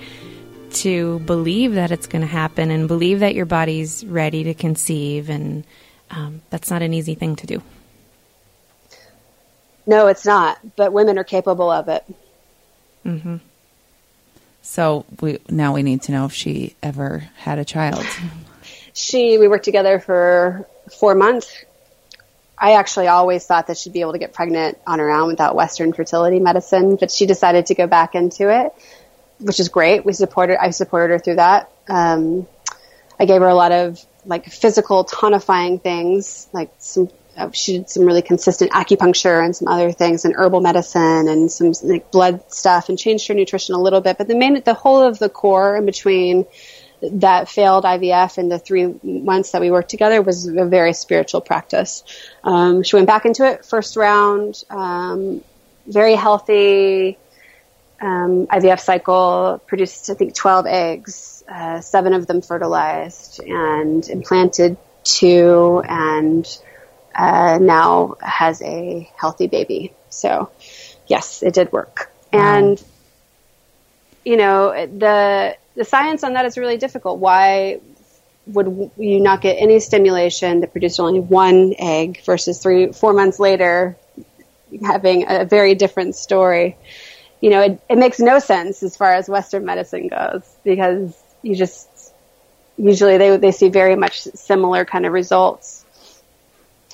to 0.71 1.19
believe 1.19 1.73
that 1.73 1.91
it's 1.91 2.07
going 2.07 2.21
to 2.21 2.27
happen 2.27 2.71
and 2.71 2.87
believe 2.87 3.19
that 3.19 3.35
your 3.35 3.45
body's 3.45 4.05
ready 4.05 4.45
to 4.45 4.53
conceive. 4.53 5.29
And 5.29 5.65
um, 6.11 6.41
that's 6.49 6.69
not 6.69 6.81
an 6.81 6.93
easy 6.93 7.15
thing 7.15 7.35
to 7.37 7.47
do. 7.47 7.61
No, 9.85 10.07
it's 10.07 10.25
not, 10.25 10.59
but 10.75 10.93
women 10.93 11.17
are 11.17 11.23
capable 11.23 11.71
of 11.71 11.89
it. 11.89 12.05
Mm-hmm. 13.05 13.37
So 14.69 15.03
we 15.19 15.39
now 15.49 15.73
we 15.73 15.81
need 15.81 16.03
to 16.03 16.11
know 16.11 16.25
if 16.25 16.33
she 16.33 16.75
ever 16.83 17.27
had 17.37 17.57
a 17.57 17.65
child. 17.65 18.05
She 18.93 19.39
we 19.39 19.47
worked 19.47 19.65
together 19.65 19.99
for 19.99 20.67
four 20.99 21.15
months. 21.15 21.65
I 22.55 22.73
actually 22.73 23.07
always 23.07 23.43
thought 23.47 23.65
that 23.67 23.79
she'd 23.79 23.93
be 23.93 24.01
able 24.01 24.11
to 24.11 24.19
get 24.19 24.31
pregnant 24.31 24.77
on 24.85 24.99
her 24.99 25.09
own 25.09 25.25
without 25.25 25.55
Western 25.55 25.91
fertility 25.91 26.39
medicine, 26.39 26.97
but 26.97 27.09
she 27.09 27.25
decided 27.25 27.65
to 27.67 27.73
go 27.73 27.87
back 27.87 28.13
into 28.13 28.51
it, 28.51 28.71
which 29.39 29.59
is 29.59 29.69
great. 29.69 30.05
We 30.05 30.13
supported 30.13 30.61
I 30.61 30.69
supported 30.69 31.13
her 31.13 31.19
through 31.19 31.37
that. 31.37 31.71
Um, 31.87 32.47
I 33.19 33.25
gave 33.25 33.41
her 33.41 33.47
a 33.47 33.55
lot 33.55 33.71
of 33.71 33.99
like 34.23 34.45
physical 34.45 35.03
tonifying 35.03 35.81
things, 35.81 36.47
like 36.53 36.69
some 36.77 37.09
she 37.53 37.77
did 37.77 37.89
some 37.89 38.05
really 38.05 38.21
consistent 38.21 38.71
acupuncture 38.71 39.43
and 39.43 39.55
some 39.55 39.67
other 39.67 39.91
things 39.91 40.25
and 40.25 40.35
herbal 40.35 40.61
medicine 40.61 41.27
and 41.27 41.51
some 41.51 41.73
like 41.83 42.11
blood 42.11 42.51
stuff 42.51 42.89
and 42.89 42.97
changed 42.97 43.27
her 43.27 43.33
nutrition 43.33 43.75
a 43.75 43.79
little 43.79 44.01
bit. 44.01 44.17
But 44.17 44.27
the 44.27 44.35
main, 44.35 44.61
the 44.61 44.73
whole 44.73 45.01
of 45.03 45.19
the 45.19 45.29
core 45.29 45.77
in 45.77 45.85
between 45.85 46.45
that 47.01 47.47
failed 47.47 47.85
IVF 47.85 48.37
and 48.37 48.51
the 48.51 48.59
three 48.59 48.93
months 49.03 49.51
that 49.51 49.61
we 49.61 49.71
worked 49.71 49.89
together 49.89 50.21
was 50.21 50.47
a 50.47 50.65
very 50.65 50.93
spiritual 50.93 51.41
practice. 51.41 52.03
Um, 52.43 52.83
she 52.83 52.95
went 52.95 53.07
back 53.07 53.25
into 53.25 53.45
it 53.45 53.65
first 53.65 53.95
round, 53.95 54.63
um, 54.69 55.41
very 55.87 56.15
healthy 56.15 57.17
um, 58.01 58.47
IVF 58.47 58.79
cycle, 58.79 59.61
produced 59.65 60.09
I 60.09 60.13
think 60.13 60.35
12 60.35 60.65
eggs, 60.67 61.43
uh, 61.47 61.81
seven 61.81 62.13
of 62.13 62.27
them 62.27 62.41
fertilized 62.41 63.41
and 63.41 64.07
implanted 64.09 64.77
two 65.03 65.81
and 65.87 66.45
uh, 67.19 67.59
now 67.59 68.15
has 68.21 68.61
a 68.61 69.09
healthy 69.17 69.47
baby. 69.47 69.93
So, 70.09 70.49
yes, 71.07 71.43
it 71.43 71.53
did 71.53 71.71
work. 71.71 72.11
Wow. 72.31 72.39
And 72.39 72.83
you 74.23 74.37
know, 74.37 74.71
the 74.85 75.57
the 75.75 75.83
science 75.83 76.23
on 76.23 76.33
that 76.33 76.45
is 76.45 76.57
really 76.57 76.77
difficult. 76.77 77.19
Why 77.19 77.81
would 78.47 78.91
you 78.97 79.19
not 79.19 79.41
get 79.41 79.55
any 79.55 79.79
stimulation 79.79 80.61
that 80.61 80.71
produced 80.71 80.99
only 80.99 81.19
one 81.19 81.75
egg 81.77 82.21
versus 82.25 82.57
three, 82.59 82.91
four 82.93 83.13
months 83.13 83.39
later 83.39 83.97
having 84.81 85.25
a 85.27 85.45
very 85.45 85.75
different 85.75 86.15
story? 86.15 86.77
You 87.41 87.49
know, 87.49 87.61
it, 87.61 87.81
it 87.89 87.97
makes 87.97 88.19
no 88.19 88.39
sense 88.39 88.81
as 88.81 88.95
far 88.95 89.13
as 89.13 89.27
Western 89.27 89.65
medicine 89.65 90.07
goes 90.07 90.43
because 90.63 91.17
you 91.41 91.55
just 91.55 92.13
usually 92.77 93.17
they 93.17 93.35
they 93.35 93.51
see 93.51 93.67
very 93.67 93.97
much 93.97 94.21
similar 94.21 94.85
kind 94.85 95.05
of 95.05 95.11
results 95.11 95.78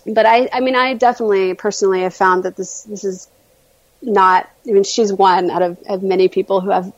but 0.06 0.26
I, 0.26 0.50
I 0.52 0.60
mean, 0.60 0.76
I 0.76 0.94
definitely 0.94 1.54
personally 1.54 2.02
have 2.02 2.14
found 2.14 2.44
that 2.44 2.56
this, 2.56 2.84
this 2.84 3.04
is 3.04 3.28
not, 4.02 4.50
I 4.68 4.72
mean, 4.72 4.84
she's 4.84 5.12
one 5.12 5.50
out 5.50 5.62
of, 5.62 5.78
of 5.88 6.04
many 6.04 6.28
people 6.28 6.62
who 6.62 6.70
have 6.70 6.94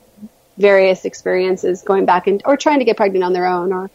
various 0.58 1.04
experiences 1.04 1.82
going 1.82 2.04
back 2.04 2.26
and, 2.26 2.42
or 2.44 2.56
trying 2.56 2.80
to 2.80 2.84
get 2.84 2.96
pregnant 2.96 3.24
on 3.24 3.32
their 3.32 3.46
own 3.46 3.72
or, 3.72 3.90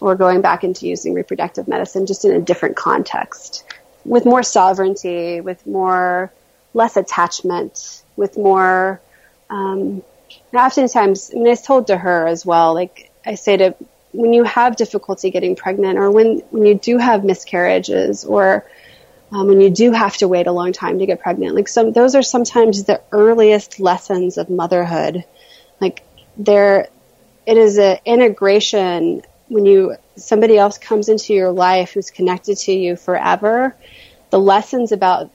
or 0.00 0.14
going 0.14 0.40
back 0.40 0.64
into 0.64 0.86
using 0.86 1.14
reproductive 1.14 1.68
medicine 1.68 2.06
just 2.06 2.24
in 2.24 2.32
a 2.32 2.40
different 2.40 2.76
context. 2.76 3.64
With 4.04 4.24
more 4.24 4.42
sovereignty, 4.42 5.40
with 5.40 5.66
more, 5.66 6.32
less 6.74 6.96
attachment, 6.96 8.02
with 8.16 8.36
more, 8.36 9.00
um, 9.48 10.02
oftentimes, 10.54 11.30
I 11.34 11.38
mean, 11.38 11.48
I 11.48 11.54
told 11.54 11.88
to 11.88 11.96
her 11.96 12.26
as 12.26 12.44
well, 12.46 12.74
like 12.74 13.10
I 13.24 13.34
say 13.34 13.56
to 13.56 13.74
when 14.12 14.32
you 14.32 14.44
have 14.44 14.76
difficulty 14.76 15.30
getting 15.30 15.56
pregnant 15.56 15.98
or 15.98 16.10
when, 16.10 16.38
when 16.50 16.66
you 16.66 16.74
do 16.74 16.98
have 16.98 17.24
miscarriages 17.24 18.24
or 18.24 18.66
um, 19.32 19.46
when 19.46 19.60
you 19.60 19.70
do 19.70 19.92
have 19.92 20.16
to 20.16 20.28
wait 20.28 20.46
a 20.46 20.52
long 20.52 20.72
time 20.72 20.98
to 20.98 21.06
get 21.06 21.20
pregnant, 21.20 21.54
like 21.54 21.68
some, 21.68 21.92
those 21.92 22.14
are 22.14 22.22
sometimes 22.22 22.84
the 22.84 23.00
earliest 23.12 23.78
lessons 23.78 24.38
of 24.38 24.50
motherhood. 24.50 25.24
Like 25.80 26.02
there, 26.36 26.88
it 27.46 27.56
is 27.56 27.78
an 27.78 27.98
integration 28.04 29.22
when 29.48 29.66
you, 29.66 29.96
somebody 30.16 30.58
else 30.58 30.78
comes 30.78 31.08
into 31.08 31.32
your 31.32 31.52
life 31.52 31.92
who's 31.92 32.10
connected 32.10 32.56
to 32.58 32.72
you 32.72 32.96
forever. 32.96 33.76
The 34.30 34.38
lessons 34.38 34.92
about 34.92 35.30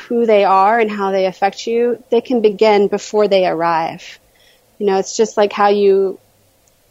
who 0.00 0.26
they 0.26 0.44
are 0.44 0.78
and 0.78 0.90
how 0.90 1.10
they 1.10 1.26
affect 1.26 1.66
you, 1.66 2.02
they 2.10 2.20
can 2.20 2.42
begin 2.42 2.88
before 2.88 3.28
they 3.28 3.46
arrive. 3.46 4.18
You 4.78 4.86
know, 4.86 4.98
it's 4.98 5.16
just 5.16 5.36
like 5.36 5.52
how 5.52 5.68
you 5.68 6.18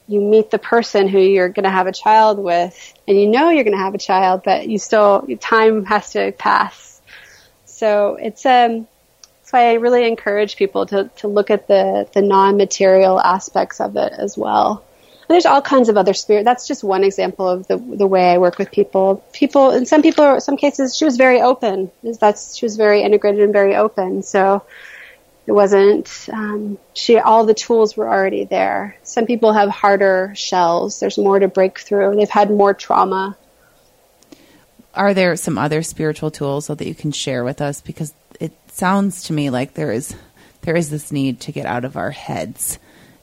you 0.08 0.22
meet 0.22 0.52
the 0.52 0.60
person 0.60 1.08
who 1.08 1.20
you're 1.20 1.50
going 1.50 1.64
to 1.64 1.70
have 1.70 1.88
a 1.88 1.92
child 1.92 2.38
with 2.38 2.94
and 3.08 3.20
you 3.20 3.28
know 3.28 3.50
you're 3.50 3.64
going 3.64 3.78
to 3.78 3.84
have 3.84 3.96
a 3.96 4.00
child, 4.00 4.42
but 4.44 4.68
you 4.68 4.78
still, 4.78 5.28
time 5.40 5.86
has 5.86 6.12
to 6.12 6.32
pass. 6.32 7.02
So 7.66 8.16
it's, 8.16 8.46
um, 8.46 8.88
that's 9.42 9.52
why 9.54 9.72
I 9.72 9.74
really 9.74 10.08
encourage 10.08 10.58
people 10.58 10.86
to, 10.88 11.10
to 11.18 11.28
look 11.28 11.50
at 11.50 11.68
the, 11.68 12.08
the 12.14 12.22
non-material 12.22 13.20
aspects 13.20 13.82
of 13.82 13.96
it 13.96 14.14
as 14.14 14.38
well. 14.38 14.84
there's 15.28 15.46
all 15.46 15.62
kinds 15.62 15.90
of 15.90 15.98
other 15.98 16.14
spirit. 16.14 16.46
That's 16.46 16.68
just 16.68 16.84
one 16.84 17.04
example 17.04 17.48
of 17.50 17.68
the 17.68 17.78
the 17.78 18.08
way 18.08 18.32
I 18.32 18.38
work 18.38 18.58
with 18.58 18.72
people. 18.72 19.24
People, 19.34 19.72
in 19.72 19.86
some 19.86 20.02
people, 20.02 20.40
some 20.40 20.58
cases, 20.58 20.96
she 20.96 21.06
was 21.06 21.18
very 21.18 21.42
open. 21.42 21.92
That's 22.04 22.56
she 22.56 22.66
was 22.66 22.76
very 22.78 23.02
integrated 23.02 23.42
and 23.42 23.54
very 23.54 23.76
open. 23.76 24.24
So 24.24 24.64
it 25.48 25.52
wasn't. 25.52 26.28
Um, 26.32 26.78
she 26.94 27.20
all 27.20 27.46
the 27.46 27.54
tools 27.54 27.96
were 27.96 28.08
already 28.08 28.46
there. 28.46 28.98
Some 29.04 29.26
people 29.26 29.54
have 29.54 29.70
harder 29.70 30.34
shells. 30.36 31.00
There's 31.00 31.18
more 31.18 31.40
to 31.40 31.48
break 31.48 31.80
through. 31.80 32.16
They've 32.16 32.30
had 32.30 32.50
more 32.50 32.74
trauma. 32.74 33.38
Are 34.96 35.14
there 35.14 35.36
some 35.36 35.58
other 35.58 35.84
spiritual 35.84 36.32
tools 36.32 36.68
that 36.68 36.82
you 36.82 36.96
can 36.96 37.12
share 37.12 37.44
with 37.44 37.62
us? 37.62 37.82
Because 37.82 38.14
it 38.40 38.54
sounds 38.72 39.24
to 39.24 39.34
me 39.34 39.50
like 39.50 39.74
there 39.74 39.92
is 39.92 40.16
there 40.62 40.76
is 40.76 40.90
this 40.90 41.12
need 41.12 41.42
to 41.42 41.52
get 41.52 41.66
out 41.66 41.86
of 41.86 41.96
our 41.96 42.12
heads 42.12 42.80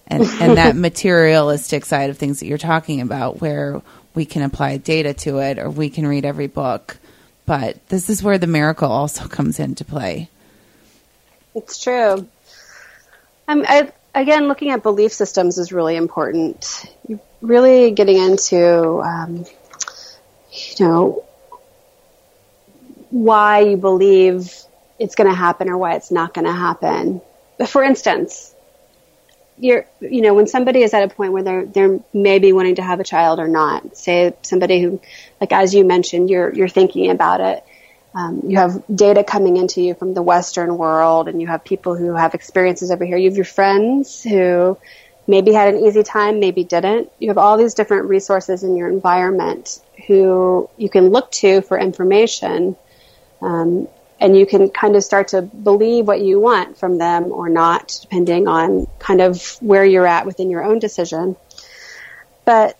and, 0.07 0.23
and 0.41 0.57
that 0.59 0.77
materialistic 0.77 1.85
side 1.85 2.11
of 2.11 2.19
things 2.19 2.41
that 2.41 2.47
you're 2.47 2.59
talking 2.59 3.01
about 3.01 3.41
where 3.41 3.83
we 4.15 4.25
can 4.25 4.43
apply 4.43 4.77
data 4.77 5.15
to 5.15 5.39
it 5.39 5.59
or 5.59 5.71
we 5.71 5.91
can 5.91 6.07
read 6.07 6.25
every 6.25 6.47
book. 6.47 6.99
But 7.47 7.89
this 7.89 8.09
is 8.09 8.23
where 8.23 8.39
the 8.39 8.47
miracle 8.47 8.91
also 8.91 9.27
comes 9.29 9.59
into 9.59 9.85
play. 9.85 10.29
It's 11.55 11.83
true. 11.83 12.29
Um, 13.49 13.65
I, 13.67 13.93
again, 14.15 14.49
looking 14.49 14.71
at 14.71 14.83
belief 14.83 15.13
systems 15.13 15.59
is 15.59 15.73
really 15.73 15.97
important. 15.97 16.87
Really 17.41 17.91
getting 17.91 18.19
into, 18.19 19.01
um, 19.03 19.45
you 20.51 20.85
know, 20.85 21.25
why 23.11 23.61
you 23.61 23.77
believe 23.77 24.55
it's 24.99 25.15
going 25.15 25.29
to 25.29 25.37
happen 25.37 25.69
or 25.69 25.77
why 25.77 25.95
it's 25.95 26.11
not 26.11 26.33
going 26.33 26.47
to 26.47 26.53
happen. 26.53 27.21
For 27.67 27.83
instance, 27.83 28.55
you're, 29.59 29.87
you 30.01 30.23
know, 30.23 30.35
when 30.35 30.47
somebody 30.47 30.83
is 30.83 30.95
at 30.95 31.03
a 31.03 31.15
point 31.15 31.33
where 31.33 31.43
they're, 31.43 31.67
they're 31.67 32.01
maybe 32.15 32.53
wanting 32.53 32.77
to 32.77 32.83
have 32.83 33.01
a 33.01 33.05
child 33.05 33.39
or 33.39 33.49
not, 33.49 33.97
say 33.97 34.35
somebody 34.43 34.81
who, 34.81 35.01
like 35.41 35.53
as 35.53 35.75
you 35.75 35.85
mentioned, 35.85 36.31
you're, 36.31 36.53
you're 36.55 36.69
thinking 36.69 37.11
about 37.11 37.41
it. 37.41 37.65
Um, 38.15 38.43
you 38.47 38.59
have 38.59 38.83
data 38.95 39.25
coming 39.25 39.57
into 39.57 39.81
you 39.81 39.95
from 39.95 40.15
the 40.15 40.23
Western 40.23 40.77
world, 40.77 41.29
and 41.29 41.41
you 41.41 41.47
have 41.47 41.65
people 41.65 41.97
who 41.97 42.15
have 42.15 42.35
experiences 42.35 42.91
over 42.91 43.05
here. 43.05 43.17
You 43.17 43.29
have 43.31 43.37
your 43.37 43.45
friends 43.45 44.23
who 44.23 44.77
maybe 45.27 45.53
had 45.53 45.75
an 45.75 45.81
easy 45.81 46.03
time, 46.03 46.41
maybe 46.41 46.65
didn't. 46.65 47.11
You 47.19 47.29
have 47.29 47.39
all 47.39 47.57
these 47.57 47.75
different 47.75 48.07
resources 48.07 48.65
in 48.65 48.77
your 48.77 48.89
environment 48.89 49.81
who 50.07 50.69
you 50.77 50.89
can 50.89 51.09
look 51.09 51.31
to 51.33 51.63
for 51.63 51.79
information. 51.79 52.77
Um, 53.41 53.89
and 54.21 54.37
you 54.37 54.47
can 54.47 54.71
kind 54.71 54.95
of 54.95 55.03
start 55.03 55.29
to 55.29 55.43
believe 55.43 56.07
what 56.07 56.21
you 56.21 56.39
want 56.39 56.79
from 56.79 56.99
them 56.99 57.33
or 57.33 57.49
not, 57.49 57.99
depending 58.03 58.47
on 58.47 58.87
kind 59.01 59.21
of 59.21 59.57
where 59.61 59.85
you're 59.85 60.07
at 60.07 60.27
within 60.27 60.49
your 60.49 60.63
own 60.63 60.79
decision. 60.79 61.35
But 62.45 62.79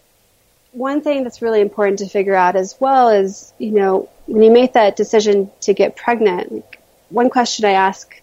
one 0.73 1.03
thing 1.03 1.23
that's 1.23 1.43
really 1.43 1.61
important 1.61 1.99
to 2.01 2.09
figure 2.09 2.35
out 2.35 2.57
as 2.57 2.75
well 2.81 3.11
is, 3.11 3.53
you 3.59 3.71
know, 3.71 4.09
when 4.27 4.43
you 4.43 4.51
make 4.51 4.73
that 4.73 4.97
decision 4.97 5.51
to 5.61 5.75
get 5.75 5.97
pregnant, 5.97 6.53
like, 6.53 6.81
one 7.11 7.29
question 7.29 7.67
I 7.67 7.73
ask 7.73 8.21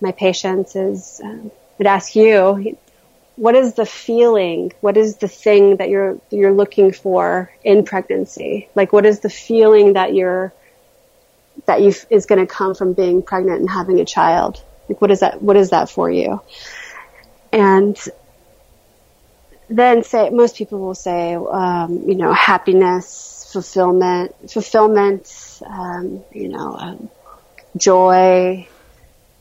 my 0.00 0.10
patients 0.10 0.74
is, 0.74 1.20
um, 1.22 1.52
I'd 1.78 1.86
ask 1.86 2.16
you, 2.16 2.76
what 3.36 3.54
is 3.54 3.74
the 3.74 3.86
feeling? 3.86 4.72
What 4.80 4.96
is 4.96 5.16
the 5.16 5.28
thing 5.28 5.76
that 5.76 5.88
you're 5.88 6.18
you're 6.30 6.52
looking 6.52 6.92
for 6.92 7.50
in 7.64 7.84
pregnancy? 7.84 8.68
Like, 8.74 8.92
what 8.92 9.06
is 9.06 9.20
the 9.20 9.30
feeling 9.30 9.94
that 9.94 10.14
you're 10.14 10.52
that 11.66 11.80
you 11.80 11.92
is 12.10 12.26
going 12.26 12.40
to 12.40 12.46
come 12.46 12.74
from 12.74 12.92
being 12.92 13.22
pregnant 13.22 13.60
and 13.60 13.70
having 13.70 14.00
a 14.00 14.04
child? 14.04 14.62
Like, 14.88 15.00
what 15.00 15.10
is 15.10 15.20
that? 15.20 15.42
What 15.42 15.56
is 15.56 15.70
that 15.70 15.90
for 15.90 16.10
you? 16.10 16.40
And 17.52 17.96
then 19.68 20.02
say 20.02 20.30
most 20.30 20.56
people 20.56 20.78
will 20.78 20.94
say, 20.94 21.34
um, 21.34 22.04
you 22.06 22.14
know, 22.14 22.32
happiness, 22.32 23.48
fulfillment, 23.52 24.50
fulfillment, 24.50 25.60
um, 25.66 26.24
you 26.32 26.48
know, 26.48 26.76
um, 26.76 27.10
joy, 27.76 28.68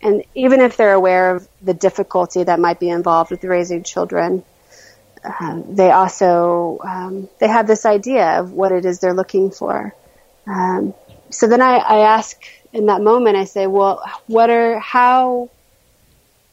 and 0.02 0.24
even 0.36 0.60
if 0.60 0.76
they're 0.76 0.94
aware 0.94 1.36
of 1.36 1.48
the 1.62 1.74
difficulty 1.74 2.44
that 2.44 2.60
might 2.60 2.80
be 2.80 2.90
involved 2.90 3.32
with 3.32 3.44
raising 3.44 3.84
children, 3.84 4.44
uh, 5.24 5.62
they 5.70 5.92
also 5.92 6.80
um, 6.84 7.30
they 7.40 7.48
have 7.48 7.68
this 7.68 7.86
idea 7.86 8.40
of 8.40 8.52
what 8.52 8.72
it 8.72 8.86
is 8.86 9.00
they're 9.00 9.14
looking 9.14 9.52
for. 9.52 9.96
Um, 10.46 10.94
so 11.30 11.48
then 11.48 11.62
I, 11.62 11.78
I 11.78 12.00
ask 12.00 12.38
in 12.74 12.88
that 12.88 13.02
moment, 13.02 13.38
I 13.38 13.46
say, 13.46 13.68
well, 13.68 14.04
what 14.28 14.50
are, 14.50 14.80
how, 14.80 15.50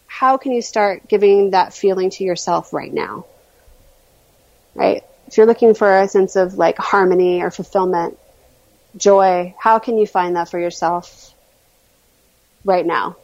how 0.06 0.36
can 0.36 0.52
you 0.52 0.62
start 0.62 1.08
giving 1.08 1.50
that 1.52 1.72
feeling 1.72 2.10
to 2.10 2.24
yourself 2.24 2.72
right 2.72 2.92
now? 2.92 3.24
Right? 4.74 5.04
If 5.26 5.36
you're 5.36 5.46
looking 5.46 5.74
for 5.74 6.00
a 6.00 6.08
sense 6.08 6.36
of 6.36 6.54
like 6.54 6.78
harmony 6.78 7.42
or 7.42 7.50
fulfillment, 7.50 8.18
joy, 8.96 9.54
how 9.58 9.78
can 9.78 9.98
you 9.98 10.06
find 10.06 10.36
that 10.36 10.48
for 10.48 10.58
yourself 10.58 11.34
right 12.64 12.84
now? 12.84 13.16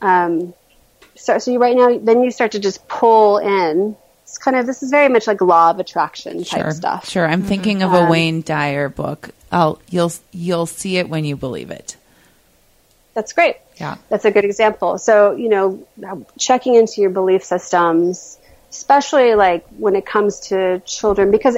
Um, 0.00 0.54
so, 1.16 1.38
so 1.38 1.50
you 1.50 1.58
right 1.58 1.76
now, 1.76 1.98
then 1.98 2.22
you 2.22 2.30
start 2.30 2.52
to 2.52 2.58
just 2.58 2.88
pull 2.88 3.38
in 3.38 3.96
it's 4.30 4.38
kind 4.38 4.56
of 4.56 4.64
this 4.64 4.80
is 4.84 4.90
very 4.90 5.08
much 5.08 5.26
like 5.26 5.40
law 5.40 5.70
of 5.70 5.80
attraction 5.80 6.44
type 6.44 6.62
sure, 6.62 6.70
stuff. 6.70 7.08
Sure, 7.08 7.26
I'm 7.26 7.40
mm-hmm. 7.40 7.48
thinking 7.48 7.82
of 7.82 7.92
a 7.92 8.02
um, 8.02 8.08
Wayne 8.08 8.42
Dyer 8.42 8.88
book. 8.88 9.30
I'll 9.50 9.80
you'll 9.90 10.12
you'll 10.30 10.66
see 10.66 10.98
it 10.98 11.08
when 11.08 11.24
you 11.24 11.36
believe 11.36 11.72
it. 11.72 11.96
That's 13.14 13.32
great. 13.32 13.56
Yeah, 13.76 13.96
that's 14.08 14.24
a 14.24 14.30
good 14.30 14.44
example. 14.44 14.98
So 14.98 15.34
you 15.34 15.48
know, 15.48 15.84
checking 16.38 16.76
into 16.76 17.00
your 17.00 17.10
belief 17.10 17.42
systems, 17.42 18.38
especially 18.70 19.34
like 19.34 19.66
when 19.76 19.96
it 19.96 20.06
comes 20.06 20.40
to 20.48 20.80
children, 20.80 21.30
because 21.30 21.56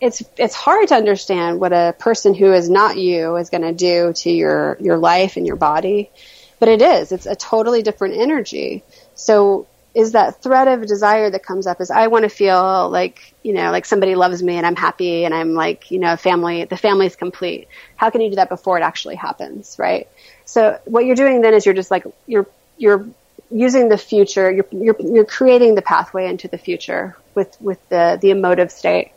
it's 0.00 0.22
it's 0.36 0.54
hard 0.54 0.88
to 0.88 0.94
understand 0.94 1.60
what 1.60 1.72
a 1.72 1.94
person 1.98 2.34
who 2.34 2.52
is 2.52 2.68
not 2.68 2.96
you 2.96 3.36
is 3.36 3.50
going 3.50 3.62
to 3.62 3.72
do 3.72 4.12
to 4.12 4.30
your 4.30 4.76
your 4.80 4.98
life 4.98 5.36
and 5.36 5.46
your 5.46 5.56
body, 5.56 6.10
but 6.58 6.68
it 6.68 6.82
is. 6.82 7.12
It's 7.12 7.26
a 7.26 7.36
totally 7.36 7.82
different 7.82 8.16
energy. 8.16 8.82
So 9.14 9.66
is 9.94 10.12
that 10.12 10.42
thread 10.42 10.68
of 10.68 10.86
desire 10.86 11.28
that 11.28 11.44
comes 11.44 11.66
up 11.66 11.80
is 11.80 11.90
I 11.90 12.06
want 12.06 12.22
to 12.22 12.30
feel 12.30 12.88
like, 12.88 13.34
you 13.42 13.52
know, 13.52 13.70
like 13.70 13.84
somebody 13.84 14.14
loves 14.14 14.42
me 14.42 14.56
and 14.56 14.66
I'm 14.66 14.76
happy 14.76 15.24
and 15.24 15.34
I'm 15.34 15.52
like, 15.52 15.90
you 15.90 15.98
know, 15.98 16.16
family, 16.16 16.64
the 16.64 16.78
family's 16.78 17.14
complete. 17.14 17.68
How 17.96 18.08
can 18.08 18.22
you 18.22 18.30
do 18.30 18.36
that 18.36 18.48
before 18.48 18.78
it 18.78 18.82
actually 18.82 19.16
happens, 19.16 19.76
right? 19.78 20.08
So 20.46 20.80
what 20.86 21.04
you're 21.04 21.14
doing 21.14 21.42
then 21.42 21.52
is 21.52 21.66
you're 21.66 21.74
just 21.74 21.90
like, 21.90 22.06
you're, 22.26 22.46
you're 22.78 23.06
using 23.52 23.88
the 23.88 23.98
future, 23.98 24.50
you're, 24.50 24.66
you're, 24.70 24.96
you're 24.98 25.24
creating 25.24 25.74
the 25.74 25.82
pathway 25.82 26.26
into 26.26 26.48
the 26.48 26.58
future 26.58 27.16
with, 27.34 27.56
with 27.60 27.78
the, 27.88 28.18
the 28.20 28.30
emotive 28.30 28.70
state. 28.70 29.12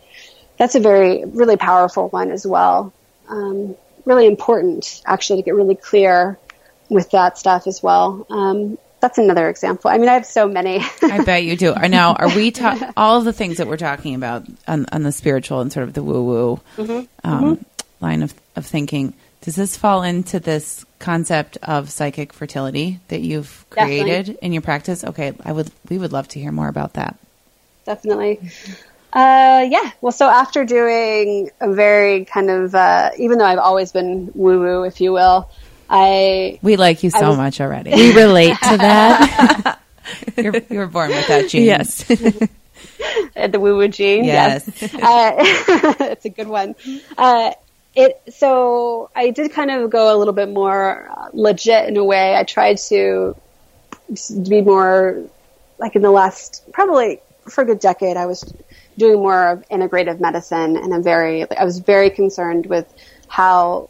That's 0.58 0.76
a 0.76 0.80
very, 0.80 1.26
really 1.26 1.58
powerful 1.58 2.10
one 2.10 2.32
as 2.32 2.46
well. 2.46 2.94
Um, 3.28 3.76
really 4.06 4.28
important 4.28 5.02
actually 5.06 5.42
to 5.42 5.46
get 5.46 5.56
really 5.56 5.76
clear 5.76 6.38
with 6.90 7.12
that 7.12 7.38
stuff 7.38 7.68
as 7.68 7.82
well. 7.82 8.26
Um, 8.30 8.78
that's 9.02 9.18
another 9.18 9.50
example. 9.50 9.92
I 9.92 9.98
mean, 9.98 10.10
I 10.10 10.14
have 10.14 10.26
so 10.26 10.48
many. 10.48 10.80
I 11.02 11.24
bet 11.24 11.44
you 11.44 11.56
do. 11.56 11.74
Now, 11.76 12.14
are 12.14 12.28
we 12.30 12.52
ta- 12.52 12.94
all 12.98 13.18
of 13.18 13.26
the 13.26 13.34
things 13.34 13.58
that 13.58 13.68
we're 13.68 13.78
talking 13.78 14.16
about 14.16 14.46
on, 14.68 14.86
on 14.92 15.04
the 15.04 15.12
spiritual 15.12 15.62
and 15.62 15.72
sort 15.72 15.88
of 15.88 15.94
the 15.94 16.04
woo 16.04 16.24
woo 16.24 16.60
mm-hmm. 16.78 16.92
um, 16.92 17.44
mm-hmm. 17.44 17.64
line 18.04 18.24
of, 18.24 18.34
of 18.56 18.66
thinking? 18.66 19.14
Does 19.46 19.56
this 19.56 19.78
fall 19.78 20.02
into 20.02 20.40
this 20.40 20.84
concept 20.98 21.60
of 21.62 21.92
psychic 21.92 22.34
fertility 22.34 23.00
that 23.10 23.22
you've 23.22 23.64
created 23.70 24.26
Definitely. 24.26 24.38
in 24.42 24.54
your 24.54 24.64
practice? 24.64 25.04
Okay, 25.04 25.34
I 25.46 25.52
would. 25.52 25.70
We 25.88 26.00
would 26.00 26.12
love 26.12 26.28
to 26.30 26.40
hear 26.40 26.52
more 26.52 26.68
about 26.68 26.94
that. 26.94 27.16
Definitely. 27.86 28.40
Uh, 29.14 29.68
yeah. 29.70 29.92
Well, 30.02 30.12
so 30.12 30.28
after 30.28 30.66
doing 30.66 31.52
a 31.62 31.72
very 31.72 32.26
kind 32.26 32.50
of, 32.50 32.74
uh, 32.74 33.12
even 33.20 33.38
though 33.38 33.46
I've 33.46 33.60
always 33.60 33.92
been 33.92 34.32
woo 34.34 34.60
woo, 34.60 34.84
if 34.84 35.00
you 35.00 35.14
will, 35.14 35.48
I 35.88 36.58
we 36.64 36.76
like 36.76 37.04
you 37.04 37.12
so 37.12 37.30
was, 37.30 37.38
much 37.38 37.62
already. 37.62 37.92
We 37.96 38.16
relate 38.16 38.58
to 38.64 38.78
that. 38.78 39.80
you're, 40.38 40.56
you 40.72 40.80
were 40.80 40.88
born 40.88 41.12
with 41.12 41.28
that 41.28 41.50
gene. 41.50 41.66
Yes. 41.66 42.04
the 43.36 43.60
woo 43.60 43.78
woo 43.78 43.88
gene. 43.90 44.26
Yes. 44.26 44.68
yes. 44.82 44.96
Uh, 44.96 45.36
it's 46.00 46.26
a 46.26 46.30
good 46.30 46.48
one. 46.48 46.74
Uh, 47.16 47.52
it 47.96 48.22
so 48.30 49.10
I 49.16 49.30
did 49.32 49.54
kind 49.54 49.72
of 49.72 49.90
go 49.90 50.16
a 50.16 50.18
little 50.18 50.34
bit 50.34 50.50
more 50.50 51.10
uh, 51.10 51.30
legit 51.34 51.88
in 51.88 51.98
a 51.98 52.04
way. 52.04 52.36
I 52.36 52.44
tried 52.44 52.78
to 52.90 53.36
be 54.48 54.62
more 54.62 55.24
like 55.80 55.96
in 55.96 56.02
the 56.02 56.12
last 56.12 56.64
probably 56.74 57.22
for 57.50 57.64
a 57.64 57.66
good 57.66 57.80
decade. 57.80 58.18
I 58.18 58.26
was 58.26 58.54
doing 58.98 59.20
more 59.20 59.52
of 59.52 59.70
integrative 59.70 60.20
medicine, 60.20 60.78
and 60.78 60.94
I'm 60.94 61.04
very 61.04 61.50
I 61.50 61.64
was 61.64 61.80
very 61.80 62.10
concerned 62.10 62.66
with 62.66 62.92
how 63.28 63.90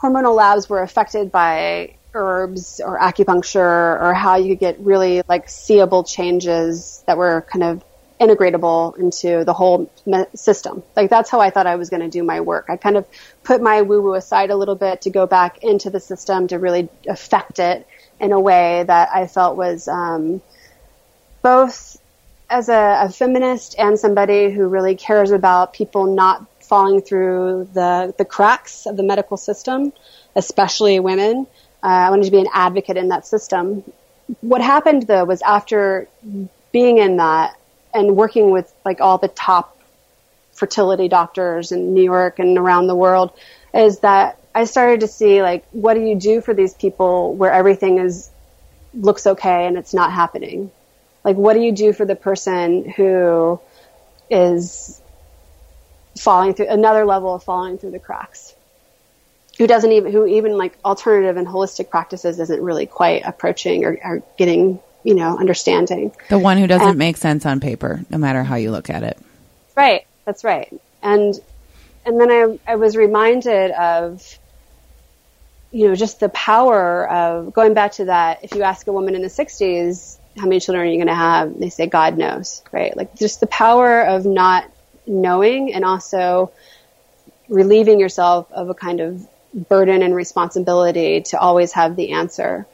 hormonal 0.00 0.34
labs 0.34 0.68
were 0.68 0.82
affected 0.82 1.32
by 1.32 1.94
herbs 2.12 2.80
or 2.84 2.98
acupuncture 2.98 4.02
or 4.02 4.14
how 4.14 4.36
you 4.36 4.50
could 4.50 4.58
get 4.58 4.80
really 4.80 5.22
like 5.28 5.48
seeable 5.48 6.02
changes 6.04 7.04
that 7.06 7.16
were 7.16 7.42
kind 7.42 7.62
of 7.62 7.84
integratable 8.20 8.98
into 8.98 9.44
the 9.44 9.52
whole 9.54 9.90
system. 10.34 10.82
Like 10.94 11.08
that's 11.08 11.30
how 11.30 11.40
I 11.40 11.50
thought 11.50 11.66
I 11.66 11.76
was 11.76 11.88
going 11.88 12.02
to 12.02 12.08
do 12.08 12.22
my 12.22 12.40
work. 12.40 12.66
I 12.68 12.76
kind 12.76 12.96
of 12.96 13.06
put 13.42 13.62
my 13.62 13.82
woo 13.82 14.02
woo 14.02 14.14
aside 14.14 14.50
a 14.50 14.56
little 14.56 14.74
bit 14.74 15.02
to 15.02 15.10
go 15.10 15.26
back 15.26 15.64
into 15.64 15.88
the 15.88 16.00
system 16.00 16.48
to 16.48 16.58
really 16.58 16.88
affect 17.08 17.58
it 17.58 17.86
in 18.20 18.32
a 18.32 18.40
way 18.40 18.84
that 18.86 19.08
I 19.14 19.26
felt 19.26 19.56
was 19.56 19.88
um, 19.88 20.42
both 21.42 21.96
as 22.50 22.68
a, 22.68 23.04
a 23.04 23.08
feminist 23.08 23.76
and 23.78 23.98
somebody 23.98 24.50
who 24.50 24.66
really 24.68 24.96
cares 24.96 25.30
about 25.30 25.72
people 25.72 26.14
not 26.14 26.44
falling 26.60 27.00
through 27.00 27.68
the, 27.72 28.14
the 28.18 28.24
cracks 28.24 28.86
of 28.86 28.96
the 28.96 29.02
medical 29.02 29.36
system, 29.36 29.92
especially 30.36 31.00
women. 31.00 31.46
Uh, 31.82 31.86
I 31.86 32.10
wanted 32.10 32.26
to 32.26 32.30
be 32.30 32.40
an 32.40 32.48
advocate 32.52 32.96
in 32.98 33.08
that 33.08 33.26
system. 33.26 33.82
What 34.42 34.60
happened 34.60 35.06
though 35.06 35.24
was 35.24 35.40
after 35.42 36.08
being 36.72 36.98
in 36.98 37.16
that 37.16 37.56
and 37.94 38.16
working 38.16 38.50
with 38.50 38.72
like 38.84 39.00
all 39.00 39.18
the 39.18 39.28
top 39.28 39.76
fertility 40.52 41.08
doctors 41.08 41.72
in 41.72 41.94
New 41.94 42.02
York 42.02 42.38
and 42.38 42.58
around 42.58 42.86
the 42.86 42.94
world 42.94 43.32
is 43.72 44.00
that 44.00 44.38
I 44.54 44.64
started 44.64 45.00
to 45.00 45.08
see 45.08 45.42
like 45.42 45.64
what 45.70 45.94
do 45.94 46.00
you 46.00 46.16
do 46.16 46.40
for 46.40 46.54
these 46.54 46.74
people 46.74 47.34
where 47.34 47.52
everything 47.52 47.98
is 47.98 48.30
looks 48.92 49.26
okay 49.26 49.66
and 49.66 49.78
it's 49.78 49.94
not 49.94 50.12
happening? 50.12 50.70
Like 51.24 51.36
what 51.36 51.54
do 51.54 51.60
you 51.60 51.72
do 51.72 51.92
for 51.92 52.04
the 52.04 52.16
person 52.16 52.88
who 52.88 53.60
is 54.28 55.00
falling 56.18 56.54
through 56.54 56.68
another 56.68 57.04
level 57.04 57.34
of 57.34 57.42
falling 57.42 57.78
through 57.78 57.92
the 57.92 57.98
cracks? 57.98 58.54
Who 59.58 59.66
doesn't 59.66 59.92
even 59.92 60.12
who 60.12 60.26
even 60.26 60.56
like 60.56 60.78
alternative 60.84 61.36
and 61.36 61.46
holistic 61.46 61.90
practices 61.90 62.40
isn't 62.40 62.62
really 62.62 62.86
quite 62.86 63.22
approaching 63.24 63.84
or, 63.84 63.98
or 64.02 64.22
getting 64.36 64.80
you 65.04 65.14
know 65.14 65.38
understanding. 65.38 66.12
The 66.28 66.38
one 66.38 66.58
who 66.58 66.66
doesn't 66.66 66.88
and, 66.88 66.98
make 66.98 67.16
sense 67.16 67.46
on 67.46 67.60
paper, 67.60 68.00
no 68.10 68.18
matter 68.18 68.42
how 68.42 68.56
you 68.56 68.70
look 68.70 68.90
at 68.90 69.02
it. 69.02 69.18
Right. 69.76 70.06
That's 70.24 70.44
right. 70.44 70.72
And 71.02 71.34
and 72.04 72.20
then 72.20 72.30
I, 72.30 72.58
I 72.72 72.76
was 72.76 72.96
reminded 72.96 73.70
of 73.72 74.38
you 75.72 75.88
know 75.88 75.94
just 75.94 76.20
the 76.20 76.28
power 76.28 77.08
of 77.08 77.52
going 77.52 77.74
back 77.74 77.92
to 77.92 78.06
that. 78.06 78.44
If 78.44 78.54
you 78.54 78.62
ask 78.62 78.86
a 78.86 78.92
woman 78.92 79.14
in 79.14 79.22
the 79.22 79.28
'60s 79.28 80.18
how 80.38 80.46
many 80.46 80.60
children 80.60 80.86
are 80.86 80.90
you 80.90 80.96
going 80.96 81.08
to 81.08 81.14
have, 81.14 81.58
they 81.58 81.70
say 81.70 81.86
God 81.86 82.16
knows, 82.16 82.62
right? 82.72 82.96
Like 82.96 83.16
just 83.16 83.40
the 83.40 83.46
power 83.46 84.02
of 84.02 84.24
not 84.24 84.70
knowing 85.06 85.72
and 85.74 85.84
also 85.84 86.52
relieving 87.48 87.98
yourself 87.98 88.50
of 88.52 88.70
a 88.70 88.74
kind 88.74 89.00
of 89.00 89.26
burden 89.68 90.02
and 90.02 90.14
responsibility 90.14 91.22
to 91.22 91.38
always 91.38 91.72
have 91.72 91.96
the 91.96 92.12
answer. 92.12 92.66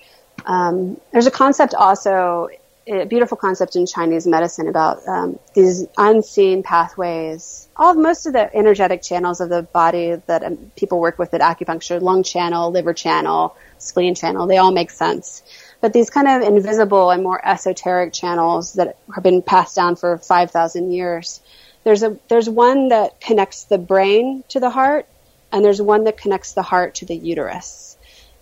Um, 0.46 1.00
there's 1.12 1.26
a 1.26 1.30
concept 1.30 1.74
also 1.74 2.48
a 2.88 3.04
beautiful 3.04 3.36
concept 3.36 3.74
in 3.74 3.84
Chinese 3.84 4.26
medicine 4.26 4.68
about 4.68 5.06
um, 5.08 5.38
these 5.54 5.86
unseen 5.98 6.62
pathways. 6.62 7.68
All 7.76 7.94
most 7.94 8.26
of 8.26 8.32
the 8.32 8.54
energetic 8.54 9.02
channels 9.02 9.40
of 9.40 9.48
the 9.48 9.62
body 9.62 10.14
that 10.26 10.44
um, 10.44 10.70
people 10.76 11.00
work 11.00 11.18
with 11.18 11.34
at 11.34 11.40
acupuncture, 11.40 12.00
lung 12.00 12.22
channel, 12.22 12.70
liver 12.70 12.94
channel, 12.94 13.56
spleen 13.78 14.14
channel, 14.14 14.46
they 14.46 14.58
all 14.58 14.70
make 14.70 14.90
sense. 14.90 15.42
But 15.80 15.92
these 15.92 16.10
kind 16.10 16.28
of 16.28 16.42
invisible 16.42 17.10
and 17.10 17.22
more 17.22 17.44
esoteric 17.44 18.12
channels 18.12 18.74
that 18.74 18.96
have 19.12 19.24
been 19.24 19.42
passed 19.42 19.74
down 19.74 19.96
for 19.96 20.18
5,000 20.18 20.92
years, 20.92 21.40
there's 21.82 22.02
a 22.02 22.18
there's 22.28 22.48
one 22.48 22.88
that 22.88 23.20
connects 23.20 23.64
the 23.64 23.78
brain 23.78 24.44
to 24.48 24.60
the 24.60 24.70
heart, 24.70 25.06
and 25.52 25.64
there's 25.64 25.82
one 25.82 26.04
that 26.04 26.16
connects 26.16 26.52
the 26.52 26.62
heart 26.62 26.96
to 26.96 27.06
the 27.06 27.16
uterus. 27.16 27.96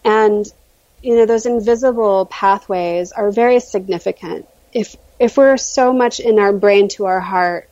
And 0.05 0.47
you 1.05 1.17
know, 1.17 1.27
those 1.27 1.45
invisible 1.45 2.25
pathways 2.27 3.13
are 3.13 3.31
very 3.31 3.61
significant. 3.61 4.49
If, 4.73 4.97
if 5.21 5.37
we're 5.37 5.59
so 5.59 5.93
much 5.93 6.19
in 6.19 6.39
our 6.39 6.53
brain 6.53 6.89
to 6.97 7.05
our 7.05 7.21
heart 7.21 7.69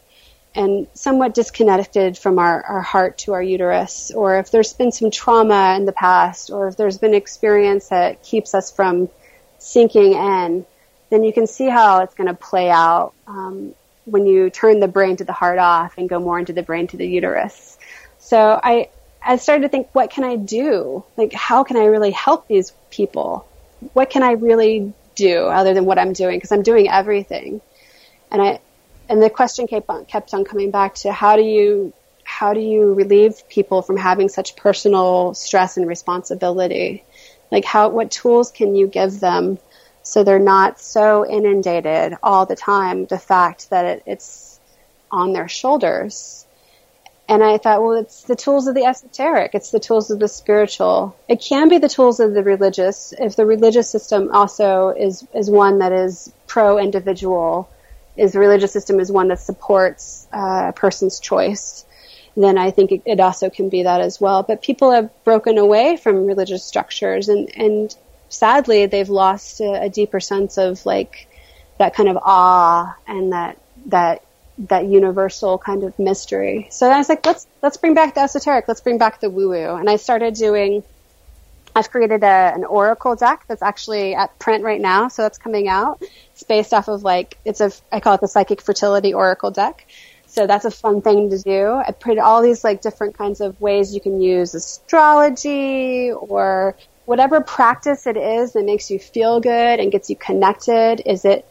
and 0.54 0.86
somewhat 0.92 1.32
disconnected 1.32 2.18
from 2.18 2.38
our, 2.38 2.62
our 2.62 2.82
heart 2.82 3.16
to 3.18 3.32
our 3.32 3.42
uterus, 3.42 4.10
or 4.10 4.38
if 4.38 4.50
there's 4.50 4.74
been 4.74 4.92
some 4.92 5.10
trauma 5.10 5.74
in 5.78 5.86
the 5.86 5.92
past, 5.92 6.50
or 6.50 6.68
if 6.68 6.76
there's 6.76 6.98
been 6.98 7.14
experience 7.14 7.88
that 7.88 8.22
keeps 8.22 8.54
us 8.54 8.70
from 8.70 9.08
sinking 9.58 10.12
in, 10.12 10.66
then 11.08 11.24
you 11.24 11.32
can 11.32 11.46
see 11.46 11.70
how 11.70 12.02
it's 12.02 12.14
going 12.14 12.28
to 12.28 12.34
play 12.34 12.68
out 12.68 13.14
um, 13.26 13.74
when 14.04 14.26
you 14.26 14.50
turn 14.50 14.78
the 14.78 14.88
brain 14.88 15.16
to 15.16 15.24
the 15.24 15.32
heart 15.32 15.58
off 15.58 15.96
and 15.96 16.06
go 16.06 16.20
more 16.20 16.38
into 16.38 16.52
the 16.52 16.62
brain 16.62 16.86
to 16.86 16.98
the 16.98 17.06
uterus. 17.06 17.78
So 18.18 18.60
I, 18.62 18.90
I 19.24 19.36
started 19.36 19.62
to 19.62 19.68
think, 19.68 19.88
what 19.92 20.10
can 20.10 20.24
I 20.24 20.36
do? 20.36 21.04
Like, 21.16 21.32
how 21.32 21.64
can 21.64 21.76
I 21.76 21.84
really 21.84 22.10
help 22.10 22.48
these 22.48 22.72
people? 22.90 23.46
What 23.92 24.10
can 24.10 24.22
I 24.22 24.32
really 24.32 24.92
do 25.14 25.46
other 25.46 25.74
than 25.74 25.84
what 25.84 25.98
I'm 25.98 26.12
doing? 26.12 26.36
Because 26.36 26.52
I'm 26.52 26.62
doing 26.62 26.88
everything. 26.88 27.60
And 28.30 28.42
I, 28.42 28.60
and 29.08 29.22
the 29.22 29.30
question 29.30 29.66
kept 29.66 29.88
on, 29.88 30.06
kept 30.06 30.34
on 30.34 30.44
coming 30.44 30.70
back 30.70 30.94
to 30.96 31.12
how 31.12 31.36
do 31.36 31.42
you, 31.42 31.92
how 32.24 32.54
do 32.54 32.60
you 32.60 32.94
relieve 32.94 33.48
people 33.48 33.82
from 33.82 33.96
having 33.96 34.28
such 34.28 34.56
personal 34.56 35.34
stress 35.34 35.76
and 35.76 35.86
responsibility? 35.86 37.04
Like 37.50 37.64
how, 37.64 37.90
what 37.90 38.10
tools 38.10 38.50
can 38.50 38.74
you 38.74 38.86
give 38.86 39.20
them 39.20 39.58
so 40.02 40.24
they're 40.24 40.38
not 40.38 40.80
so 40.80 41.26
inundated 41.26 42.16
all 42.22 42.46
the 42.46 42.56
time, 42.56 43.06
the 43.06 43.18
fact 43.18 43.70
that 43.70 43.84
it, 43.84 44.02
it's 44.06 44.58
on 45.10 45.32
their 45.32 45.48
shoulders 45.48 46.46
and 47.28 47.42
I 47.42 47.58
thought, 47.58 47.82
well, 47.82 47.92
it's 47.92 48.24
the 48.24 48.36
tools 48.36 48.66
of 48.66 48.74
the 48.74 48.84
esoteric. 48.84 49.54
It's 49.54 49.70
the 49.70 49.80
tools 49.80 50.10
of 50.10 50.18
the 50.18 50.28
spiritual. 50.28 51.16
It 51.28 51.40
can 51.40 51.68
be 51.68 51.78
the 51.78 51.88
tools 51.88 52.20
of 52.20 52.34
the 52.34 52.42
religious. 52.42 53.14
If 53.18 53.36
the 53.36 53.46
religious 53.46 53.88
system 53.88 54.30
also 54.32 54.88
is, 54.88 55.26
is 55.34 55.48
one 55.48 55.78
that 55.78 55.92
is 55.92 56.32
pro 56.46 56.78
individual, 56.78 57.70
is 58.16 58.32
the 58.32 58.40
religious 58.40 58.72
system 58.72 59.00
is 59.00 59.10
one 59.10 59.28
that 59.28 59.40
supports 59.40 60.26
uh, 60.32 60.66
a 60.68 60.72
person's 60.72 61.20
choice, 61.20 61.86
then 62.36 62.58
I 62.58 62.70
think 62.70 63.02
it, 63.04 63.20
also 63.20 63.50
can 63.50 63.68
be 63.68 63.84
that 63.84 64.00
as 64.00 64.20
well. 64.20 64.42
But 64.42 64.62
people 64.62 64.90
have 64.90 65.10
broken 65.24 65.58
away 65.58 65.96
from 65.96 66.26
religious 66.26 66.64
structures 66.64 67.28
and, 67.28 67.50
and 67.56 67.94
sadly 68.28 68.86
they've 68.86 69.08
lost 69.08 69.60
a, 69.60 69.82
a 69.82 69.88
deeper 69.88 70.20
sense 70.20 70.58
of 70.58 70.84
like 70.86 71.28
that 71.78 71.94
kind 71.94 72.08
of 72.08 72.18
awe 72.22 72.94
and 73.06 73.32
that, 73.32 73.58
that 73.86 74.24
that 74.68 74.86
universal 74.86 75.58
kind 75.58 75.82
of 75.84 75.98
mystery. 75.98 76.68
So 76.70 76.90
I 76.90 76.98
was 76.98 77.08
like, 77.08 77.24
let's 77.26 77.46
let's 77.62 77.76
bring 77.76 77.94
back 77.94 78.14
the 78.14 78.20
esoteric, 78.20 78.68
let's 78.68 78.80
bring 78.80 78.98
back 78.98 79.20
the 79.20 79.30
woo 79.30 79.50
woo, 79.50 79.76
and 79.76 79.88
I 79.88 79.96
started 79.96 80.34
doing. 80.34 80.82
I've 81.74 81.90
created 81.90 82.22
a, 82.22 82.52
an 82.54 82.64
oracle 82.64 83.16
deck 83.16 83.46
that's 83.48 83.62
actually 83.62 84.14
at 84.14 84.38
print 84.38 84.62
right 84.62 84.80
now, 84.80 85.08
so 85.08 85.22
that's 85.22 85.38
coming 85.38 85.68
out. 85.68 86.02
It's 86.32 86.42
based 86.42 86.74
off 86.74 86.88
of 86.88 87.02
like 87.02 87.38
it's 87.44 87.60
a 87.60 87.72
I 87.90 88.00
call 88.00 88.14
it 88.14 88.20
the 88.20 88.28
psychic 88.28 88.60
fertility 88.60 89.14
oracle 89.14 89.50
deck. 89.50 89.86
So 90.26 90.46
that's 90.46 90.64
a 90.64 90.70
fun 90.70 91.02
thing 91.02 91.30
to 91.30 91.38
do. 91.38 91.66
I 91.74 91.92
put 91.92 92.18
all 92.18 92.40
these 92.40 92.64
like 92.64 92.80
different 92.80 93.18
kinds 93.18 93.40
of 93.40 93.60
ways 93.60 93.94
you 93.94 94.00
can 94.00 94.20
use 94.20 94.54
astrology 94.54 96.10
or 96.10 96.74
whatever 97.04 97.42
practice 97.42 98.06
it 98.06 98.16
is 98.16 98.52
that 98.52 98.64
makes 98.64 98.90
you 98.90 98.98
feel 98.98 99.40
good 99.40 99.80
and 99.80 99.92
gets 99.92 100.08
you 100.08 100.16
connected. 100.16 101.02
Is 101.04 101.26
it 101.26 101.46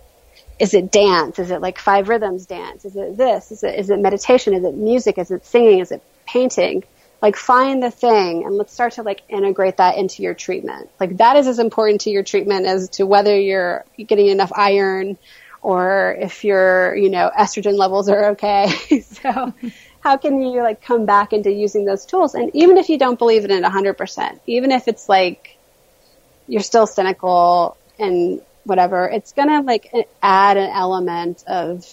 is 0.61 0.75
it 0.75 0.91
dance? 0.91 1.39
Is 1.39 1.49
it 1.49 1.59
like 1.59 1.79
five 1.79 2.07
rhythms 2.07 2.45
dance? 2.45 2.85
Is 2.85 2.95
it 2.95 3.17
this? 3.17 3.51
Is 3.51 3.63
it, 3.63 3.79
is 3.79 3.89
it 3.89 3.97
meditation? 3.97 4.53
Is 4.53 4.63
it 4.63 4.75
music? 4.75 5.17
Is 5.17 5.31
it 5.31 5.43
singing? 5.43 5.79
Is 5.79 5.91
it 5.91 6.03
painting? 6.27 6.83
Like 7.19 7.35
find 7.35 7.81
the 7.81 7.89
thing 7.89 8.45
and 8.45 8.55
let's 8.55 8.71
start 8.71 8.93
to 8.93 9.01
like 9.01 9.23
integrate 9.27 9.77
that 9.77 9.97
into 9.97 10.21
your 10.21 10.35
treatment. 10.35 10.91
Like 10.99 11.17
that 11.17 11.35
is 11.35 11.47
as 11.47 11.57
important 11.57 12.01
to 12.01 12.11
your 12.11 12.21
treatment 12.21 12.67
as 12.67 12.89
to 12.89 13.07
whether 13.07 13.35
you're 13.37 13.83
getting 13.97 14.27
enough 14.27 14.51
iron 14.55 15.17
or 15.63 16.15
if 16.19 16.43
your, 16.43 16.95
you 16.95 17.09
know, 17.09 17.31
estrogen 17.35 17.75
levels 17.75 18.07
are 18.07 18.25
okay. 18.31 18.69
so 19.01 19.51
how 20.01 20.17
can 20.17 20.43
you 20.43 20.61
like 20.61 20.83
come 20.83 21.07
back 21.07 21.33
into 21.33 21.51
using 21.51 21.85
those 21.85 22.05
tools? 22.05 22.35
And 22.35 22.51
even 22.55 22.77
if 22.77 22.87
you 22.87 22.99
don't 22.99 23.17
believe 23.17 23.45
in 23.45 23.51
it 23.51 23.63
100%, 23.63 24.39
even 24.45 24.71
if 24.71 24.87
it's 24.87 25.09
like 25.09 25.57
you're 26.47 26.61
still 26.61 26.85
cynical 26.85 27.77
and 27.97 28.41
whatever, 28.63 29.07
it's 29.07 29.33
going 29.33 29.49
to 29.49 29.61
like 29.61 29.91
add 30.21 30.57
an 30.57 30.69
element 30.69 31.43
of 31.47 31.85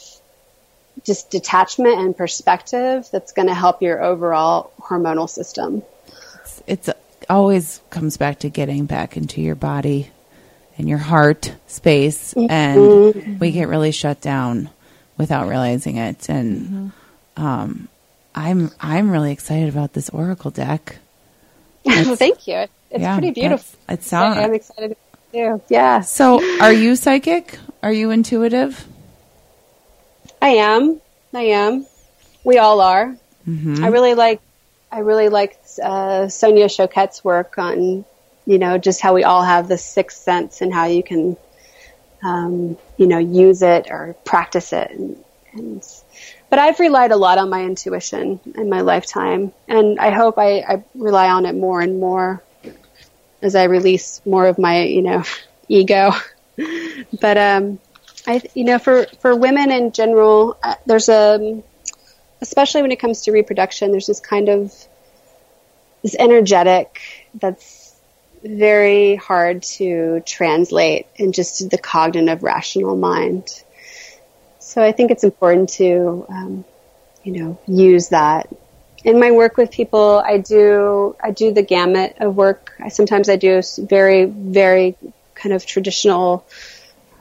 just 1.04 1.30
detachment 1.30 1.98
and 1.98 2.16
perspective 2.16 3.08
that's 3.12 3.32
going 3.32 3.48
to 3.48 3.54
help 3.54 3.82
your 3.82 4.02
overall 4.02 4.72
hormonal 4.80 5.28
system. 5.28 5.82
It's, 6.40 6.62
it's 6.66 6.90
always 7.28 7.80
comes 7.90 8.16
back 8.16 8.40
to 8.40 8.50
getting 8.50 8.86
back 8.86 9.16
into 9.16 9.40
your 9.40 9.54
body 9.54 10.10
and 10.76 10.88
your 10.88 10.98
heart 10.98 11.54
space 11.66 12.34
mm-hmm. 12.34 12.50
and 12.50 13.40
we 13.40 13.50
get 13.52 13.68
really 13.68 13.90
shut 13.90 14.20
down 14.20 14.70
without 15.16 15.48
realizing 15.48 15.96
it 15.96 16.28
and 16.28 16.66
mm-hmm. 17.36 17.44
um, 17.44 17.88
I'm 18.34 18.70
I'm 18.80 19.10
really 19.10 19.32
excited 19.32 19.68
about 19.68 19.92
this 19.92 20.10
oracle 20.10 20.50
deck. 20.50 20.96
well, 21.84 22.16
Thank 22.16 22.46
you. 22.46 22.66
It's 22.90 23.02
yeah, 23.02 23.18
pretty 23.18 23.32
beautiful. 23.32 23.78
It 23.88 24.02
sounds. 24.04 24.38
I'm 24.38 24.54
excited 24.54 24.96
do. 25.32 25.62
Yeah. 25.68 26.00
So, 26.00 26.42
are 26.60 26.72
you 26.72 26.96
psychic? 26.96 27.58
Are 27.82 27.92
you 27.92 28.10
intuitive? 28.10 28.86
I 30.40 30.50
am. 30.50 31.00
I 31.34 31.42
am. 31.42 31.86
We 32.44 32.58
all 32.58 32.80
are. 32.80 33.16
Mm-hmm. 33.46 33.84
I 33.84 33.88
really 33.88 34.14
like. 34.14 34.40
I 34.90 35.00
really 35.00 35.28
like 35.28 35.58
uh, 35.82 36.28
Sonia 36.28 36.66
Choquette's 36.66 37.22
work 37.22 37.58
on, 37.58 38.06
you 38.46 38.58
know, 38.58 38.78
just 38.78 39.02
how 39.02 39.14
we 39.14 39.22
all 39.22 39.42
have 39.42 39.68
the 39.68 39.76
sixth 39.76 40.22
sense 40.22 40.62
and 40.62 40.72
how 40.72 40.86
you 40.86 41.02
can, 41.02 41.36
um, 42.22 42.78
you 42.96 43.06
know, 43.06 43.18
use 43.18 43.60
it 43.60 43.88
or 43.90 44.16
practice 44.24 44.72
it. 44.72 44.90
And, 44.90 45.22
and, 45.52 45.86
but 46.48 46.58
I've 46.58 46.80
relied 46.80 47.12
a 47.12 47.16
lot 47.16 47.36
on 47.36 47.50
my 47.50 47.64
intuition 47.64 48.40
in 48.54 48.70
my 48.70 48.80
lifetime, 48.80 49.52
and 49.68 50.00
I 50.00 50.10
hope 50.10 50.38
I, 50.38 50.60
I 50.60 50.84
rely 50.94 51.28
on 51.28 51.44
it 51.44 51.54
more 51.54 51.82
and 51.82 52.00
more 52.00 52.42
as 53.42 53.54
I 53.54 53.64
release 53.64 54.20
more 54.24 54.46
of 54.46 54.58
my, 54.58 54.82
you 54.82 55.02
know, 55.02 55.24
ego. 55.68 56.12
but 57.20 57.38
um, 57.38 57.78
I, 58.26 58.42
you 58.54 58.64
know, 58.64 58.78
for, 58.78 59.06
for 59.20 59.34
women 59.34 59.70
in 59.70 59.92
general, 59.92 60.58
uh, 60.62 60.74
there's 60.86 61.08
a, 61.08 61.62
especially 62.40 62.82
when 62.82 62.92
it 62.92 62.98
comes 62.98 63.22
to 63.22 63.32
reproduction, 63.32 63.90
there's 63.90 64.06
this 64.06 64.20
kind 64.20 64.48
of, 64.48 64.74
this 66.02 66.16
energetic 66.18 67.00
that's 67.34 67.96
very 68.44 69.16
hard 69.16 69.62
to 69.62 70.22
translate 70.24 71.06
in 71.16 71.32
just 71.32 71.70
the 71.70 71.78
cognitive 71.78 72.42
rational 72.42 72.96
mind. 72.96 73.62
So 74.58 74.82
I 74.82 74.92
think 74.92 75.10
it's 75.10 75.24
important 75.24 75.70
to, 75.70 76.26
um, 76.28 76.64
you 77.24 77.32
know, 77.32 77.58
use 77.66 78.08
that. 78.08 78.48
In 79.04 79.20
my 79.20 79.30
work 79.30 79.56
with 79.56 79.70
people, 79.70 80.22
I 80.24 80.38
do, 80.38 81.16
I 81.22 81.30
do 81.30 81.52
the 81.52 81.62
gamut 81.62 82.16
of 82.20 82.36
work. 82.36 82.74
I, 82.80 82.88
sometimes 82.88 83.28
I 83.28 83.36
do 83.36 83.62
very, 83.78 84.24
very 84.24 84.96
kind 85.34 85.54
of 85.54 85.64
traditional 85.64 86.44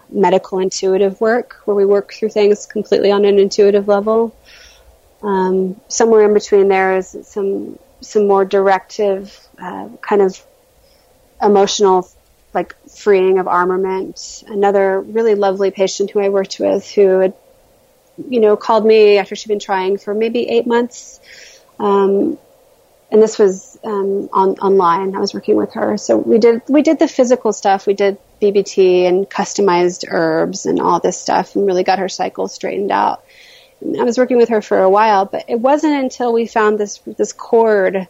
medical 0.10 0.60
intuitive 0.60 1.20
work 1.22 1.62
where 1.66 1.76
we 1.76 1.86
work 1.86 2.14
through 2.14 2.30
things 2.30 2.66
completely 2.66 3.12
on 3.12 3.26
an 3.26 3.40
intuitive 3.40 3.88
level. 3.88 4.36
Um, 5.22 5.80
somewhere 5.88 6.26
in 6.26 6.34
between 6.34 6.68
there 6.68 6.98
is 6.98 7.18
some 7.24 7.80
some 8.00 8.28
more 8.28 8.46
directive 8.46 9.36
uh, 9.60 9.90
kind 10.02 10.22
of 10.22 10.40
emotional 11.42 12.08
like 12.54 12.76
freeing 12.90 13.40
of 13.40 13.48
armament. 13.48 14.44
Another 14.48 15.02
really 15.02 15.36
lovely 15.36 15.72
patient 15.72 16.12
who 16.12 16.20
I 16.20 16.30
worked 16.30 16.60
with 16.60 16.90
who 16.92 17.20
had 17.20 17.34
you 18.30 18.40
know 18.40 18.56
called 18.56 18.86
me 18.86 19.18
after 19.18 19.36
she'd 19.36 19.50
been 19.50 19.60
trying 19.60 19.98
for 19.98 20.14
maybe 20.14 20.48
eight 20.48 20.68
months. 20.68 21.20
Um, 21.80 22.38
and 23.10 23.22
this 23.22 23.40
was 23.40 23.78
um, 23.84 24.30
on 24.34 24.58
online. 24.60 25.16
I 25.16 25.20
was 25.20 25.34
working 25.34 25.56
with 25.56 25.74
her, 25.74 25.98
so 25.98 26.18
we 26.18 26.40
did 26.40 26.62
we 26.68 26.82
did 26.82 27.00
the 27.00 27.08
physical 27.08 27.54
stuff. 27.54 27.88
We 27.88 27.94
did 27.94 28.18
BBT 28.42 29.08
and 29.08 29.30
customized 29.30 30.06
herbs 30.08 30.66
and 30.66 30.82
all 30.82 31.00
this 31.00 31.20
stuff, 31.20 31.56
and 31.56 31.66
really 31.66 31.84
got 31.84 32.00
her 32.00 32.10
cycle 32.10 32.48
straightened 32.48 32.92
out. 32.92 33.24
I 33.82 34.04
was 34.04 34.18
working 34.18 34.38
with 34.38 34.50
her 34.50 34.62
for 34.62 34.80
a 34.80 34.90
while, 34.90 35.26
but 35.26 35.46
it 35.48 35.60
wasn't 35.60 36.04
until 36.04 36.34
we 36.34 36.48
found 36.48 36.80
this 36.80 36.98
this 37.18 37.32
cord 37.32 38.08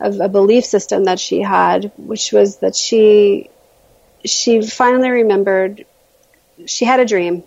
of 0.00 0.18
a 0.18 0.28
belief 0.28 0.64
system 0.64 1.04
that 1.04 1.20
she 1.20 1.40
had, 1.40 1.92
which 1.96 2.32
was 2.32 2.56
that 2.58 2.74
she 2.74 3.50
she 4.24 4.62
finally 4.62 5.10
remembered 5.10 5.86
she 6.66 6.84
had 6.84 7.00
a 7.00 7.04
dream 7.04 7.44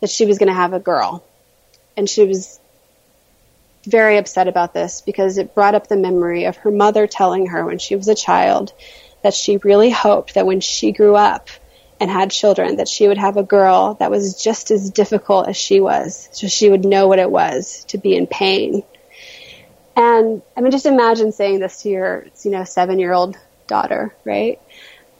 that 0.00 0.10
she 0.10 0.26
was 0.26 0.38
going 0.38 0.48
to 0.48 0.54
have 0.54 0.74
a 0.74 0.80
girl, 0.80 1.24
and 1.96 2.10
she 2.10 2.24
was 2.24 2.60
very 3.86 4.16
upset 4.18 4.48
about 4.48 4.74
this 4.74 5.00
because 5.00 5.38
it 5.38 5.54
brought 5.54 5.74
up 5.74 5.86
the 5.88 5.96
memory 5.96 6.44
of 6.44 6.56
her 6.58 6.70
mother 6.70 7.06
telling 7.06 7.46
her 7.46 7.64
when 7.64 7.78
she 7.78 7.96
was 7.96 8.08
a 8.08 8.14
child 8.14 8.72
that 9.22 9.34
she 9.34 9.56
really 9.58 9.90
hoped 9.90 10.34
that 10.34 10.46
when 10.46 10.60
she 10.60 10.92
grew 10.92 11.16
up 11.16 11.48
and 11.98 12.10
had 12.10 12.30
children 12.30 12.76
that 12.76 12.88
she 12.88 13.08
would 13.08 13.18
have 13.18 13.36
a 13.36 13.42
girl 13.42 13.94
that 13.94 14.10
was 14.10 14.42
just 14.42 14.70
as 14.70 14.90
difficult 14.90 15.48
as 15.48 15.56
she 15.56 15.80
was. 15.80 16.28
So 16.32 16.46
she 16.46 16.68
would 16.68 16.84
know 16.84 17.08
what 17.08 17.18
it 17.18 17.30
was 17.30 17.84
to 17.88 17.98
be 17.98 18.14
in 18.14 18.26
pain. 18.26 18.82
And 19.96 20.42
i 20.56 20.60
mean 20.60 20.70
just 20.70 20.84
imagine 20.84 21.32
saying 21.32 21.60
this 21.60 21.82
to 21.82 21.88
your 21.88 22.26
you 22.44 22.50
know 22.50 22.64
seven 22.64 22.98
year 22.98 23.12
old 23.12 23.38
daughter 23.66 24.14
right? 24.24 24.60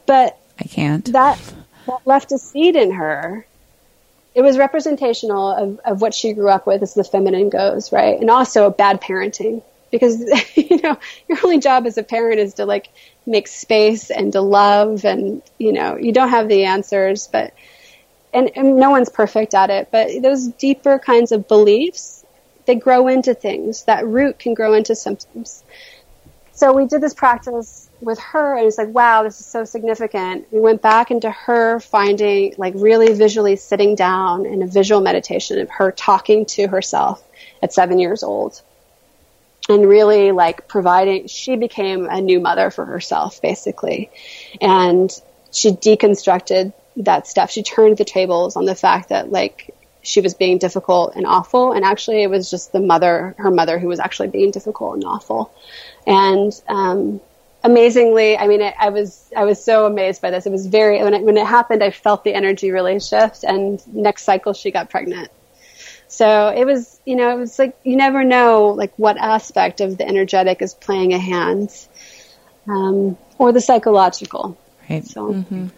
But 0.05 0.39
i 0.61 0.65
can't. 0.65 1.11
that, 1.13 1.41
that 1.87 2.07
left 2.07 2.33
a 2.33 2.39
seed 2.39 2.77
in 2.77 2.93
her 2.93 3.47
it 4.37 4.43
was 4.43 4.59
representational 4.59 5.51
of, 5.51 5.81
of 5.87 6.03
what 6.03 6.13
she 6.13 6.35
grew 6.35 6.51
up 6.51 6.67
with 6.67 6.83
as 6.83 6.93
the 6.93 7.03
feminine 7.03 7.49
goes 7.49 7.91
right? 7.91 8.21
And 8.21 8.29
also 8.31 8.71
bad 8.71 9.01
parenting. 9.01 9.63
Because 9.91 10.21
you 10.57 10.83
know 10.83 10.99
your 11.29 11.39
only 11.43 11.59
job 11.59 11.87
as 11.87 11.97
a 11.97 12.03
parent 12.03 12.39
is 12.39 12.55
to 12.55 12.67
like 12.67 12.89
make 13.25 13.49
space 13.49 14.11
and 14.11 14.33
to 14.33 14.41
love 14.41 15.05
and 15.05 15.43
you 15.59 15.73
know 15.73 15.97
you 15.97 16.13
don't 16.13 16.29
have 16.29 16.49
the 16.49 16.65
answers 16.65 17.29
but 17.29 17.55
and, 18.35 18.51
and 18.55 18.77
no 18.77 18.91
one's 18.91 19.09
perfect 19.09 19.55
at 19.55 19.71
it. 19.71 19.89
But 19.91 20.11
those 20.21 20.49
deeper 20.49 20.99
kinds 20.99 21.33
of 21.33 21.49
beliefs 21.49 22.25
they 22.67 22.75
grow 22.75 23.09
into 23.09 23.33
things. 23.33 23.85
That 23.85 24.07
root 24.07 24.39
can 24.39 24.53
grow 24.53 24.75
into 24.75 24.95
symptoms. 24.95 25.65
So 26.53 26.73
we 26.73 26.87
did 26.87 27.01
this 27.01 27.15
practice 27.15 27.86
with 28.01 28.19
her 28.19 28.57
and 28.57 28.67
it's 28.67 28.79
like 28.79 28.89
wow 28.89 29.23
this 29.23 29.41
is 29.41 29.47
so 29.47 29.65
significant. 29.65 30.47
We 30.51 30.61
went 30.61 30.83
back 30.83 31.11
into 31.11 31.31
her 31.31 31.81
finding 31.81 32.55
like 32.59 32.75
really 32.77 33.13
visually 33.15 33.57
sitting 33.57 33.95
down 33.95 34.47
in 34.47 34.63
a 34.63 34.67
visual 34.67 35.01
meditation 35.01 35.59
of 35.59 35.71
her 35.71 35.93
talking 35.93 36.47
to 36.47 36.69
herself 36.69 37.23
at 37.63 37.73
seven 37.73 37.99
years 37.99 38.23
old. 38.23 38.61
And 39.69 39.89
really 39.89 40.31
like 40.31 40.69
providing 40.69 41.27
she 41.27 41.57
became 41.57 42.07
a 42.07 42.21
new 42.21 42.39
mother 42.39 42.71
for 42.71 42.85
herself 42.85 43.43
basically. 43.43 44.11
And 44.61 45.11
she 45.51 45.73
deconstructed 45.73 46.73
that 46.99 47.27
stuff. 47.27 47.51
She 47.51 47.63
turned 47.63 47.97
the 47.97 48.05
tables 48.05 48.57
on 48.57 48.65
the 48.65 48.77
fact 48.77 49.09
that 49.09 49.33
like 49.33 49.75
she 50.03 50.21
was 50.21 50.35
being 50.35 50.59
difficult 50.59 51.17
and 51.17 51.27
awful. 51.27 51.73
And 51.73 51.85
actually 51.85 52.23
it 52.23 52.31
was 52.31 52.49
just 52.49 52.73
the 52.73 52.81
mother 52.81 53.35
her 53.39 53.51
mother 53.51 53.79
who 53.79 53.89
was 53.89 53.99
actually 53.99 54.29
being 54.29 54.53
difficult 54.53 54.95
and 54.95 55.05
awful. 55.05 55.53
And 56.07 56.53
um, 56.69 57.21
amazingly 57.65 58.37
i 58.37 58.47
mean 58.47 58.61
it, 58.61 58.75
i 58.79 58.91
was 58.91 59.31
i 59.37 59.45
was 59.45 59.63
so 59.63 59.87
amazed 59.87 60.23
by 60.23 60.31
this 60.31 60.47
it 60.47 60.53
was 60.53 60.67
very 60.67 61.03
when 61.03 61.15
it, 61.15 61.23
when 61.23 61.37
it 61.37 61.47
happened 61.47 61.83
i 61.83 61.91
felt 61.91 62.23
the 62.23 62.33
energy 62.33 62.71
really 62.71 63.01
shift 63.01 63.45
and 63.45 63.85
next 63.95 64.23
cycle 64.23 64.53
she 64.53 64.71
got 64.71 64.89
pregnant 64.89 65.31
so 66.09 66.49
it 66.49 66.65
was, 66.65 67.01
you 67.05 67.17
know, 67.17 67.31
it 67.31 67.39
was 67.39 67.59
like 67.59 67.77
you 67.83 67.97
never 67.97 68.23
know 68.23 68.69
like 68.69 68.93
what 68.97 69.17
aspect 69.17 69.81
of 69.81 69.99
the 69.99 70.07
energetic 70.07 70.63
is 70.63 70.75
playing 70.75 71.13
a 71.13 71.19
hand, 71.19 71.71
um, 72.69 73.19
or 73.39 73.53
the 73.53 73.61
psychological. 73.61 74.57
Right. 74.89 75.05
So. 75.05 75.33
Mm-hmm. 75.33 75.69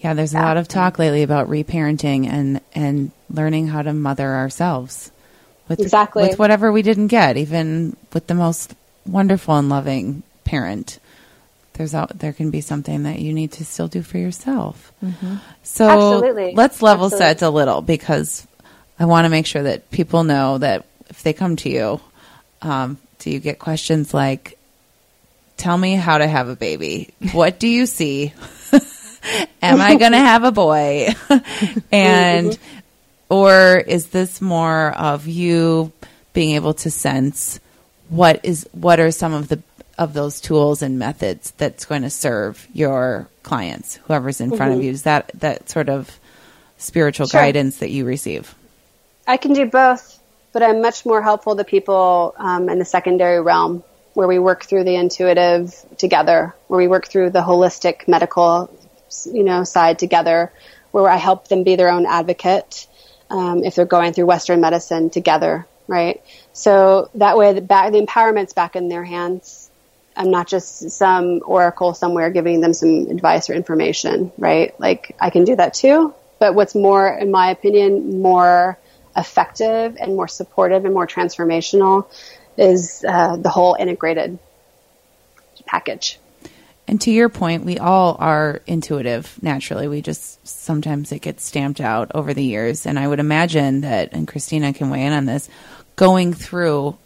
Yeah, 0.00 0.14
there's 0.14 0.32
a 0.32 0.38
lot 0.38 0.56
of 0.56 0.68
talk 0.68 1.00
lately 1.00 1.24
about 1.24 1.48
reparenting 1.48 2.28
and 2.28 2.60
and 2.72 3.10
learning 3.28 3.66
how 3.66 3.82
to 3.82 3.92
mother 3.92 4.32
ourselves 4.32 5.10
with 5.66 5.80
exactly 5.80 6.22
with 6.22 6.38
whatever 6.38 6.70
we 6.70 6.82
didn't 6.82 7.08
get, 7.08 7.36
even 7.36 7.96
with 8.12 8.28
the 8.28 8.34
most 8.34 8.74
wonderful 9.04 9.56
and 9.56 9.68
loving 9.68 10.22
parent. 10.44 11.00
There's 11.78 11.94
out, 11.94 12.18
there 12.18 12.32
can 12.32 12.50
be 12.50 12.60
something 12.60 13.04
that 13.04 13.20
you 13.20 13.32
need 13.32 13.52
to 13.52 13.64
still 13.64 13.86
do 13.86 14.02
for 14.02 14.18
yourself. 14.18 14.92
Mm-hmm. 15.02 15.36
So 15.62 15.88
Absolutely. 15.88 16.52
let's 16.54 16.82
level 16.82 17.06
Absolutely. 17.06 17.26
set 17.26 17.42
a 17.42 17.50
little 17.50 17.82
because 17.82 18.48
I 18.98 19.04
want 19.04 19.26
to 19.26 19.28
make 19.28 19.46
sure 19.46 19.62
that 19.62 19.88
people 19.92 20.24
know 20.24 20.58
that 20.58 20.86
if 21.08 21.22
they 21.22 21.32
come 21.32 21.54
to 21.54 21.70
you, 21.70 22.00
um, 22.62 22.98
do 23.20 23.30
you 23.30 23.38
get 23.38 23.60
questions 23.60 24.12
like, 24.12 24.58
tell 25.56 25.78
me 25.78 25.94
how 25.94 26.18
to 26.18 26.26
have 26.26 26.48
a 26.48 26.56
baby? 26.56 27.14
What 27.30 27.60
do 27.60 27.68
you 27.68 27.86
see? 27.86 28.32
Am 29.62 29.80
I 29.80 29.94
going 29.94 30.12
to 30.12 30.18
have 30.18 30.42
a 30.42 30.50
boy? 30.50 31.10
and, 31.92 32.58
or 33.28 33.76
is 33.78 34.08
this 34.08 34.40
more 34.40 34.90
of 34.90 35.28
you 35.28 35.92
being 36.32 36.56
able 36.56 36.74
to 36.74 36.90
sense 36.90 37.60
what 38.08 38.40
is, 38.42 38.68
what 38.72 38.98
are 38.98 39.12
some 39.12 39.32
of 39.32 39.46
the, 39.46 39.62
of 39.98 40.14
those 40.14 40.40
tools 40.40 40.80
and 40.80 40.98
methods 40.98 41.50
that's 41.52 41.84
going 41.84 42.02
to 42.02 42.10
serve 42.10 42.66
your 42.72 43.28
clients, 43.42 43.96
whoever's 44.06 44.40
in 44.40 44.50
front 44.50 44.72
mm-hmm. 44.72 44.78
of 44.78 44.84
you? 44.84 44.90
Is 44.92 45.02
that, 45.02 45.30
that 45.34 45.68
sort 45.68 45.88
of 45.88 46.18
spiritual 46.78 47.26
sure. 47.26 47.40
guidance 47.40 47.78
that 47.78 47.90
you 47.90 48.04
receive? 48.04 48.54
I 49.26 49.36
can 49.36 49.52
do 49.52 49.66
both, 49.66 50.18
but 50.52 50.62
I'm 50.62 50.80
much 50.80 51.04
more 51.04 51.20
helpful 51.20 51.56
to 51.56 51.64
people 51.64 52.34
um, 52.38 52.68
in 52.68 52.78
the 52.78 52.84
secondary 52.84 53.40
realm 53.40 53.82
where 54.14 54.26
we 54.26 54.38
work 54.38 54.64
through 54.64 54.84
the 54.84 54.94
intuitive 54.94 55.74
together, 55.96 56.54
where 56.66 56.78
we 56.78 56.88
work 56.88 57.06
through 57.06 57.30
the 57.30 57.40
holistic 57.40 58.08
medical, 58.08 58.70
you 59.26 59.44
know, 59.44 59.64
side 59.64 59.98
together, 59.98 60.52
where 60.90 61.08
I 61.08 61.16
help 61.16 61.48
them 61.48 61.62
be 61.62 61.76
their 61.76 61.90
own 61.90 62.06
advocate 62.06 62.86
um, 63.30 63.62
if 63.64 63.74
they're 63.74 63.84
going 63.84 64.12
through 64.12 64.26
Western 64.26 64.60
medicine 64.60 65.10
together, 65.10 65.66
right? 65.86 66.22
So 66.52 67.10
that 67.14 67.36
way, 67.36 67.52
the, 67.52 67.60
back, 67.60 67.92
the 67.92 68.04
empowerment's 68.04 68.52
back 68.52 68.74
in 68.74 68.88
their 68.88 69.04
hands. 69.04 69.67
I'm 70.18 70.32
not 70.32 70.48
just 70.48 70.90
some 70.90 71.40
oracle 71.46 71.94
somewhere 71.94 72.30
giving 72.30 72.60
them 72.60 72.74
some 72.74 73.06
advice 73.08 73.48
or 73.48 73.54
information, 73.54 74.32
right? 74.36 74.78
Like 74.80 75.14
I 75.20 75.30
can 75.30 75.44
do 75.44 75.54
that 75.56 75.74
too, 75.74 76.12
but 76.40 76.56
what's 76.56 76.74
more, 76.74 77.08
in 77.08 77.30
my 77.30 77.50
opinion, 77.50 78.20
more 78.20 78.78
effective 79.16 79.96
and 79.98 80.16
more 80.16 80.26
supportive 80.26 80.84
and 80.84 80.92
more 80.92 81.06
transformational 81.06 82.06
is 82.56 83.04
uh, 83.08 83.36
the 83.36 83.48
whole 83.48 83.76
integrated 83.78 84.38
package. 85.66 86.18
And 86.88 87.00
to 87.02 87.10
your 87.10 87.28
point, 87.28 87.64
we 87.64 87.78
all 87.78 88.16
are 88.18 88.62
intuitive 88.66 89.40
naturally. 89.42 89.86
We 89.86 90.00
just 90.00 90.46
sometimes 90.48 91.12
it 91.12 91.20
gets 91.20 91.44
stamped 91.44 91.80
out 91.80 92.10
over 92.14 92.32
the 92.34 92.42
years. 92.42 92.86
And 92.86 92.98
I 92.98 93.06
would 93.06 93.20
imagine 93.20 93.82
that, 93.82 94.10
and 94.12 94.26
Christina 94.26 94.72
can 94.72 94.88
weigh 94.90 95.04
in 95.04 95.12
on 95.12 95.26
this, 95.26 95.48
going 95.96 96.32
through 96.32 96.96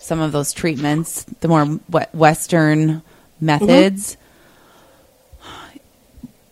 some 0.00 0.20
of 0.20 0.32
those 0.32 0.52
treatments, 0.52 1.24
the 1.40 1.48
more 1.48 1.64
Western 2.12 3.02
methods, 3.40 4.16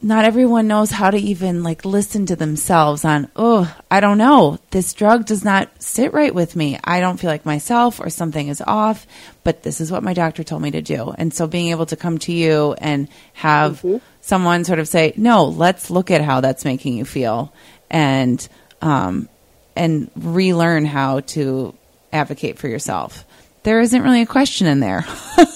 not 0.01 0.25
everyone 0.25 0.69
knows 0.69 0.91
how 0.93 1.11
to 1.11 1.17
even 1.17 1.65
like 1.65 1.85
listen 1.85 2.27
to 2.27 2.37
themselves 2.37 3.05
on, 3.05 3.29
oh, 3.35 3.75
I 3.91 3.99
don't 3.99 4.19
know. 4.19 4.59
This 4.71 4.95
drug 4.95 5.27
does 5.27 5.45
not 5.45 5.71
sit 5.83 6.13
right 6.13 6.33
with 6.33 6.55
me. 6.55 6.79
I 6.85 7.01
don't 7.01 7.19
feel 7.19 7.31
like 7.31 7.45
myself 7.45 7.99
or 7.99 8.09
something 8.09 8.47
is 8.47 8.63
off, 8.65 9.07
but 9.43 9.65
this 9.65 9.81
is 9.81 9.91
what 9.91 10.05
my 10.05 10.15
doctor 10.15 10.45
told 10.45 10.63
me 10.63 10.71
to 10.71 10.83
do. 10.83 11.11
And 11.11 11.35
so 11.35 11.49
being 11.49 11.71
able 11.71 11.87
to 11.87 11.97
come 11.97 12.19
to 12.19 12.33
you 12.33 12.75
and 12.75 13.09
have 13.33 13.83
mm-hmm. 13.83 13.97
someone 14.21 14.65
sort 14.65 14.79
of 14.79 14.87
say, 14.87 15.15
no, 15.17 15.47
let's 15.47 15.91
look 15.91 16.13
at 16.13 16.23
how 16.23 16.41
that's 16.43 16.65
making 16.65 16.97
you 16.97 17.05
feel 17.05 17.53
and 17.91 18.47
um, 18.81 19.29
and 19.75 20.11
relearn 20.15 20.85
how 20.85 21.21
to 21.21 21.75
advocate 22.13 22.59
for 22.59 22.69
yourself. 22.69 23.25
There 23.63 23.81
isn't 23.81 24.03
really 24.03 24.23
a 24.23 24.27
question 24.27 24.67
in 24.67 24.81
there. 24.81 25.05
but 25.37 25.49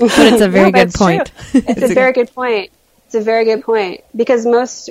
it's 0.00 0.40
a 0.40 0.48
very 0.48 0.70
No, 0.70 0.84
good 0.84 0.94
point. 0.94 1.32
true. 1.50 1.60
It's, 1.66 1.82
a, 1.90 1.94
very 1.94 2.12
good 2.12 2.34
point. 2.34 2.70
It's 3.06 3.14
a 3.14 3.20
very 3.20 3.44
good 3.44 3.62
point 3.62 4.02
because 4.16 4.44
most 4.46 4.90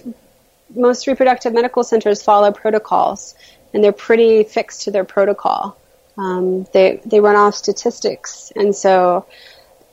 most 0.73 1.05
reproductive 1.07 1.53
medical 1.53 1.83
centers 1.83 2.23
follow 2.23 2.51
protocols, 2.51 3.35
and 3.73 3.83
they're 3.83 3.91
pretty 3.91 4.43
fixed 4.43 4.83
to 4.83 4.91
their 4.91 5.03
protocol. 5.03 5.77
Um, 6.17 6.65
they 6.73 7.01
they 7.05 7.19
run 7.19 7.35
off 7.35 7.55
statistics, 7.55 8.51
and 8.55 8.75
so 8.75 9.25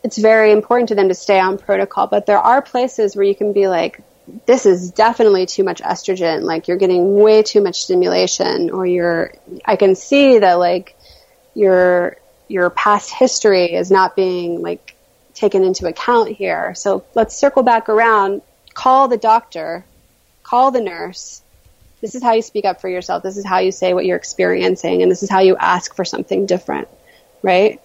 it's 0.05 0.19
very 0.19 0.53
important 0.53 0.89
to 0.91 0.95
them 0.95 1.09
to 1.09 1.15
stay 1.15 1.41
on 1.41 1.59
protocol. 1.59 2.07
But 2.07 2.27
there 2.27 2.39
are 2.39 2.63
places 2.63 3.17
where 3.17 3.25
you 3.25 3.35
can 3.35 3.53
be 3.53 3.67
like, 3.67 4.01
this 4.47 4.67
is 4.67 4.91
definitely 4.93 5.47
too 5.47 5.65
much 5.65 5.81
estrogen. 5.83 6.43
Like 6.43 6.69
you're 6.69 6.77
getting 6.77 7.15
way 7.17 7.43
too 7.43 7.61
much 7.61 7.83
stimulation, 7.83 8.71
or 8.71 8.87
you're. 8.87 9.33
I 9.65 9.77
can 9.77 9.95
see 9.97 10.39
that 10.39 10.55
like 10.55 10.97
your 11.55 12.17
your 12.49 12.71
past 12.71 13.11
history 13.11 13.73
is 13.75 13.91
not 13.91 14.17
being 14.17 14.63
like 14.63 14.95
taken 15.35 15.63
into 15.63 15.87
account 15.87 16.31
here. 16.31 16.75
So 16.75 17.05
let's 17.15 17.37
circle 17.37 17.63
back 17.63 17.89
around. 17.89 18.43
Call 18.75 19.09
the 19.09 19.17
doctor. 19.17 19.85
Call 20.43 20.71
the 20.71 20.81
nurse. 20.81 21.43
This 22.01 22.15
is 22.15 22.23
how 22.23 22.33
you 22.33 22.43
speak 22.43 22.65
up 22.65 22.81
for 22.81 22.89
yourself. 22.89 23.23
This 23.23 23.37
is 23.37 23.45
how 23.45 23.59
you 23.59 23.73
say 23.73 23.93
what 23.93 24.07
you're 24.07 24.17
experiencing, 24.17 25.03
and 25.03 25.11
this 25.11 25.23
is 25.23 25.31
how 25.31 25.41
you 25.41 25.57
ask 25.57 25.95
for 25.95 26.05
something 26.05 26.47
different, 26.47 26.89
right? 27.43 27.81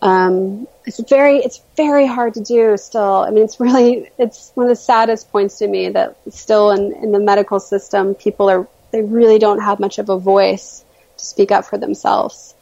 Um, 0.00 0.66
it's 0.86 1.00
very, 1.00 1.38
it's 1.38 1.60
very 1.76 2.06
hard 2.06 2.34
to 2.34 2.40
do 2.40 2.76
still. 2.76 3.16
I 3.16 3.30
mean, 3.30 3.44
it's 3.44 3.60
really, 3.60 4.10
it's 4.18 4.52
one 4.54 4.64
of 4.64 4.70
the 4.70 4.76
saddest 4.76 5.30
points 5.30 5.58
to 5.58 5.66
me 5.66 5.90
that 5.90 6.16
still 6.30 6.70
in, 6.70 6.92
in 7.02 7.12
the 7.12 7.18
medical 7.20 7.60
system, 7.60 8.14
people 8.14 8.48
are, 8.48 8.66
they 8.90 9.02
really 9.02 9.38
don't 9.38 9.60
have 9.60 9.80
much 9.80 9.98
of 9.98 10.08
a 10.08 10.18
voice 10.18 10.84
to 11.18 11.24
speak 11.24 11.52
up 11.52 11.66
for 11.66 11.76
themselves. 11.76 12.54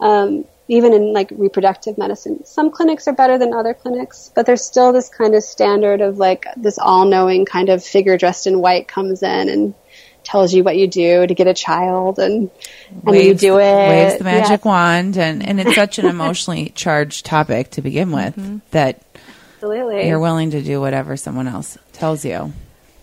Um, 0.00 0.44
even 0.68 0.92
in 0.94 1.12
like 1.12 1.30
reproductive 1.32 1.98
medicine, 1.98 2.44
some 2.46 2.70
clinics 2.70 3.06
are 3.08 3.12
better 3.12 3.36
than 3.38 3.52
other 3.52 3.74
clinics, 3.74 4.30
but 4.34 4.46
there's 4.46 4.64
still 4.64 4.92
this 4.92 5.08
kind 5.08 5.34
of 5.34 5.42
standard 5.42 6.00
of 6.00 6.18
like 6.18 6.46
this 6.56 6.78
all-knowing 6.78 7.44
kind 7.44 7.68
of 7.68 7.84
figure 7.84 8.16
dressed 8.16 8.46
in 8.46 8.60
white 8.60 8.88
comes 8.88 9.22
in 9.22 9.48
and 9.48 9.74
tells 10.22 10.54
you 10.54 10.64
what 10.64 10.74
you 10.76 10.86
do 10.86 11.26
to 11.26 11.34
get 11.34 11.46
a 11.46 11.52
child 11.52 12.18
and 12.18 12.50
and 13.04 13.14
then 13.14 13.14
you 13.26 13.34
do 13.34 13.52
the- 13.52 13.58
it. 13.60 13.88
Waves 13.88 14.16
the 14.18 14.24
magic 14.24 14.50
Yes, 14.60 14.64
wand, 14.64 15.18
and 15.18 15.46
and 15.46 15.60
it's 15.60 15.74
such 15.74 15.98
an 15.98 16.06
emotionally 16.16 16.70
charged 16.70 17.26
topic 17.26 17.70
to 17.72 17.82
begin 17.82 18.10
with 18.10 18.34
Mm-hmm. 18.34 18.58
that 18.70 19.02
absolutely. 19.56 20.08
you're 20.08 20.18
willing 20.20 20.50
to 20.52 20.62
do 20.62 20.80
whatever 20.80 21.16
someone 21.18 21.46
else 21.46 21.76
tells 21.92 22.24
you. 22.24 22.52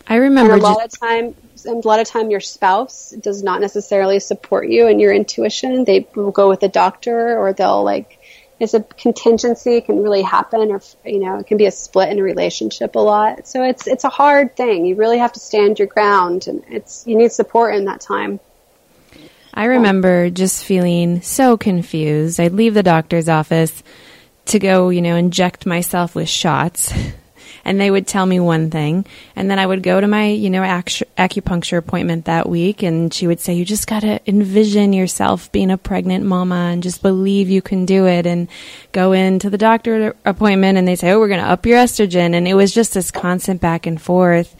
I 0.07 0.15
and 0.15 0.23
remember 0.23 0.53
a 0.55 0.57
ju- 0.57 0.63
lot 0.63 0.83
of 0.83 0.99
time 0.99 1.25
and 1.25 1.50
a 1.65 1.73
lot 1.73 1.99
of 1.99 2.07
time 2.07 2.31
your 2.31 2.39
spouse 2.39 3.11
does 3.11 3.43
not 3.43 3.61
necessarily 3.61 4.19
support 4.19 4.67
you 4.67 4.87
and 4.87 4.99
your 4.99 5.13
intuition. 5.13 5.83
They 5.85 6.07
will 6.15 6.31
go 6.31 6.49
with 6.49 6.59
the 6.59 6.69
doctor 6.69 7.37
or 7.37 7.53
they'll 7.53 7.83
like 7.83 8.19
it's 8.59 8.75
a 8.75 8.81
contingency. 8.81 9.77
It 9.77 9.85
can 9.85 10.03
really 10.03 10.21
happen 10.21 10.71
or 10.71 10.81
you 11.03 11.19
know 11.19 11.39
it 11.39 11.47
can 11.47 11.57
be 11.57 11.65
a 11.65 11.71
split 11.71 12.09
in 12.09 12.19
a 12.19 12.23
relationship 12.23 12.95
a 12.95 12.99
lot. 12.99 13.47
So 13.47 13.63
it's 13.63 13.87
it's 13.87 14.03
a 14.03 14.09
hard 14.09 14.55
thing. 14.55 14.85
You 14.85 14.95
really 14.95 15.17
have 15.17 15.33
to 15.33 15.39
stand 15.39 15.79
your 15.79 15.87
ground 15.87 16.47
and 16.47 16.63
it's 16.69 17.05
you 17.07 17.17
need 17.17 17.31
support 17.31 17.75
in 17.75 17.85
that 17.85 18.01
time. 18.01 18.39
I 19.53 19.65
remember 19.65 20.29
just 20.29 20.63
feeling 20.63 21.21
so 21.21 21.57
confused. 21.57 22.39
I'd 22.39 22.53
leave 22.53 22.73
the 22.73 22.83
doctor's 22.83 23.27
office 23.27 23.83
to 24.45 24.59
go, 24.59 24.89
you 24.89 25.01
know, 25.01 25.15
inject 25.15 25.65
myself 25.65 26.15
with 26.15 26.29
shots. 26.29 26.93
And 27.63 27.79
they 27.79 27.91
would 27.91 28.07
tell 28.07 28.25
me 28.25 28.39
one 28.39 28.69
thing. 28.69 29.05
And 29.35 29.49
then 29.49 29.59
I 29.59 29.65
would 29.65 29.83
go 29.83 30.01
to 30.01 30.07
my, 30.07 30.27
you 30.27 30.49
know, 30.49 30.61
acu- 30.61 31.03
acupuncture 31.17 31.77
appointment 31.77 32.25
that 32.25 32.49
week. 32.49 32.83
And 32.83 33.13
she 33.13 33.27
would 33.27 33.39
say, 33.39 33.53
you 33.53 33.65
just 33.65 33.87
got 33.87 34.01
to 34.01 34.19
envision 34.29 34.93
yourself 34.93 35.51
being 35.51 35.71
a 35.71 35.77
pregnant 35.77 36.25
mama 36.25 36.69
and 36.71 36.83
just 36.83 37.01
believe 37.01 37.49
you 37.49 37.61
can 37.61 37.85
do 37.85 38.07
it. 38.07 38.25
And 38.25 38.47
go 38.91 39.11
into 39.11 39.49
the 39.49 39.57
doctor 39.57 40.15
appointment 40.25 40.77
and 40.77 40.87
they 40.87 40.95
say, 40.95 41.11
oh, 41.11 41.19
we're 41.19 41.27
going 41.27 41.41
to 41.41 41.49
up 41.49 41.65
your 41.65 41.77
estrogen. 41.77 42.33
And 42.33 42.47
it 42.47 42.55
was 42.55 42.73
just 42.73 42.93
this 42.93 43.11
constant 43.11 43.61
back 43.61 43.85
and 43.85 44.01
forth 44.01 44.55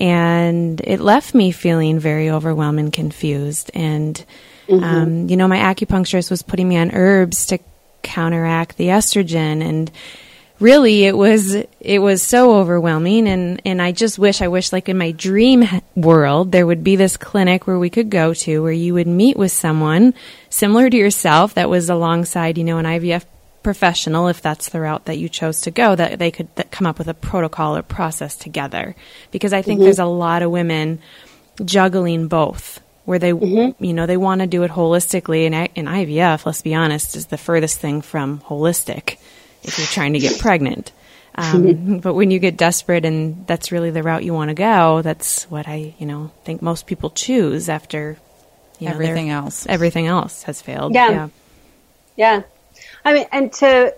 and 0.00 0.80
it 0.84 1.00
left 1.00 1.34
me 1.34 1.50
feeling 1.50 1.98
very 1.98 2.30
overwhelmed 2.30 2.78
and 2.78 2.92
confused. 2.92 3.68
And 3.74 4.24
um, 4.70 5.28
you 5.28 5.36
know, 5.36 5.48
my 5.48 5.58
acupuncturist 5.58 6.30
was 6.30 6.42
putting 6.42 6.68
me 6.68 6.76
on 6.76 6.90
herbs 6.92 7.46
to 7.46 7.58
counteract 8.02 8.76
the 8.76 8.88
estrogen, 8.88 9.66
and 9.66 9.90
really, 10.60 11.04
it 11.04 11.16
was 11.16 11.54
it 11.54 11.98
was 12.00 12.22
so 12.22 12.56
overwhelming. 12.56 13.28
And 13.28 13.62
and 13.64 13.80
I 13.80 13.92
just 13.92 14.18
wish 14.18 14.42
I 14.42 14.48
wish 14.48 14.72
like 14.72 14.88
in 14.88 14.98
my 14.98 15.12
dream 15.12 15.64
world 15.94 16.52
there 16.52 16.66
would 16.66 16.84
be 16.84 16.96
this 16.96 17.16
clinic 17.16 17.66
where 17.66 17.78
we 17.78 17.90
could 17.90 18.10
go 18.10 18.34
to 18.34 18.62
where 18.62 18.72
you 18.72 18.94
would 18.94 19.06
meet 19.06 19.36
with 19.36 19.52
someone 19.52 20.14
similar 20.50 20.88
to 20.88 20.96
yourself 20.96 21.54
that 21.54 21.70
was 21.70 21.90
alongside 21.90 22.58
you 22.58 22.64
know 22.64 22.78
an 22.78 22.86
IVF 22.86 23.24
professional 23.62 24.28
if 24.28 24.40
that's 24.40 24.70
the 24.70 24.80
route 24.80 25.04
that 25.06 25.18
you 25.18 25.28
chose 25.28 25.62
to 25.62 25.70
go 25.70 25.94
that 25.94 26.18
they 26.18 26.30
could 26.30 26.48
that 26.54 26.70
come 26.70 26.86
up 26.86 26.98
with 26.98 27.08
a 27.08 27.14
protocol 27.14 27.76
or 27.76 27.82
process 27.82 28.36
together. 28.36 28.94
Because 29.30 29.52
i 29.52 29.62
think 29.62 29.78
mm-hmm. 29.78 29.84
there's 29.84 29.98
a 29.98 30.04
lot 30.04 30.42
of 30.42 30.50
women 30.50 31.00
juggling 31.64 32.28
both 32.28 32.80
where 33.04 33.18
they 33.18 33.32
mm-hmm. 33.32 33.82
you 33.82 33.92
know 33.92 34.06
they 34.06 34.16
want 34.16 34.40
to 34.40 34.46
do 34.46 34.62
it 34.62 34.70
holistically 34.70 35.46
and, 35.46 35.56
I- 35.56 35.70
and 35.74 35.88
ivf 35.88 36.46
let's 36.46 36.62
be 36.62 36.74
honest 36.74 37.16
is 37.16 37.26
the 37.26 37.38
furthest 37.38 37.80
thing 37.80 38.00
from 38.00 38.40
holistic 38.40 39.16
if 39.62 39.78
you're 39.78 39.86
trying 39.86 40.12
to 40.14 40.18
get 40.18 40.38
pregnant 40.38 40.92
um, 41.34 41.98
but 42.02 42.14
when 42.14 42.30
you 42.30 42.38
get 42.38 42.56
desperate 42.56 43.04
and 43.04 43.46
that's 43.46 43.70
really 43.70 43.90
the 43.90 44.02
route 44.02 44.24
you 44.24 44.34
want 44.34 44.48
to 44.48 44.54
go 44.54 45.02
that's 45.02 45.44
what 45.44 45.68
i 45.68 45.94
you 45.98 46.06
know 46.06 46.30
think 46.44 46.62
most 46.62 46.86
people 46.86 47.10
choose 47.10 47.68
after 47.68 48.16
you 48.78 48.86
know, 48.88 48.94
Everything 48.94 49.28
else. 49.30 49.66
everything 49.68 50.06
else 50.06 50.44
has 50.44 50.62
failed 50.62 50.94
Yeah. 50.94 51.10
yeah. 51.10 51.28
Yeah. 52.16 52.42
I 53.04 53.12
mean, 53.14 53.26
and 53.30 53.52
to, 53.54 53.94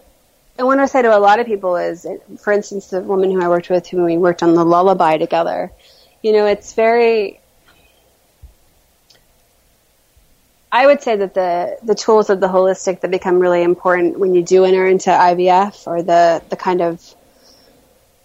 and 0.59 0.67
what 0.67 0.79
I 0.79 0.85
say 0.87 1.01
to 1.03 1.17
a 1.17 1.19
lot 1.19 1.41
of 1.41 1.47
people 1.47 1.77
is, 1.77 2.07
for 2.39 2.53
instance, 2.53 2.89
the 2.89 3.01
woman 3.01 3.31
who 3.31 3.41
I 3.43 3.49
worked 3.49 3.71
with, 3.71 3.87
who 3.89 4.05
we 4.05 4.19
worked 4.19 4.43
on 4.43 4.55
the 4.55 4.65
lullaby 4.65 5.17
together, 5.17 5.73
you 6.23 6.33
know, 6.33 6.45
it's 6.47 6.75
very, 6.75 7.40
I 10.73 10.87
would 10.87 11.03
say 11.03 11.17
that 11.17 11.35
the, 11.35 11.79
the 11.83 11.95
tools 11.95 12.31
of 12.31 12.41
the 12.41 12.47
holistic 12.47 13.01
that 13.01 13.11
become 13.11 13.41
really 13.41 13.63
important 13.63 14.19
when 14.19 14.35
you 14.35 14.43
do 14.43 14.65
enter 14.65 14.87
into 14.87 15.11
IVF 15.11 15.87
or 15.87 16.03
the, 16.03 16.43
the 16.49 16.57
kind 16.57 16.81
of 16.81 17.15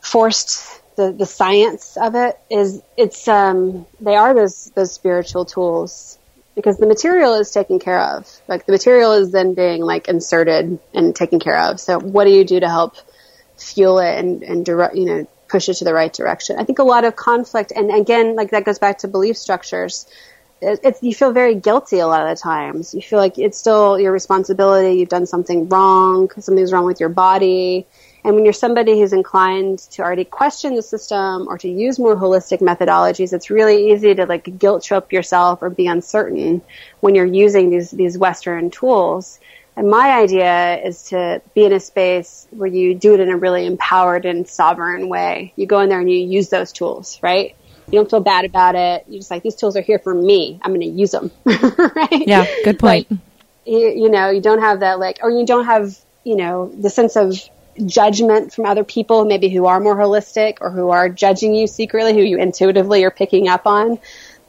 forced 0.01 0.81
the, 0.95 1.11
the 1.11 1.25
science 1.25 1.97
of 1.97 2.15
it 2.15 2.39
is 2.49 2.81
it's 2.95 3.27
um 3.27 3.85
they 3.99 4.15
are 4.15 4.33
those 4.33 4.71
those 4.75 4.93
spiritual 4.93 5.43
tools 5.43 6.17
because 6.55 6.77
the 6.77 6.85
material 6.85 7.33
is 7.33 7.51
taken 7.51 7.79
care 7.79 7.99
of. 7.99 8.29
Like 8.47 8.65
the 8.65 8.71
material 8.71 9.11
is 9.13 9.31
then 9.31 9.55
being 9.55 9.81
like 9.81 10.07
inserted 10.07 10.79
and 10.93 11.15
taken 11.15 11.39
care 11.39 11.59
of. 11.59 11.81
So 11.81 11.99
what 11.99 12.25
do 12.25 12.31
you 12.31 12.45
do 12.45 12.61
to 12.61 12.69
help 12.69 12.95
fuel 13.57 13.99
it 13.99 14.17
and 14.17 14.43
and 14.43 14.65
direct 14.65 14.95
you 14.95 15.05
know 15.05 15.27
push 15.49 15.67
it 15.67 15.75
to 15.75 15.83
the 15.83 15.93
right 15.93 16.13
direction? 16.13 16.57
I 16.59 16.63
think 16.63 16.79
a 16.79 16.83
lot 16.83 17.03
of 17.03 17.15
conflict 17.15 17.73
and 17.75 17.91
again 17.91 18.35
like 18.35 18.51
that 18.51 18.63
goes 18.63 18.79
back 18.79 18.99
to 18.99 19.07
belief 19.07 19.37
structures 19.37 20.05
it's 20.84 21.03
you 21.03 21.13
feel 21.13 21.32
very 21.32 21.55
guilty 21.55 21.99
a 21.99 22.07
lot 22.07 22.26
of 22.26 22.36
the 22.36 22.41
times 22.41 22.93
you 22.93 23.01
feel 23.01 23.20
like 23.20 23.38
it's 23.38 23.57
still 23.57 23.99
your 23.99 24.11
responsibility 24.11 24.99
you've 24.99 25.09
done 25.09 25.26
something 25.26 25.70
wrong 25.70 26.30
something's 26.39 26.72
wrong 26.72 26.86
with 26.86 26.99
your 26.99 27.09
body 27.09 27.86
and 28.26 28.34
when 28.34 28.43
you're 28.43 28.53
somebody 28.53 28.99
who's 28.99 29.13
inclined 29.13 29.78
to 29.91 30.01
already 30.01 30.26
question 30.26 30.74
the 30.74 30.82
system 30.82 31.47
or 31.47 31.59
to 31.59 31.70
use 31.70 31.99
more 31.99 32.16
holistic 32.16 32.59
methodologies, 32.59 33.34
it's 33.34 33.51
really 33.51 33.91
easy 33.91 34.16
to 34.16 34.26
like 34.26 34.57
guilt 34.57 34.84
trip 34.84 35.13
yourself 35.13 35.61
or 35.61 35.70
be 35.70 35.86
uncertain 35.86 36.63
when 37.01 37.13
you're 37.13 37.24
using 37.24 37.70
these, 37.70 37.91
these 37.91 38.18
Western 38.18 38.72
tools. 38.72 39.39
And 39.76 39.91
my 39.91 40.09
idea 40.09 40.82
is 40.84 41.03
to 41.09 41.39
be 41.53 41.66
in 41.66 41.74
a 41.74 41.80
space 41.80 42.47
where 42.49 42.68
you 42.68 42.95
do 42.95 43.13
it 43.13 43.20
in 43.20 43.30
a 43.30 43.38
really 43.38 43.63
empowered 43.63 44.26
and 44.26 44.47
sovereign 44.47 45.07
way. 45.07 45.53
You 45.55 45.68
go 45.68 45.82
in 45.82 45.89
there 45.89 45.99
and 45.99 46.09
you 46.09 46.18
use 46.18 46.49
those 46.49 46.72
tools, 46.72 47.20
right? 47.22 47.55
You 47.91 47.99
don't 47.99 48.09
feel 48.09 48.19
bad 48.19 48.45
about 48.45 48.75
it. 48.75 49.05
You're 49.07 49.19
just 49.19 49.31
like, 49.31 49.43
these 49.43 49.55
tools 49.55 49.75
are 49.75 49.81
here 49.81 49.99
for 49.99 50.13
me. 50.13 50.59
I'm 50.61 50.71
going 50.71 50.81
to 50.81 50.88
use 50.88 51.11
them, 51.11 51.31
right? 51.45 52.27
Yeah, 52.27 52.45
good 52.63 52.79
point. 52.79 53.09
Like, 53.09 53.19
you, 53.65 53.89
you 53.89 54.09
know, 54.09 54.29
you 54.29 54.41
don't 54.41 54.59
have 54.59 54.79
that 54.79 54.99
like, 54.99 55.19
or 55.21 55.29
you 55.29 55.45
don't 55.45 55.65
have, 55.65 55.97
you 56.23 56.36
know, 56.36 56.71
the 56.75 56.89
sense 56.89 57.15
of 57.15 57.36
judgment 57.86 58.53
from 58.53 58.65
other 58.65 58.83
people, 58.83 59.25
maybe 59.25 59.49
who 59.49 59.65
are 59.65 59.79
more 59.79 59.95
holistic 59.95 60.57
or 60.61 60.71
who 60.71 60.89
are 60.89 61.09
judging 61.09 61.53
you 61.53 61.67
secretly, 61.67 62.13
who 62.13 62.21
you 62.21 62.38
intuitively 62.38 63.03
are 63.03 63.11
picking 63.11 63.47
up 63.47 63.65
on. 63.67 63.99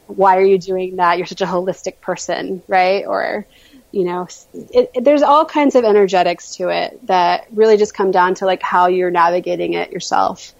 Why 0.07 0.37
are 0.37 0.45
you 0.45 0.59
doing 0.59 0.97
that? 0.97 1.19
You're 1.19 1.27
such 1.27 1.41
a 1.41 1.47
holistic 1.47 2.01
person, 2.01 2.63
right? 2.69 3.05
Or, 3.07 3.47
you 3.91 4.05
know, 4.05 4.29
it, 4.55 4.91
it, 4.95 5.05
there's 5.05 5.23
all 5.23 5.45
kinds 5.45 5.75
of 5.75 5.85
energetics 5.85 6.57
to 6.57 6.69
it 6.69 7.05
that 7.07 7.49
really 7.51 7.77
just 7.77 7.95
come 7.95 8.13
down 8.13 8.35
to 8.37 8.47
like 8.47 8.63
how 8.63 8.87
you're 8.87 9.11
navigating 9.11 9.73
it 9.73 9.91
yourself 9.91 10.55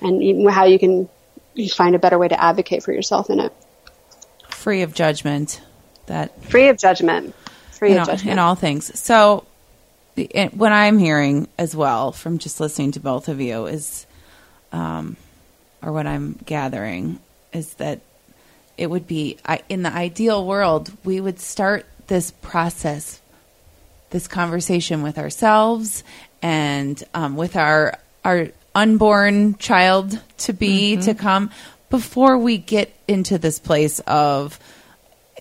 and 0.00 0.22
even 0.22 0.48
how 0.48 0.64
you 0.64 0.78
can 0.78 1.08
you 1.56 1.68
find 1.68 1.94
a 1.94 1.98
better 1.98 2.18
way 2.18 2.28
to 2.28 2.42
advocate 2.42 2.82
for 2.82 2.92
yourself 2.92 3.30
in 3.30 3.40
it. 3.40 3.52
Free 4.48 4.82
of 4.82 4.94
judgment. 4.94 5.60
That 6.06 6.44
Free 6.44 6.68
of 6.68 6.78
judgment. 6.78 7.34
Free 7.72 7.90
in 7.92 7.96
of 7.96 8.00
all, 8.00 8.06
judgment. 8.06 8.32
in 8.32 8.38
all 8.38 8.54
things. 8.54 8.98
So, 8.98 9.44
the- 10.14 10.30
it- 10.32 10.54
what 10.54 10.72
I'm 10.72 10.98
hearing 10.98 11.48
as 11.58 11.74
well 11.76 12.12
from 12.12 12.38
just 12.38 12.60
listening 12.60 12.92
to 12.92 13.00
both 13.00 13.28
of 13.28 13.40
you 13.40 13.66
is, 13.66 14.06
um, 14.72 15.16
or 15.82 15.92
what 15.92 16.06
I'm 16.06 16.38
gathering 16.46 17.18
is 17.52 17.74
that 17.74 18.00
it 18.78 18.88
would 18.88 19.06
be 19.06 19.38
I, 19.44 19.60
in 19.68 19.82
the 19.82 19.92
ideal 19.92 20.44
world, 20.44 20.92
we 21.04 21.20
would 21.20 21.40
start 21.40 21.86
this 22.08 22.30
process, 22.30 23.20
this 24.10 24.28
conversation 24.28 25.02
with 25.02 25.18
ourselves 25.18 26.04
and 26.42 27.02
um, 27.14 27.36
with 27.36 27.56
our 27.56 27.94
our 28.24 28.48
unborn 28.76 29.56
child 29.56 30.20
to 30.36 30.52
be 30.52 30.92
Mm-hmm. 30.92 31.00
to 31.06 31.14
come 31.14 31.50
before 31.90 32.36
we 32.38 32.58
get 32.58 32.94
into 33.08 33.38
this 33.38 33.58
place 33.58 34.00
of 34.00 34.60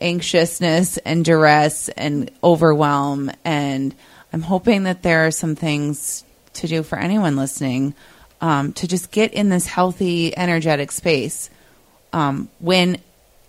anxiousness 0.01 0.97
and 0.99 1.23
duress 1.25 1.89
and 1.89 2.31
overwhelm 2.43 3.31
and 3.43 3.93
i'm 4.33 4.41
hoping 4.41 4.83
that 4.83 5.03
there 5.03 5.25
are 5.27 5.31
some 5.31 5.55
things 5.55 6.23
to 6.53 6.67
do 6.67 6.83
for 6.83 6.97
anyone 6.97 7.35
listening 7.35 7.93
um, 8.41 8.73
to 8.73 8.87
just 8.87 9.11
get 9.11 9.33
in 9.33 9.49
this 9.49 9.65
healthy 9.65 10.35
energetic 10.37 10.91
space 10.91 11.49
um, 12.13 12.49
when 12.59 12.97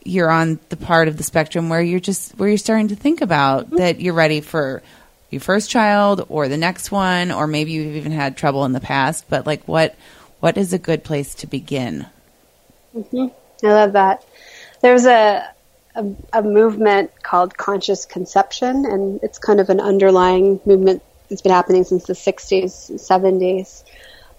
you're 0.04 0.30
on 0.30 0.58
the 0.68 0.76
part 0.76 1.08
of 1.08 1.16
the 1.16 1.24
spectrum 1.24 1.68
where 1.68 1.82
you're 1.82 2.00
just 2.00 2.32
where 2.38 2.48
you're 2.48 2.58
starting 2.58 2.88
to 2.88 2.96
think 2.96 3.20
about 3.20 3.70
that 3.70 4.00
you're 4.00 4.14
ready 4.14 4.40
for 4.40 4.82
your 5.30 5.40
first 5.40 5.70
child 5.70 6.24
or 6.28 6.48
the 6.48 6.56
next 6.56 6.90
one 6.90 7.30
or 7.30 7.46
maybe 7.46 7.72
you've 7.72 7.96
even 7.96 8.12
had 8.12 8.36
trouble 8.36 8.64
in 8.64 8.72
the 8.72 8.80
past 8.80 9.24
but 9.28 9.46
like 9.46 9.66
what 9.66 9.94
what 10.40 10.56
is 10.56 10.72
a 10.72 10.78
good 10.78 11.02
place 11.02 11.34
to 11.34 11.46
begin 11.46 12.06
I 13.62 13.68
love 13.68 13.92
that. 13.92 14.24
There's 14.80 15.06
a, 15.06 15.48
a 15.94 16.14
a 16.32 16.42
movement 16.42 17.10
called 17.22 17.56
conscious 17.56 18.04
conception, 18.04 18.84
and 18.84 19.20
it's 19.22 19.38
kind 19.38 19.60
of 19.60 19.70
an 19.70 19.80
underlying 19.80 20.60
movement 20.64 21.02
that's 21.28 21.42
been 21.42 21.52
happening 21.52 21.84
since 21.84 22.04
the 22.04 22.12
60s, 22.12 22.92
70s. 22.92 23.82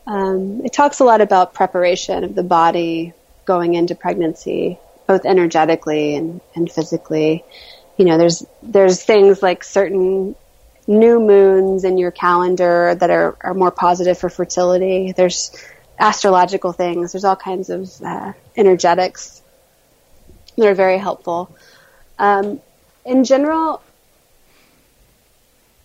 Um, 0.05 0.65
it 0.65 0.71
talks 0.71 0.99
a 0.99 1.03
lot 1.03 1.19
about 1.19 1.53
preparation 1.53 2.23
of 2.23 2.33
the 2.35 2.43
body 2.43 3.13
going 3.45 3.73
into 3.73 3.95
pregnancy, 3.95 4.79
both 5.05 5.25
energetically 5.25 6.15
and, 6.15 6.39
and 6.55 6.71
physically. 6.71 7.43
You 7.97 8.05
know, 8.05 8.17
there's 8.17 8.45
there's 8.61 9.03
things 9.03 9.41
like 9.41 9.63
certain 9.63 10.35
new 10.87 11.19
moons 11.19 11.83
in 11.83 11.97
your 11.97 12.11
calendar 12.11 12.95
that 12.95 13.09
are, 13.09 13.37
are 13.41 13.53
more 13.53 13.71
positive 13.71 14.17
for 14.17 14.29
fertility. 14.29 15.11
There's 15.11 15.51
astrological 15.99 16.71
things. 16.71 17.11
There's 17.11 17.25
all 17.25 17.35
kinds 17.35 17.69
of 17.69 17.91
uh, 18.01 18.33
energetics 18.55 19.41
that 20.57 20.67
are 20.67 20.73
very 20.73 20.97
helpful. 20.97 21.55
Um, 22.17 22.61
in 23.05 23.25
general, 23.25 23.81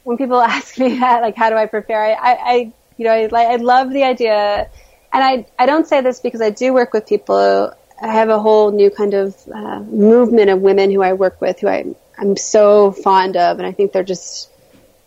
when 0.04 0.16
people 0.16 0.40
ask 0.40 0.78
me 0.78 0.98
that, 0.98 1.22
like, 1.22 1.36
how 1.36 1.50
do 1.50 1.56
I 1.56 1.66
prepare? 1.66 2.04
I, 2.04 2.12
I, 2.12 2.32
I 2.32 2.72
you 2.96 3.04
know, 3.04 3.12
I, 3.12 3.52
I 3.52 3.56
love 3.56 3.90
the 3.90 4.04
idea, 4.04 4.68
and 5.12 5.24
I, 5.24 5.46
I 5.58 5.66
don't 5.66 5.86
say 5.86 6.00
this 6.00 6.20
because 6.20 6.40
I 6.40 6.50
do 6.50 6.72
work 6.72 6.92
with 6.92 7.06
people. 7.06 7.72
I 8.00 8.06
have 8.08 8.28
a 8.28 8.38
whole 8.38 8.70
new 8.70 8.90
kind 8.90 9.14
of 9.14 9.36
uh, 9.52 9.80
movement 9.80 10.50
of 10.50 10.60
women 10.60 10.90
who 10.90 11.02
I 11.02 11.12
work 11.12 11.40
with 11.40 11.60
who 11.60 11.68
I, 11.68 11.94
I'm 12.18 12.36
so 12.36 12.92
fond 12.92 13.36
of, 13.36 13.58
and 13.58 13.66
I 13.66 13.72
think 13.72 13.92
they're 13.92 14.04
just 14.04 14.51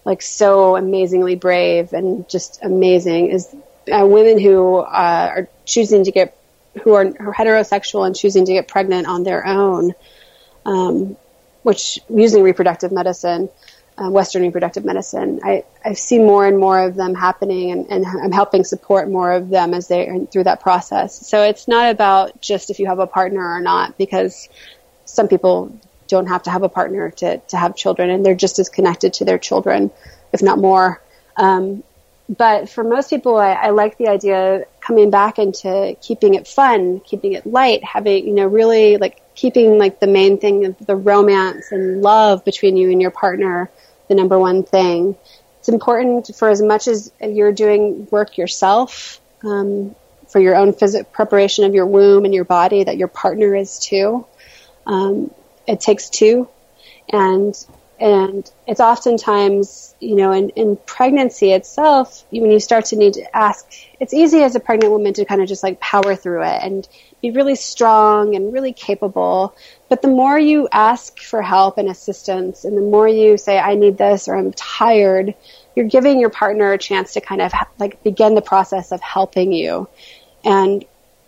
like 0.06 0.22
so 0.22 0.78
amazingly 0.78 1.36
brave 1.36 1.91
and 1.91 2.30
just 2.30 2.60
amazing. 2.64 3.32
Is 3.32 3.53
uh, 3.91 4.06
women 4.06 4.39
who 4.39 4.78
uh, 4.78 5.32
are 5.36 5.49
choosing 5.66 6.06
to 6.06 6.12
get 6.12 6.38
who 6.84 6.93
are, 6.93 7.06
heterosexual 7.06 8.06
and 8.06 8.16
choosing 8.16 8.45
to 8.45 8.53
get 8.53 8.68
pregnant 8.68 9.08
on 9.08 9.24
their 9.24 9.45
own, 9.45 9.93
um, 10.66 11.18
which 11.64 11.99
using 12.10 12.43
reproductive 12.43 12.91
medicine, 12.91 13.49
uh, 13.97 14.10
Western 14.10 14.41
reproductive 14.41 14.84
medicine, 14.84 15.39
I, 15.43 15.64
I've 15.84 15.97
seen 15.97 16.26
more 16.26 16.45
and 16.45 16.60
more 16.60 16.80
of 16.80 16.95
them 16.95 17.16
happening, 17.16 17.72
and, 17.72 17.88
and 17.89 18.06
I'm 18.06 18.32
helping 18.32 18.64
support 18.66 19.10
more 19.10 19.32
of 19.32 19.49
them 19.49 19.74
as 19.74 19.88
they 19.88 20.08
are 20.08 20.26
through 20.26 20.43
that 20.43 20.60
process. 20.60 21.26
So 21.28 21.43
it's 21.43 21.68
not 21.68 21.91
about 21.91 22.41
just 22.41 22.70
if 22.70 22.80
you 22.80 22.88
have 22.88 22.99
a 22.99 23.08
partner 23.08 23.56
or 23.56 23.62
not, 23.62 23.97
because 23.97 24.49
some 25.06 25.28
people 25.28 25.80
don't 26.08 26.28
have 26.28 26.43
to 26.43 26.51
have 26.51 26.64
a 26.64 26.70
partner 26.70 27.12
to, 27.12 27.38
to 27.38 27.58
have 27.58 27.76
children, 27.76 28.10
and 28.10 28.26
they're 28.26 28.36
just 28.36 28.60
as 28.60 28.70
connected 28.70 29.14
to 29.14 29.26
their 29.26 29.38
children, 29.38 29.91
if 30.32 30.41
not 30.41 30.60
more. 30.60 31.01
Um, 31.38 31.84
but 32.28 32.70
for 32.70 32.84
most 32.84 33.10
people, 33.10 33.38
I, 33.38 33.53
I 33.53 33.70
like 33.70 33.97
the 33.97 34.08
idea 34.08 34.56
of 34.56 34.64
coming 34.82 35.10
back 35.12 35.38
into 35.38 35.95
keeping 36.01 36.34
it 36.34 36.47
fun, 36.47 36.99
keeping 37.01 37.34
it 37.34 37.45
light, 37.45 37.84
having, 37.84 38.28
you 38.28 38.34
know, 38.34 38.47
really 38.47 38.97
like 38.97 39.22
keeping 39.36 39.78
like 39.78 39.99
the 39.99 40.08
main 40.08 40.39
thing 40.39 40.66
of 40.66 40.78
the 40.86 40.95
romance 40.95 41.72
and 41.72 42.01
love 42.01 42.43
between 42.43 42.78
you 42.78 42.89
and 42.91 43.01
your 43.01 43.12
partner, 43.12 43.70
the 44.08 44.16
number 44.16 44.39
one 44.39 44.64
thing. 44.64 45.16
It's 45.60 45.70
important 45.70 46.36
for 46.36 46.49
as 46.49 46.62
much 46.62 46.88
as 46.88 47.12
you're 47.22 47.51
doing 47.51 48.08
work 48.10 48.38
yourself, 48.38 49.20
um, 49.43 49.95
for 50.28 50.39
your 50.39 50.56
own 50.56 50.74
phys- 50.74 51.12
preparation 51.12 51.66
of 51.66 51.76
your 51.76 51.86
womb 51.86 52.26
and 52.26 52.34
your 52.34 52.45
body, 52.45 52.84
that 52.84 52.97
your 52.97 53.08
partner 53.08 53.56
is 53.56 53.80
too. 53.80 54.26
Um, 54.88 55.32
it 55.68 55.80
takes 55.80 56.09
two, 56.09 56.49
and 57.09 57.55
and 57.97 58.51
it's 58.68 58.82
oftentimes 58.82 59.95
you 60.01 60.16
know 60.16 60.34
in, 60.34 60.49
in 60.49 60.76
pregnancy 60.86 61.51
itself 61.51 62.26
when 62.30 62.51
you 62.51 62.59
start 62.59 62.84
to 62.84 62.97
need 62.97 63.13
to 63.13 63.38
ask 63.38 63.66
it's 64.01 64.13
easy 64.13 64.43
as 64.43 64.53
a 64.53 64.59
pregnant 64.59 64.91
woman 64.91 65.13
to 65.13 65.24
kind 65.24 65.41
of 65.41 65.47
just 65.47 65.63
like 65.63 65.80
power 65.80 66.13
through 66.13 66.43
it 66.43 66.59
and 66.61 66.89
be 67.22 67.32
really 67.32 67.55
strong 67.55 68.36
and 68.36 68.51
really 68.51 68.74
capable. 68.74 69.55
But 69.88 70.01
the 70.01 70.09
more 70.09 70.38
you 70.38 70.68
ask 70.74 71.20
for 71.20 71.41
help 71.41 71.78
and 71.78 71.88
assistance 71.88 72.66
and 72.66 72.76
the 72.76 72.82
more 72.82 73.07
you 73.07 73.38
say 73.38 73.57
i 73.57 73.76
need 73.76 73.97
this 73.97 74.28
or 74.28 74.36
i'm 74.36 74.51
tired 74.51 75.34
you're 75.76 75.88
giving 75.88 76.20
your 76.20 76.30
partner 76.30 76.72
a 76.72 76.78
chance 76.78 77.13
to 77.13 77.22
kind 77.22 77.41
of 77.41 77.51
ha- 77.51 77.70
like 77.78 78.01
begin 78.01 78.34
the 78.34 78.41
process 78.41 78.91
of 78.91 79.01
helping 79.01 79.51
you. 79.51 79.88
And 80.43 80.86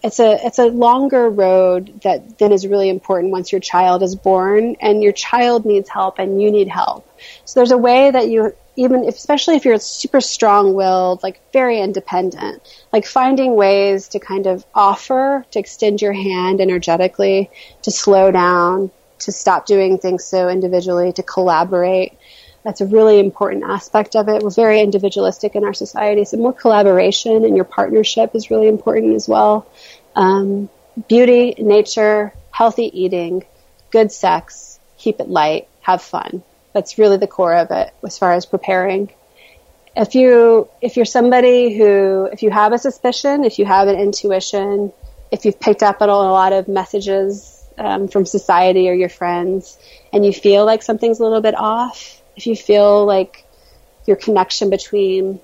it's 0.07 0.19
a 0.19 0.45
it's 0.45 0.57
a 0.57 0.65
longer 0.65 1.29
road 1.29 2.01
that 2.01 2.39
then 2.39 2.51
is 2.51 2.65
really 2.65 2.89
important 2.89 3.31
once 3.31 3.51
your 3.51 3.61
child 3.61 4.01
is 4.01 4.15
born 4.15 4.75
and 4.79 5.03
your 5.03 5.11
child 5.11 5.65
needs 5.65 5.89
help 5.89 6.17
and 6.17 6.41
you 6.41 6.49
need 6.49 6.67
help. 6.67 7.07
So 7.45 7.59
there's 7.59 7.71
a 7.71 7.77
way 7.77 8.09
that 8.09 8.29
you 8.29 8.53
even 8.77 9.03
if, 9.05 9.15
especially 9.15 9.55
if 9.55 9.65
you're 9.65 9.79
super 9.79 10.21
strong-willed, 10.21 11.23
like 11.23 11.41
very 11.51 11.79
independent, 11.79 12.61
like 12.93 13.05
finding 13.05 13.55
ways 13.55 14.07
to 14.09 14.19
kind 14.19 14.45
of 14.45 14.65
offer 14.73 15.45
to 15.51 15.59
extend 15.59 16.01
your 16.01 16.13
hand 16.13 16.61
energetically, 16.61 17.49
to 17.81 17.91
slow 17.91 18.31
down, 18.31 18.91
to 19.19 19.31
stop 19.31 19.65
doing 19.65 19.97
things 19.97 20.23
so 20.23 20.47
individually, 20.47 21.11
to 21.13 21.23
collaborate. 21.23 22.17
That's 22.63 22.81
a 22.81 22.85
really 22.85 23.19
important 23.19 23.63
aspect 23.63 24.15
of 24.15 24.27
it. 24.27 24.43
We're 24.43 24.49
very 24.49 24.81
individualistic 24.81 25.55
in 25.55 25.63
our 25.63 25.73
society, 25.73 26.25
so 26.25 26.37
more 26.37 26.53
collaboration 26.53 27.45
and 27.45 27.55
your 27.55 27.65
partnership 27.65 28.35
is 28.35 28.51
really 28.51 28.67
important 28.67 29.15
as 29.15 29.27
well. 29.27 29.67
Um, 30.15 30.69
beauty, 31.07 31.55
nature, 31.57 32.33
healthy 32.51 32.89
eating, 33.01 33.45
good 33.91 34.11
sex, 34.11 34.79
keep 34.97 35.19
it 35.19 35.29
light, 35.29 35.67
have 35.81 36.01
fun. 36.01 36.43
That's 36.73 36.97
really 36.97 37.17
the 37.17 37.27
core 37.27 37.55
of 37.55 37.71
it 37.71 37.93
as 38.03 38.17
far 38.17 38.33
as 38.33 38.45
preparing. 38.45 39.11
If 39.95 40.13
you 40.13 40.67
if 40.81 40.95
you're 40.95 41.05
somebody 41.05 41.75
who 41.75 42.29
if 42.31 42.43
you 42.43 42.51
have 42.51 42.73
a 42.73 42.77
suspicion, 42.77 43.45
if 43.45 43.57
you 43.57 43.65
have 43.65 43.87
an 43.87 43.97
intuition, 43.97 44.91
if 45.31 45.45
you've 45.45 45.59
picked 45.59 45.81
up 45.81 46.01
on 46.01 46.09
a 46.09 46.13
lot 46.13 46.53
of 46.53 46.67
messages 46.67 47.63
um, 47.77 48.07
from 48.07 48.25
society 48.25 48.89
or 48.89 48.93
your 48.93 49.09
friends, 49.09 49.77
and 50.13 50.25
you 50.25 50.33
feel 50.33 50.65
like 50.65 50.83
something's 50.83 51.19
a 51.19 51.23
little 51.23 51.41
bit 51.41 51.55
off, 51.57 52.16
if 52.37 52.47
you 52.47 52.55
feel 52.55 53.05
like 53.05 53.45
your 54.05 54.15
connection 54.15 54.69
between 54.69 55.39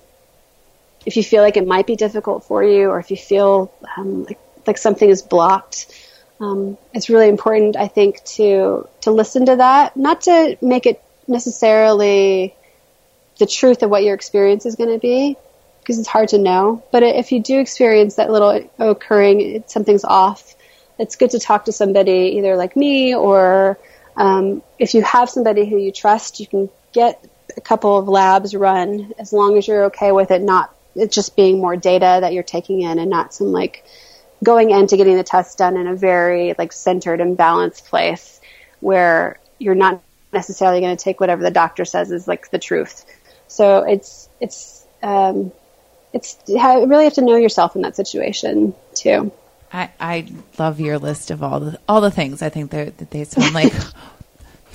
if 1.06 1.18
you 1.18 1.24
feel 1.24 1.44
like 1.44 1.58
it 1.58 1.68
might 1.68 1.86
be 1.86 1.98
difficult 1.98 2.46
for 2.46 2.64
you 2.64 2.90
or 2.90 2.98
if 3.00 3.12
you 3.12 3.18
feel 3.18 3.74
um, 3.98 4.24
like, 4.24 4.40
like 4.66 4.78
something 4.78 5.10
is 5.10 5.22
blocked 5.22 5.94
um, 6.40 6.78
it's 6.94 7.10
really 7.10 7.28
important 7.28 7.76
i 7.76 7.88
think 7.88 8.24
to 8.24 8.88
to 9.02 9.12
listen 9.12 9.46
to 9.46 9.58
that. 9.58 9.98
Not 9.98 10.22
to 10.22 10.58
make 10.62 10.86
it 10.86 11.02
necessarily 11.28 12.56
the 13.38 13.46
truth 13.46 13.84
of 13.84 13.90
what 13.90 14.04
your 14.04 14.16
experience 14.16 14.66
is 14.66 14.76
going 14.76 14.92
to 14.92 15.00
be 15.00 15.36
because 15.80 16.00
it's 16.00 16.08
hard 16.08 16.30
to 16.30 16.38
know. 16.38 16.84
But 16.92 17.04
if 17.04 17.32
you 17.34 17.42
do 17.42 17.60
experience 17.60 18.16
that 18.16 18.32
little 18.32 18.70
occurring 18.80 19.42
it, 19.42 19.70
something's 19.70 20.06
off 20.06 20.56
it's 21.00 21.16
good 21.16 21.32
to 21.32 21.40
talk 21.40 21.66
to 21.66 21.72
somebody 21.72 22.36
either 22.38 22.56
like 22.56 22.76
me 22.76 23.16
or 23.16 23.78
um, 24.16 24.62
if 24.78 24.94
you 24.94 25.02
have 25.02 25.30
somebody 25.30 25.68
who 25.68 25.78
you 25.78 25.92
trust 25.92 26.40
you 26.40 26.48
can 26.48 26.70
get 26.94 27.24
a 27.58 27.62
couple 27.62 27.98
of 27.98 28.08
labs 28.08 28.56
run 28.56 29.14
as 29.20 29.34
long 29.34 29.58
as 29.58 29.68
you're 29.68 29.86
okay 29.86 30.12
with 30.12 30.32
it 30.32 30.42
not 30.42 30.74
it 30.96 31.12
just 31.12 31.36
being 31.36 31.60
more 31.60 31.76
data 31.76 32.20
that 32.22 32.34
you're 32.34 32.44
taking 32.44 32.82
in 32.82 33.00
and 33.00 33.10
not 33.10 33.34
some 33.34 33.52
like 33.52 33.84
going 34.44 34.72
into 34.72 34.98
getting 34.98 35.18
the 35.18 35.24
test 35.24 35.58
done 35.58 35.78
in 35.78 35.88
a 35.88 35.96
very 35.96 36.54
like 36.58 36.72
centered 36.72 37.22
and 37.22 37.38
balanced 37.38 37.86
place 37.86 38.40
where 38.80 39.40
you're 39.60 39.76
not 39.76 40.02
necessarily 40.34 40.82
going 40.82 40.96
to 40.96 41.02
take 41.02 41.20
whatever 41.20 41.42
the 41.42 41.52
doctor 41.52 41.86
says 41.86 42.12
is 42.12 42.28
like 42.28 42.50
the 42.52 42.60
truth. 42.60 43.06
So 43.48 43.84
it's 43.84 44.28
it's 44.42 44.86
um, 45.02 45.52
it's 46.12 46.38
you 46.48 46.58
really 46.86 47.06
have 47.06 47.14
to 47.14 47.22
know 47.22 47.36
yourself 47.36 47.76
in 47.76 47.84
that 47.84 47.96
situation 47.96 48.76
too. 48.94 49.32
I, 49.72 49.90
I 50.00 50.28
love 50.60 50.80
your 50.80 51.00
list 51.00 51.32
of 51.32 51.42
all 51.42 51.60
the 51.60 51.80
all 51.88 52.02
the 52.02 52.12
things. 52.12 52.42
I 52.42 52.50
think 52.50 52.72
that 52.72 53.10
they 53.12 53.24
sound 53.24 53.54
like 53.54 53.74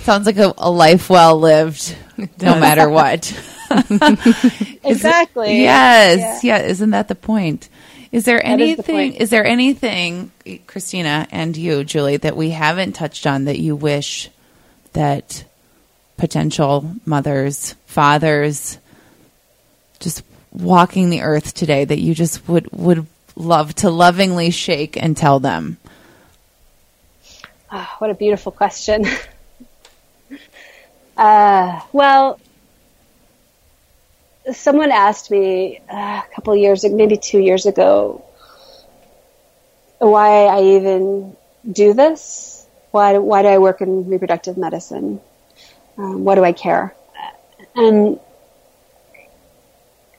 sounds 0.01 0.27
like 0.27 0.39
a, 0.39 0.53
a 0.59 0.71
life 0.71 1.11
well 1.11 1.39
lived, 1.39 1.97
no 2.19 2.59
matter 2.59 2.89
what. 2.89 3.33
exactly. 4.85 5.63
Yes, 5.63 6.43
yeah. 6.43 6.59
yeah. 6.59 6.67
Isn't 6.67 6.91
that 6.91 7.09
the 7.09 7.15
point? 7.15 7.69
Is 8.11 8.25
there 8.25 8.39
is 8.39 8.43
the 8.43 8.49
anything? 8.49 8.85
point. 8.85 9.17
Is, 9.17 9.31
there 9.31 9.45
anything, 9.45 10.33
Christina 10.67 11.27
and 11.31 11.57
you, 11.57 11.85
Julie, 11.85 12.17
that 12.17 12.37
we 12.37 12.51
haven't 12.51 12.93
touched 12.95 13.27
on 13.27 13.45
that 13.45 13.59
you 13.59 13.77
wish 13.77 14.31
that 14.95 15.45
potential 16.17 16.91
mothers, 17.05 17.75
fathers, 17.87 18.79
just 20.01 20.23
walking 20.53 21.11
the 21.11 21.21
earth 21.21 21.53
today 21.53 21.85
that 21.85 21.99
you 21.99 22.15
just 22.15 22.49
would 22.49 22.73
would 22.73 23.07
love 23.37 23.75
to 23.77 23.91
lovingly 23.91 24.51
shake 24.51 24.97
and 24.97 25.17
tell 25.17 25.41
them? 25.41 25.77
Ah, 27.71 27.97
what 27.99 28.11
a 28.11 28.15
beautiful 28.15 28.53
question. 28.53 29.07
uh, 31.19 31.81
well, 31.93 32.41
someone 34.53 34.93
asked 34.93 35.31
me 35.31 35.81
uh, 35.91 36.23
a 36.25 36.35
couple 36.35 36.57
years, 36.57 36.85
maybe 36.85 37.17
two 37.17 37.41
years 37.41 37.67
ago, 37.67 38.25
why 39.99 40.47
I 40.47 40.63
even 40.77 41.37
do 41.71 41.93
this. 41.93 42.67
Why, 42.91 43.19
why 43.19 43.43
do 43.43 43.49
I 43.49 43.59
work 43.59 43.81
in 43.81 44.09
reproductive 44.09 44.57
medicine? 44.57 45.21
Um, 45.99 46.25
why 46.25 46.37
do 46.37 46.45
I 46.45 46.53
care? 46.53 46.95
And 47.75 48.19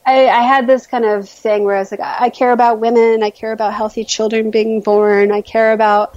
I, 0.05 0.27
I 0.27 0.41
had 0.41 0.67
this 0.67 0.85
kind 0.85 1.05
of 1.05 1.29
thing 1.29 1.63
where 1.63 1.75
I 1.75 1.79
was 1.79 1.91
like, 1.91 2.01
I 2.01 2.29
care 2.29 2.51
about 2.51 2.79
women. 2.79 3.23
I 3.23 3.29
care 3.29 3.51
about 3.51 3.73
healthy 3.73 4.03
children 4.03 4.51
being 4.51 4.81
born. 4.81 5.31
I 5.31 5.41
care 5.41 5.71
about, 5.71 6.15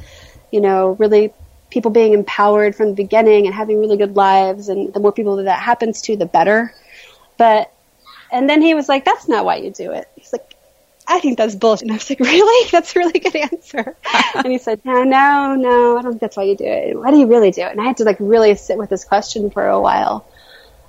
you 0.51 0.61
know, 0.61 0.93
really 0.99 1.33
people 1.73 1.91
being 1.91 2.12
empowered 2.12 2.77
from 2.77 2.89
the 2.89 2.95
beginning 2.95 3.47
and 3.47 3.55
having 3.55 3.81
really 3.81 3.97
good 3.97 4.14
lives. 4.14 4.68
And 4.68 4.93
the 4.93 5.01
more 5.01 5.11
people 5.11 5.37
that 5.37 5.45
that 5.45 5.61
happens 5.61 6.03
to, 6.03 6.16
the 6.16 6.27
better. 6.27 6.75
But, 7.39 7.73
and 8.31 8.49
then 8.49 8.61
he 8.61 8.75
was 8.75 8.89
like, 8.89 9.07
that's 9.07 9.27
not 9.27 9.47
why 9.47 9.57
you 9.57 9.70
do 9.70 9.93
it. 9.93 10.07
He's 10.14 10.33
like, 10.33 10.55
I 11.09 11.18
think 11.18 11.39
that's 11.39 11.55
bullshit. 11.55 11.83
And 11.83 11.93
I 11.93 11.95
was 11.95 12.11
like, 12.11 12.20
really? 12.35 12.70
That's 12.70 12.95
a 12.95 12.99
really 12.99 13.18
good 13.18 13.35
answer. 13.35 13.97
and 14.35 14.47
he 14.47 14.59
said, 14.59 14.85
no, 14.85 15.03
no, 15.03 15.55
no, 15.55 15.99
I 15.99 16.03
don't 16.03 16.12
think 16.12 16.20
that's 16.20 16.37
why 16.37 16.45
you 16.45 16.57
do 16.57 16.66
it. 16.66 16.99
Why 16.99 17.11
do 17.11 17.16
you 17.16 17.27
really 17.27 17.51
do 17.51 17.62
it? 17.62 17.73
And 17.73 17.81
I 17.81 17.85
had 17.85 17.97
to 17.97 18.05
like 18.05 18.18
really 18.20 18.55
sit 18.55 18.77
with 18.77 18.91
this 18.91 19.05
question 19.05 19.51
for 19.51 19.66
a 19.66 19.81
while. 19.81 20.27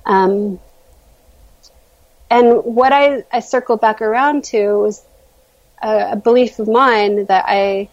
Um, 0.05 0.59
and 2.29 2.61
what 2.65 2.91
I, 2.91 3.23
I 3.31 3.39
circled 3.39 3.79
back 3.79 4.01
around 4.01 4.43
to 4.45 4.79
was 4.79 5.01
a, 5.81 6.09
a 6.11 6.15
belief 6.17 6.59
of 6.59 6.67
mine 6.67 7.25
that 7.27 7.45
I, 7.47 7.89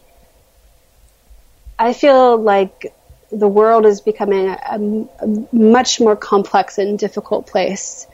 I 1.81 1.95
feel 1.95 2.37
like 2.37 2.93
the 3.33 3.49
world 3.49 3.87
is 3.87 4.03
becoming 4.03 4.49
a, 4.49 5.09
a 5.19 5.47
much 5.51 5.99
more 5.99 6.15
complex 6.15 6.77
and 6.77 6.99
difficult 6.99 7.47
place. 7.47 8.07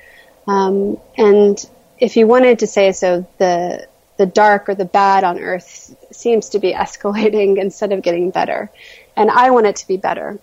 Um, 0.47 0.99
and 1.19 1.59
if 1.99 2.17
you 2.17 2.29
wanted 2.29 2.61
to 2.61 2.69
say 2.69 2.93
so, 2.93 3.27
the 3.39 3.89
the 4.19 4.27
dark 4.27 4.69
or 4.69 4.77
the 4.77 4.85
bad 4.85 5.25
on 5.25 5.41
Earth 5.41 5.95
seems 6.13 6.51
to 6.51 6.61
be 6.61 6.73
escalating 6.85 7.59
instead 7.59 7.91
of 7.91 8.03
getting 8.03 8.31
better. 8.31 8.71
And 9.17 9.33
I 9.33 9.51
want 9.51 9.67
it 9.67 9.77
to 9.77 9.89
be 9.89 9.97
better. 9.97 10.39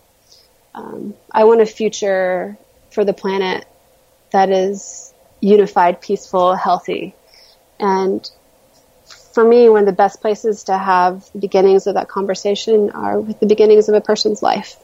Um, 0.75 1.13
I 1.31 1.45
want 1.45 1.61
a 1.61 1.65
future 1.65 2.57
for 2.91 3.05
the 3.05 3.13
planet 3.13 3.65
that 4.31 4.49
is 4.49 5.13
unified, 5.39 6.01
peaceful, 6.01 6.55
healthy. 6.55 7.15
And 7.79 8.29
for 9.33 9.43
me, 9.43 9.67
one 9.69 9.81
of 9.81 9.85
the 9.87 9.91
best 9.93 10.21
places 10.21 10.63
to 10.65 10.77
have 10.77 11.27
the 11.33 11.39
beginnings 11.39 11.87
of 11.87 11.95
that 11.95 12.07
conversation 12.07 12.91
are 12.91 13.19
with 13.19 13.39
the 13.39 13.45
beginnings 13.47 13.89
of 13.89 13.95
a 13.95 14.01
person's 14.01 14.41
life. 14.43 14.77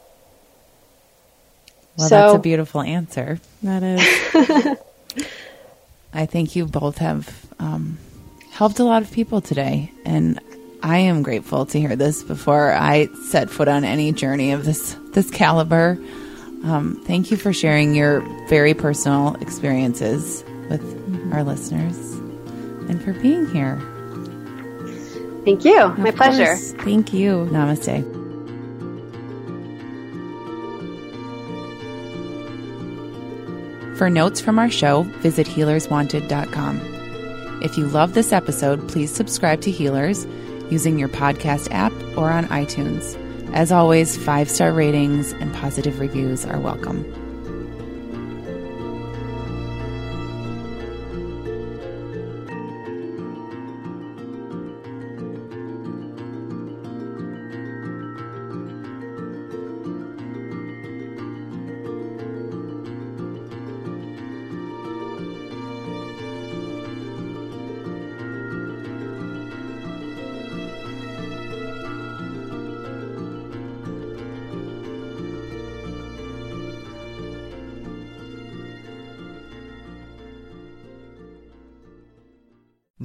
Well, 1.97 2.09
So- 2.09 2.15
that's 2.15 2.35
a 2.35 2.39
beautiful 2.39 2.81
answer. 2.81 3.39
That 3.63 3.83
is. 3.83 4.77
I 6.13 6.25
think 6.25 6.55
you 6.55 6.65
both 6.65 6.97
have 6.97 7.29
um, 7.59 7.99
helped 8.51 8.79
a 8.79 8.83
lot 8.83 9.03
of 9.03 9.11
people 9.11 9.41
today, 9.41 9.91
and 10.05 10.39
I 10.81 10.99
am 10.99 11.21
grateful 11.21 11.67
to 11.67 11.79
hear 11.79 11.95
this 11.95 12.23
before 12.23 12.71
I 12.73 13.07
set 13.29 13.51
foot 13.51 13.67
on 13.67 13.83
any 13.83 14.11
journey 14.11 14.53
of 14.53 14.65
this 14.65 14.95
this 15.13 15.29
caliber. 15.29 15.99
Um, 16.63 17.03
thank 17.05 17.29
you 17.31 17.37
for 17.37 17.53
sharing 17.53 17.93
your 17.93 18.21
very 18.47 18.73
personal 18.73 19.35
experiences 19.35 20.43
with 20.69 20.81
our 21.31 21.43
listeners, 21.43 21.95
and 22.89 23.01
for 23.03 23.13
being 23.13 23.45
here. 23.51 23.79
Thank 25.49 25.65
you. 25.65 25.87
My 25.97 26.09
Of 26.09 26.15
pleasure. 26.15 26.45
course. 26.45 26.73
Thank 26.73 27.11
you. 27.11 27.47
Namaste. 27.51 28.05
For 33.97 34.09
notes 34.11 34.39
from 34.39 34.59
our 34.59 34.69
show, 34.69 35.01
visit 35.23 35.47
healerswanted.com. 35.47 36.79
If 37.63 37.77
you 37.77 37.87
love 37.87 38.13
this 38.13 38.31
episode, 38.31 38.87
please 38.87 39.11
subscribe 39.11 39.59
to 39.61 39.71
Healers 39.71 40.25
using 40.71 40.97
your 40.99 41.09
podcast 41.09 41.67
app 41.71 41.91
or 42.15 42.29
on 42.29 42.45
iTunes. 42.45 43.17
As 43.53 43.71
always, 43.71 44.15
five 44.15 44.49
star 44.49 44.71
ratings 44.71 45.33
and 45.33 45.51
positive 45.55 45.99
reviews 45.99 46.45
are 46.45 46.59
welcome. 46.59 47.03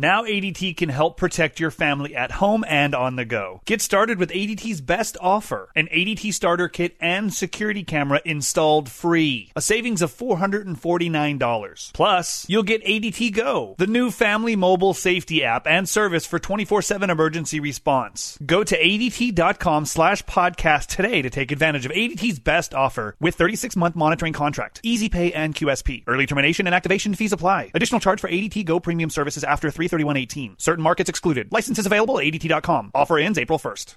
Now 0.05 0.25
ADT 0.25 0.77
can 0.77 0.91
help 0.91 1.17
protect 1.17 1.59
your 1.59 1.71
family 1.71 2.15
at 2.15 2.33
home 2.33 2.63
and 2.69 2.95
on 2.95 3.17
the 3.17 3.25
go. 3.25 3.63
Get 3.65 3.81
started 3.81 4.19
with 4.19 4.29
ADT's 4.33 4.83
best 4.83 5.17
offer 5.19 5.71
an 5.75 5.87
ADT 5.87 6.35
starter 6.35 6.69
kit 6.69 6.95
and 7.01 7.33
security 7.33 7.83
camera 7.85 8.21
installed 8.27 8.91
free. 8.91 9.51
A 9.57 9.63
savings 9.63 10.03
of 10.03 10.13
$449. 10.13 11.93
Plus, 11.95 12.45
you'll 12.51 12.65
get 12.65 12.85
ADT 12.85 13.33
Go, 13.33 13.77
the 13.79 13.87
new 13.87 14.11
family 14.11 14.57
mobile 14.57 14.93
safety 14.93 15.43
app 15.43 15.67
and 15.67 15.89
service 15.89 16.27
for 16.27 16.39
24 16.39 16.83
7 16.83 17.09
emergency 17.09 17.59
response. 17.59 18.39
Go 18.45 18.63
to 18.63 18.79
ADT.com 18.79 19.87
slash 19.87 20.23
podcast 20.25 20.89
today 20.89 21.23
to 21.23 21.31
take 21.31 21.51
advantage 21.51 21.87
of 21.87 21.93
ADT's 21.93 22.41
best 22.41 22.75
offer 22.75 23.17
with 23.21 23.37
36 23.37 23.75
month 23.75 23.97
monitoring 23.97 24.35
contract, 24.35 24.81
easy 24.83 25.09
pay, 25.09 25.33
and 25.33 25.55
QSP. 25.55 26.05
Early 26.07 26.27
termination 26.27 26.67
and 26.67 26.75
activation 26.75 27.15
fees 27.15 27.33
apply. 27.33 27.71
Additional 27.73 28.01
charge 28.01 28.21
for 28.21 28.29
ADT 28.29 28.67
Go 28.67 28.81
premium 28.81 29.09
services 29.09 29.45
after 29.45 29.71
331.18. 29.99 30.61
Certain 30.61 30.83
markets 30.83 31.09
excluded. 31.11 31.49
Licenses 31.51 31.87
available 31.87 32.19
at 32.19 32.25
ADT.com. 32.25 32.91
Offer 32.95 33.19
ends 33.19 33.39
April 33.39 33.59
1st. 33.59 33.97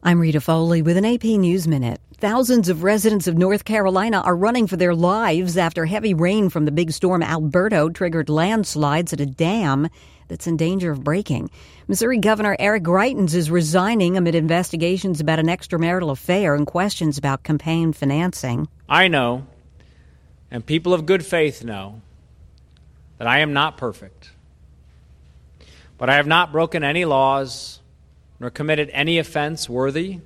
I'm 0.00 0.20
Rita 0.20 0.40
Foley 0.40 0.80
with 0.80 0.96
an 0.96 1.04
AP 1.04 1.24
News 1.24 1.66
Minute. 1.66 2.00
Thousands 2.18 2.68
of 2.68 2.84
residents 2.84 3.26
of 3.26 3.36
North 3.36 3.64
Carolina 3.64 4.20
are 4.20 4.36
running 4.36 4.68
for 4.68 4.76
their 4.76 4.94
lives 4.94 5.56
after 5.56 5.86
heavy 5.86 6.14
rain 6.14 6.50
from 6.50 6.66
the 6.66 6.70
big 6.70 6.92
storm 6.92 7.20
Alberto 7.20 7.88
triggered 7.88 8.28
landslides 8.28 9.12
at 9.12 9.20
a 9.20 9.26
dam 9.26 9.88
that's 10.28 10.46
in 10.46 10.56
danger 10.56 10.92
of 10.92 11.02
breaking. 11.02 11.50
Missouri 11.88 12.18
Governor 12.18 12.54
Eric 12.60 12.84
Greitens 12.84 13.34
is 13.34 13.50
resigning 13.50 14.16
amid 14.16 14.36
investigations 14.36 15.20
about 15.20 15.40
an 15.40 15.46
extramarital 15.46 16.12
affair 16.12 16.54
and 16.54 16.66
questions 16.66 17.18
about 17.18 17.42
campaign 17.42 17.92
financing. 17.92 18.68
I 18.88 19.08
know, 19.08 19.48
and 20.48 20.64
people 20.64 20.94
of 20.94 21.06
good 21.06 21.26
faith 21.26 21.64
know, 21.64 22.02
that 23.18 23.26
I 23.26 23.40
am 23.40 23.52
not 23.52 23.76
perfect. 23.76 24.30
But 25.98 26.08
I 26.08 26.14
have 26.14 26.26
not 26.26 26.52
broken 26.52 26.84
any 26.84 27.04
laws 27.04 27.80
nor 28.40 28.50
committed 28.50 28.88
any 28.92 29.18
offense 29.18 29.68
worthy 29.68 30.20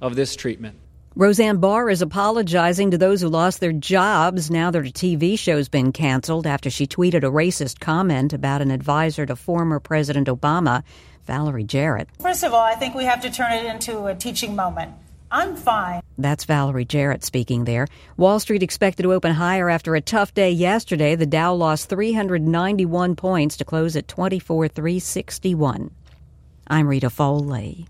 of 0.00 0.16
this 0.16 0.34
treatment. 0.34 0.76
Roseanne 1.16 1.58
Barr 1.58 1.90
is 1.90 2.00
apologizing 2.00 2.92
to 2.92 2.98
those 2.98 3.20
who 3.20 3.28
lost 3.28 3.60
their 3.60 3.72
jobs 3.72 4.50
now 4.50 4.70
that 4.70 4.78
her 4.78 4.84
TV 4.84 5.38
show's 5.38 5.68
been 5.68 5.92
canceled 5.92 6.46
after 6.46 6.70
she 6.70 6.86
tweeted 6.86 7.18
a 7.18 7.30
racist 7.30 7.80
comment 7.80 8.32
about 8.32 8.62
an 8.62 8.70
advisor 8.70 9.26
to 9.26 9.36
former 9.36 9.80
President 9.80 10.28
Obama, 10.28 10.84
Valerie 11.26 11.64
Jarrett. 11.64 12.08
First 12.20 12.44
of 12.44 12.54
all, 12.54 12.62
I 12.62 12.74
think 12.74 12.94
we 12.94 13.04
have 13.04 13.20
to 13.22 13.30
turn 13.30 13.52
it 13.52 13.66
into 13.66 14.06
a 14.06 14.14
teaching 14.14 14.56
moment. 14.56 14.92
I'm 15.30 15.54
fine. 15.56 16.02
That's 16.18 16.44
Valerie 16.44 16.84
Jarrett 16.84 17.24
speaking 17.24 17.64
there. 17.64 17.86
Wall 18.16 18.40
Street 18.40 18.62
expected 18.62 19.04
to 19.04 19.12
open 19.12 19.32
higher 19.32 19.70
after 19.70 19.94
a 19.94 20.00
tough 20.00 20.34
day 20.34 20.50
yesterday. 20.50 21.14
The 21.14 21.26
Dow 21.26 21.54
lost 21.54 21.88
391 21.88 23.16
points 23.16 23.56
to 23.58 23.64
close 23.64 23.96
at 23.96 24.08
24,361. 24.08 25.90
I'm 26.66 26.86
Rita 26.88 27.10
Foley. 27.10 27.88